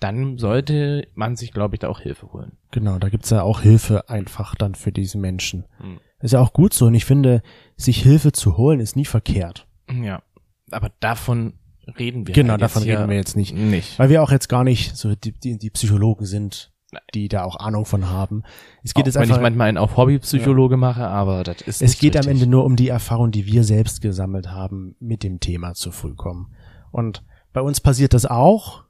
Dann 0.00 0.38
sollte 0.38 1.08
man 1.14 1.36
sich, 1.36 1.52
glaube 1.52 1.74
ich, 1.74 1.80
da 1.80 1.88
auch 1.88 2.00
Hilfe 2.00 2.32
holen. 2.32 2.52
Genau, 2.70 2.98
da 2.98 3.08
gibt's 3.08 3.30
ja 3.30 3.42
auch 3.42 3.60
Hilfe 3.60 4.08
einfach 4.10 4.54
dann 4.54 4.74
für 4.74 4.92
diese 4.92 5.18
Menschen. 5.18 5.64
Hm. 5.78 6.00
Ist 6.20 6.32
ja 6.32 6.40
auch 6.40 6.52
gut 6.52 6.74
so 6.74 6.86
und 6.86 6.94
ich 6.94 7.04
finde, 7.04 7.42
sich 7.76 8.02
Hilfe 8.02 8.32
zu 8.32 8.56
holen 8.56 8.80
ist 8.80 8.96
nie 8.96 9.04
verkehrt. 9.04 9.66
Ja. 9.90 10.22
Aber 10.70 10.90
davon 11.00 11.54
reden 11.98 12.26
wir 12.26 12.34
Genau, 12.34 12.52
halt 12.52 12.62
davon 12.62 12.82
reden 12.82 13.08
wir 13.08 13.16
jetzt 13.16 13.36
nicht. 13.36 13.54
Nicht. 13.54 13.98
Weil 13.98 14.08
wir 14.08 14.22
auch 14.22 14.30
jetzt 14.30 14.48
gar 14.48 14.64
nicht 14.64 14.96
so 14.96 15.14
die, 15.14 15.32
die, 15.32 15.58
die 15.58 15.70
Psychologen 15.70 16.26
sind, 16.26 16.72
die 17.14 17.28
da 17.28 17.44
auch 17.44 17.56
Ahnung 17.56 17.84
von 17.84 18.08
haben. 18.08 18.42
Es 18.82 18.94
geht 18.94 19.02
Auch 19.02 19.06
jetzt 19.06 19.14
wenn 19.16 19.22
einfach, 19.22 19.36
ich 19.36 19.42
manchmal 19.42 19.68
einen 19.68 19.78
auf 19.78 19.96
Hobbypsychologe 19.96 20.76
mache, 20.76 21.06
aber 21.06 21.42
das 21.42 21.60
ist 21.62 21.82
es 21.82 21.98
geht 21.98 22.16
am 22.16 22.20
richtig. 22.20 22.42
Ende 22.42 22.46
nur 22.46 22.64
um 22.64 22.76
die 22.76 22.88
Erfahrung, 22.88 23.30
die 23.30 23.46
wir 23.46 23.64
selbst 23.64 24.00
gesammelt 24.00 24.48
haben 24.48 24.96
mit 25.00 25.22
dem 25.22 25.40
Thema 25.40 25.74
zu 25.74 25.90
früh 25.90 26.14
kommen. 26.14 26.54
Und 26.92 27.22
bei 27.52 27.60
uns 27.60 27.80
passiert 27.80 28.14
das 28.14 28.26
auch. 28.26 28.84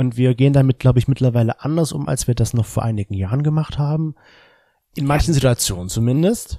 Und 0.00 0.16
wir 0.16 0.34
gehen 0.34 0.54
damit, 0.54 0.78
glaube 0.78 0.98
ich, 0.98 1.08
mittlerweile 1.08 1.60
anders 1.62 1.92
um, 1.92 2.08
als 2.08 2.26
wir 2.26 2.34
das 2.34 2.54
noch 2.54 2.64
vor 2.64 2.84
einigen 2.84 3.12
Jahren 3.12 3.42
gemacht 3.42 3.78
haben. 3.78 4.14
In 4.94 5.04
manchen 5.04 5.34
Situationen 5.34 5.90
zumindest. 5.90 6.56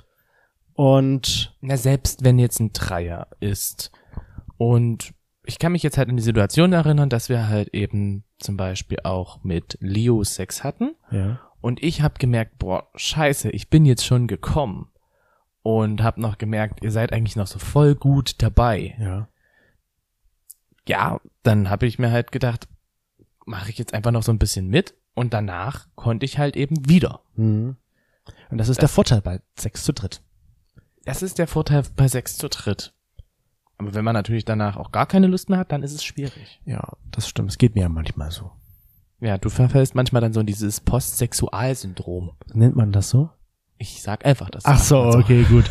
Und 0.75 1.57
Na, 1.59 1.75
selbst 1.75 2.23
wenn 2.23 2.37
jetzt 2.37 2.59
ein 2.59 2.71
Dreier 2.71 3.29
ist 3.39 3.91
und 4.57 5.15
ich 5.43 5.57
kann 5.57 5.71
mich 5.71 5.81
jetzt 5.81 5.97
halt 5.97 6.07
an 6.07 6.17
die 6.17 6.21
Situation 6.21 6.71
erinnern, 6.71 7.09
dass 7.09 7.29
wir 7.29 7.47
halt 7.47 7.69
eben 7.69 8.25
zum 8.37 8.57
Beispiel 8.57 8.99
auch 9.05 9.43
mit 9.43 9.75
Leo 9.81 10.23
Sex 10.23 10.63
hatten 10.63 10.91
ja, 11.09 11.39
und 11.61 11.81
ich 11.81 12.03
habe 12.03 12.19
gemerkt, 12.19 12.59
boah, 12.59 12.91
scheiße, 12.93 13.49
ich 13.49 13.71
bin 13.71 13.85
jetzt 13.85 14.05
schon 14.05 14.27
gekommen 14.27 14.91
und 15.63 16.03
habe 16.03 16.21
noch 16.21 16.37
gemerkt, 16.37 16.83
ihr 16.83 16.91
seid 16.91 17.11
eigentlich 17.11 17.37
noch 17.37 17.47
so 17.47 17.57
voll 17.57 17.95
gut 17.95 18.35
dabei. 18.37 18.95
ja. 18.99 19.27
Ja, 20.87 21.21
dann 21.43 21.69
habe 21.69 21.85
ich 21.85 21.99
mir 21.99 22.11
halt 22.11 22.31
gedacht, 22.31 22.67
mache 23.45 23.69
ich 23.69 23.77
jetzt 23.77 23.93
einfach 23.93 24.11
noch 24.11 24.23
so 24.23 24.31
ein 24.31 24.39
bisschen 24.39 24.67
mit 24.67 24.95
und 25.13 25.33
danach 25.33 25.87
konnte 25.95 26.25
ich 26.25 26.37
halt 26.37 26.55
eben 26.55 26.87
wieder. 26.87 27.21
Mhm. 27.35 27.75
Und 28.49 28.57
das 28.57 28.69
ist 28.69 28.81
der 28.81 28.89
Vorteil 28.89 29.21
bei 29.21 29.41
Sex 29.57 29.83
zu 29.83 29.93
dritt. 29.93 30.21
Das 31.05 31.23
ist 31.23 31.39
der 31.39 31.47
Vorteil 31.47 31.83
bei 31.95 32.07
Sex 32.07 32.37
zu 32.37 32.49
dritt. 32.49 32.93
Aber 33.77 33.93
wenn 33.95 34.05
man 34.05 34.13
natürlich 34.13 34.45
danach 34.45 34.77
auch 34.77 34.91
gar 34.91 35.07
keine 35.07 35.27
Lust 35.27 35.49
mehr 35.49 35.57
hat, 35.57 35.71
dann 35.71 35.81
ist 35.81 35.93
es 35.93 36.03
schwierig. 36.03 36.61
Ja, 36.65 36.95
das 37.09 37.27
stimmt. 37.27 37.49
Es 37.49 37.57
geht 37.57 37.73
mir 37.73 37.81
ja 37.81 37.89
manchmal 37.89 38.29
so. 38.29 38.51
Ja, 39.19 39.37
du 39.37 39.49
verfällst 39.49 39.95
manchmal 39.95 40.21
dann 40.21 40.33
so 40.33 40.39
in 40.39 40.45
dieses 40.45 40.81
Postsexualsyndrom. 40.81 42.31
Nennt 42.53 42.75
man 42.75 42.91
das 42.91 43.09
so? 43.09 43.29
Ich 43.81 44.03
sag 44.03 44.27
einfach 44.27 44.51
das. 44.51 44.63
Ach 44.65 44.77
so, 44.77 44.99
Also, 45.01 45.17
okay, 45.17 45.43
gut. 45.49 45.65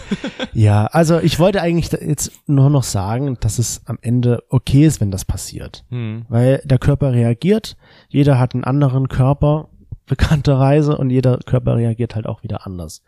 ja, 0.52 0.86
also 0.86 1.20
ich 1.20 1.38
wollte 1.38 1.62
eigentlich 1.62 1.92
jetzt 1.92 2.32
nur 2.48 2.68
noch 2.68 2.82
sagen, 2.82 3.36
dass 3.38 3.60
es 3.60 3.82
am 3.86 3.98
Ende 4.02 4.42
okay 4.48 4.84
ist, 4.84 5.00
wenn 5.00 5.12
das 5.12 5.24
passiert. 5.24 5.84
Hm. 5.90 6.26
Weil 6.28 6.60
der 6.64 6.78
Körper 6.78 7.12
reagiert, 7.12 7.76
jeder 8.08 8.40
hat 8.40 8.54
einen 8.54 8.64
anderen 8.64 9.06
Körper, 9.06 9.68
bekannterweise, 10.06 10.98
und 10.98 11.10
jeder 11.10 11.38
Körper 11.38 11.76
reagiert 11.76 12.16
halt 12.16 12.26
auch 12.26 12.42
wieder 12.42 12.66
anders. 12.66 13.02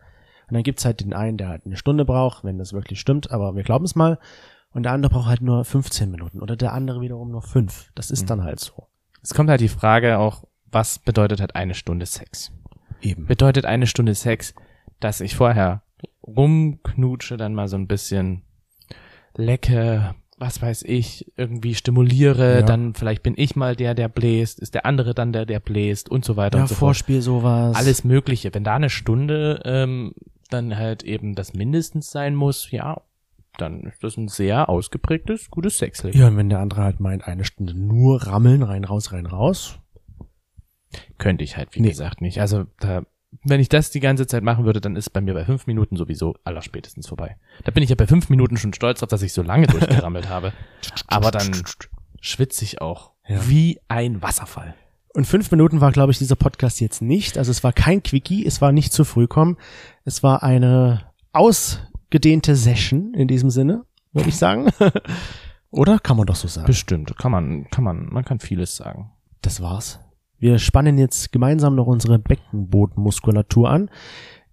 Und 0.48 0.54
dann 0.54 0.62
gibt's 0.62 0.84
halt 0.84 1.00
den 1.00 1.14
einen, 1.14 1.36
der 1.36 1.48
halt 1.48 1.66
eine 1.66 1.76
Stunde 1.76 2.04
braucht, 2.04 2.44
wenn 2.44 2.58
das 2.58 2.72
wirklich 2.72 3.00
stimmt, 3.00 3.32
aber 3.32 3.56
wir 3.56 3.64
glauben 3.64 3.84
es 3.84 3.96
mal. 3.96 4.20
Und 4.70 4.84
der 4.84 4.92
andere 4.92 5.10
braucht 5.12 5.26
halt 5.26 5.40
nur 5.42 5.64
15 5.64 6.12
Minuten 6.12 6.40
oder 6.40 6.54
der 6.54 6.72
andere 6.74 7.00
wiederum 7.00 7.30
nur 7.32 7.42
fünf. 7.42 7.90
Das 7.96 8.12
ist 8.12 8.22
Mhm. 8.22 8.26
dann 8.28 8.44
halt 8.44 8.60
so. 8.60 8.86
Es 9.20 9.34
kommt 9.34 9.50
halt 9.50 9.60
die 9.60 9.68
Frage 9.68 10.18
auch, 10.18 10.44
was 10.70 11.00
bedeutet 11.00 11.40
halt 11.40 11.56
eine 11.56 11.74
Stunde 11.74 12.06
Sex? 12.06 12.52
Eben. 13.00 13.26
Bedeutet 13.26 13.66
eine 13.66 13.88
Stunde 13.88 14.14
Sex, 14.14 14.54
dass 15.04 15.20
ich 15.20 15.34
vorher 15.36 15.82
rumknutsche, 16.26 17.36
dann 17.36 17.54
mal 17.54 17.68
so 17.68 17.76
ein 17.76 17.86
bisschen 17.88 18.42
lecke, 19.36 20.14
was 20.38 20.60
weiß 20.60 20.82
ich, 20.84 21.32
irgendwie 21.36 21.74
stimuliere, 21.74 22.56
Ja. 22.60 22.62
dann 22.62 22.94
vielleicht 22.94 23.22
bin 23.22 23.34
ich 23.36 23.54
mal 23.56 23.76
der, 23.76 23.94
der 23.94 24.08
bläst, 24.08 24.58
ist 24.60 24.74
der 24.74 24.86
andere 24.86 25.14
dann 25.14 25.32
der, 25.32 25.46
der 25.46 25.60
bläst 25.60 26.08
und 26.10 26.24
so 26.24 26.36
weiter 26.36 26.58
Ja, 26.58 26.64
und 26.64 26.68
so 26.68 26.74
fort. 26.74 26.96
Vorspiel 26.96 27.22
sowas. 27.22 27.76
Alles 27.76 28.04
Mögliche. 28.04 28.52
Wenn 28.52 28.64
da 28.64 28.74
eine 28.76 28.90
Stunde 28.90 29.60
ähm, 29.64 30.14
dann 30.50 30.76
halt 30.76 31.02
eben 31.04 31.34
das 31.34 31.54
mindestens 31.54 32.10
sein 32.10 32.34
muss, 32.34 32.70
ja, 32.70 33.00
dann 33.58 33.82
ist 33.84 34.02
das 34.02 34.16
ein 34.16 34.28
sehr 34.28 34.68
ausgeprägtes, 34.68 35.50
gutes 35.50 35.78
Sexleben. 35.78 36.18
Ja, 36.18 36.26
und 36.28 36.36
wenn 36.36 36.48
der 36.48 36.58
andere 36.60 36.82
halt 36.82 37.00
meint, 37.00 37.26
eine 37.26 37.44
Stunde 37.44 37.74
nur 37.74 38.22
rammeln, 38.26 38.62
rein, 38.62 38.84
raus, 38.84 39.12
rein, 39.12 39.26
raus. 39.26 39.78
Könnte 41.18 41.44
ich 41.44 41.56
halt, 41.56 41.74
wie 41.74 41.80
Nee. 41.80 41.88
gesagt, 41.90 42.20
nicht. 42.20 42.40
Also 42.40 42.64
da, 42.80 43.02
wenn 43.44 43.60
ich 43.60 43.68
das 43.68 43.90
die 43.90 44.00
ganze 44.00 44.26
Zeit 44.26 44.42
machen 44.42 44.64
würde, 44.64 44.80
dann 44.80 44.96
ist 44.96 45.10
bei 45.10 45.20
mir 45.20 45.34
bei 45.34 45.44
fünf 45.44 45.66
Minuten 45.66 45.96
sowieso 45.96 46.34
allerspätestens 46.44 47.08
vorbei. 47.08 47.36
Da 47.64 47.70
bin 47.72 47.82
ich 47.82 47.90
ja 47.90 47.96
bei 47.96 48.06
fünf 48.06 48.28
Minuten 48.28 48.56
schon 48.56 48.72
stolz 48.74 49.00
drauf, 49.00 49.08
dass 49.08 49.22
ich 49.22 49.32
so 49.32 49.42
lange 49.42 49.66
durchgerammelt 49.66 50.28
habe. 50.28 50.52
Aber 51.06 51.30
dann 51.30 51.50
schwitze 52.20 52.64
ich 52.64 52.80
auch 52.80 53.12
Ja. 53.26 53.48
wie 53.48 53.80
ein 53.88 54.22
Wasserfall. 54.22 54.74
Und 55.14 55.26
fünf 55.26 55.50
Minuten 55.50 55.80
war, 55.80 55.92
glaube 55.92 56.12
ich, 56.12 56.18
dieser 56.18 56.36
Podcast 56.36 56.80
jetzt 56.80 57.02
nicht. 57.02 57.36
Also 57.36 57.50
es 57.50 57.62
war 57.64 57.72
kein 57.72 58.02
Quickie, 58.02 58.46
es 58.46 58.60
war 58.60 58.72
nicht 58.72 58.92
zu 58.92 59.04
früh 59.04 59.26
kommen. 59.26 59.56
Es 60.04 60.22
war 60.22 60.42
eine 60.42 61.02
ausgedehnte 61.32 62.56
Session 62.56 63.12
in 63.14 63.28
diesem 63.28 63.50
Sinne, 63.50 63.84
würde 64.12 64.28
ich 64.28 64.36
sagen. 64.36 64.70
Oder 65.70 65.98
kann 65.98 66.16
man 66.16 66.26
doch 66.26 66.36
so 66.36 66.48
sagen? 66.48 66.66
Bestimmt, 66.66 67.16
kann 67.18 67.32
man, 67.32 67.68
kann 67.70 67.84
man, 67.84 68.06
man 68.06 68.24
kann 68.24 68.40
vieles 68.40 68.76
sagen. 68.76 69.10
Das 69.40 69.60
war's. 69.62 70.00
Wir 70.42 70.58
spannen 70.58 70.98
jetzt 70.98 71.30
gemeinsam 71.30 71.76
noch 71.76 71.86
unsere 71.86 72.18
Beckenbodenmuskulatur 72.18 73.70
an. 73.70 73.90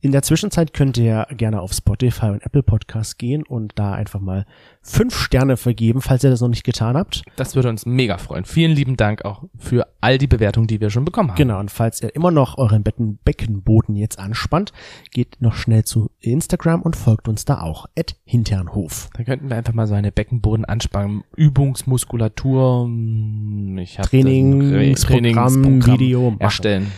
In 0.01 0.13
der 0.13 0.21
Zwischenzeit 0.21 0.73
könnt 0.73 0.97
ihr 0.97 1.27
gerne 1.35 1.59
auf 1.59 1.73
Spotify 1.73 2.27
und 2.27 2.41
Apple 2.45 2.63
Podcasts 2.63 3.17
gehen 3.17 3.43
und 3.43 3.73
da 3.75 3.91
einfach 3.91 4.21
mal 4.21 4.45
fünf 4.81 5.13
Sterne 5.13 5.57
vergeben, 5.57 6.01
falls 6.01 6.23
ihr 6.23 6.29
das 6.29 6.39
noch 6.39 6.47
nicht 6.47 6.63
getan 6.63 6.95
habt. 6.95 7.23
Das 7.35 7.53
würde 7.57 7.67
uns 7.67 7.85
mega 7.85 8.17
freuen. 8.17 8.45
Vielen 8.45 8.71
lieben 8.71 8.95
Dank 8.95 9.25
auch 9.25 9.43
für 9.57 9.87
all 9.99 10.17
die 10.17 10.27
Bewertungen, 10.27 10.67
die 10.67 10.79
wir 10.79 10.89
schon 10.89 11.03
bekommen 11.03 11.31
haben. 11.31 11.37
Genau, 11.37 11.59
und 11.59 11.69
falls 11.69 12.01
ihr 12.01 12.15
immer 12.15 12.31
noch 12.31 12.57
euren 12.57 12.81
Becken 12.81 13.19
Beckenboden 13.25 13.97
jetzt 13.97 14.19
anspannt, 14.19 14.71
geht 15.11 15.41
noch 15.41 15.55
schnell 15.55 15.83
zu 15.83 16.11
Instagram 16.21 16.81
und 16.81 16.95
folgt 16.95 17.27
uns 17.27 17.43
da 17.43 17.59
auch. 17.59 17.85
At 17.97 18.15
Hinternhof. 18.23 19.09
Dann 19.15 19.25
könnten 19.25 19.49
wir 19.49 19.57
einfach 19.57 19.73
mal 19.73 19.87
so 19.87 19.95
eine 19.95 20.13
Beckenbodenanspannung, 20.13 21.25
Übungsmuskulatur, 21.35 22.85
hm, 22.85 23.77
ich 23.79 23.99
hab 23.99 24.09
Trainingsprogramm, 24.09 25.23
Trainingsprogramm 25.23 25.99
Video 25.99 26.31
machen. 26.31 26.39
erstellen. 26.39 26.91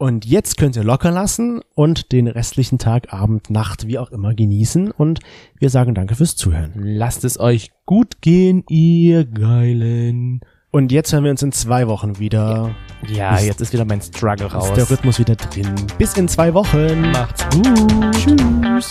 Und 0.00 0.24
jetzt 0.24 0.56
könnt 0.56 0.76
ihr 0.76 0.82
locker 0.82 1.10
lassen 1.10 1.60
und 1.74 2.10
den 2.12 2.26
restlichen 2.26 2.78
Tag, 2.78 3.12
Abend, 3.12 3.50
Nacht, 3.50 3.86
wie 3.86 3.98
auch 3.98 4.10
immer 4.10 4.32
genießen. 4.34 4.90
Und 4.92 5.20
wir 5.58 5.68
sagen 5.68 5.94
danke 5.94 6.14
fürs 6.14 6.36
Zuhören. 6.36 6.72
Lasst 6.74 7.22
es 7.22 7.38
euch 7.38 7.70
gut 7.84 8.22
gehen, 8.22 8.64
ihr 8.70 9.26
Geilen. 9.26 10.40
Und 10.70 10.90
jetzt 10.90 11.12
hören 11.12 11.24
wir 11.24 11.30
uns 11.30 11.42
in 11.42 11.52
zwei 11.52 11.86
Wochen 11.86 12.18
wieder. 12.18 12.74
Ja, 13.08 13.34
Ist- 13.36 13.44
jetzt 13.44 13.60
ist 13.60 13.74
wieder 13.74 13.84
mein 13.84 14.00
Struggle 14.00 14.46
raus. 14.50 14.68
Ist 14.70 14.76
der 14.78 14.88
Rhythmus 14.90 15.18
wieder 15.18 15.36
drin. 15.36 15.68
Bis 15.98 16.16
in 16.16 16.28
zwei 16.28 16.54
Wochen. 16.54 17.02
Macht's 17.12 17.44
gut. 17.50 18.12
Tschüss. 18.12 18.88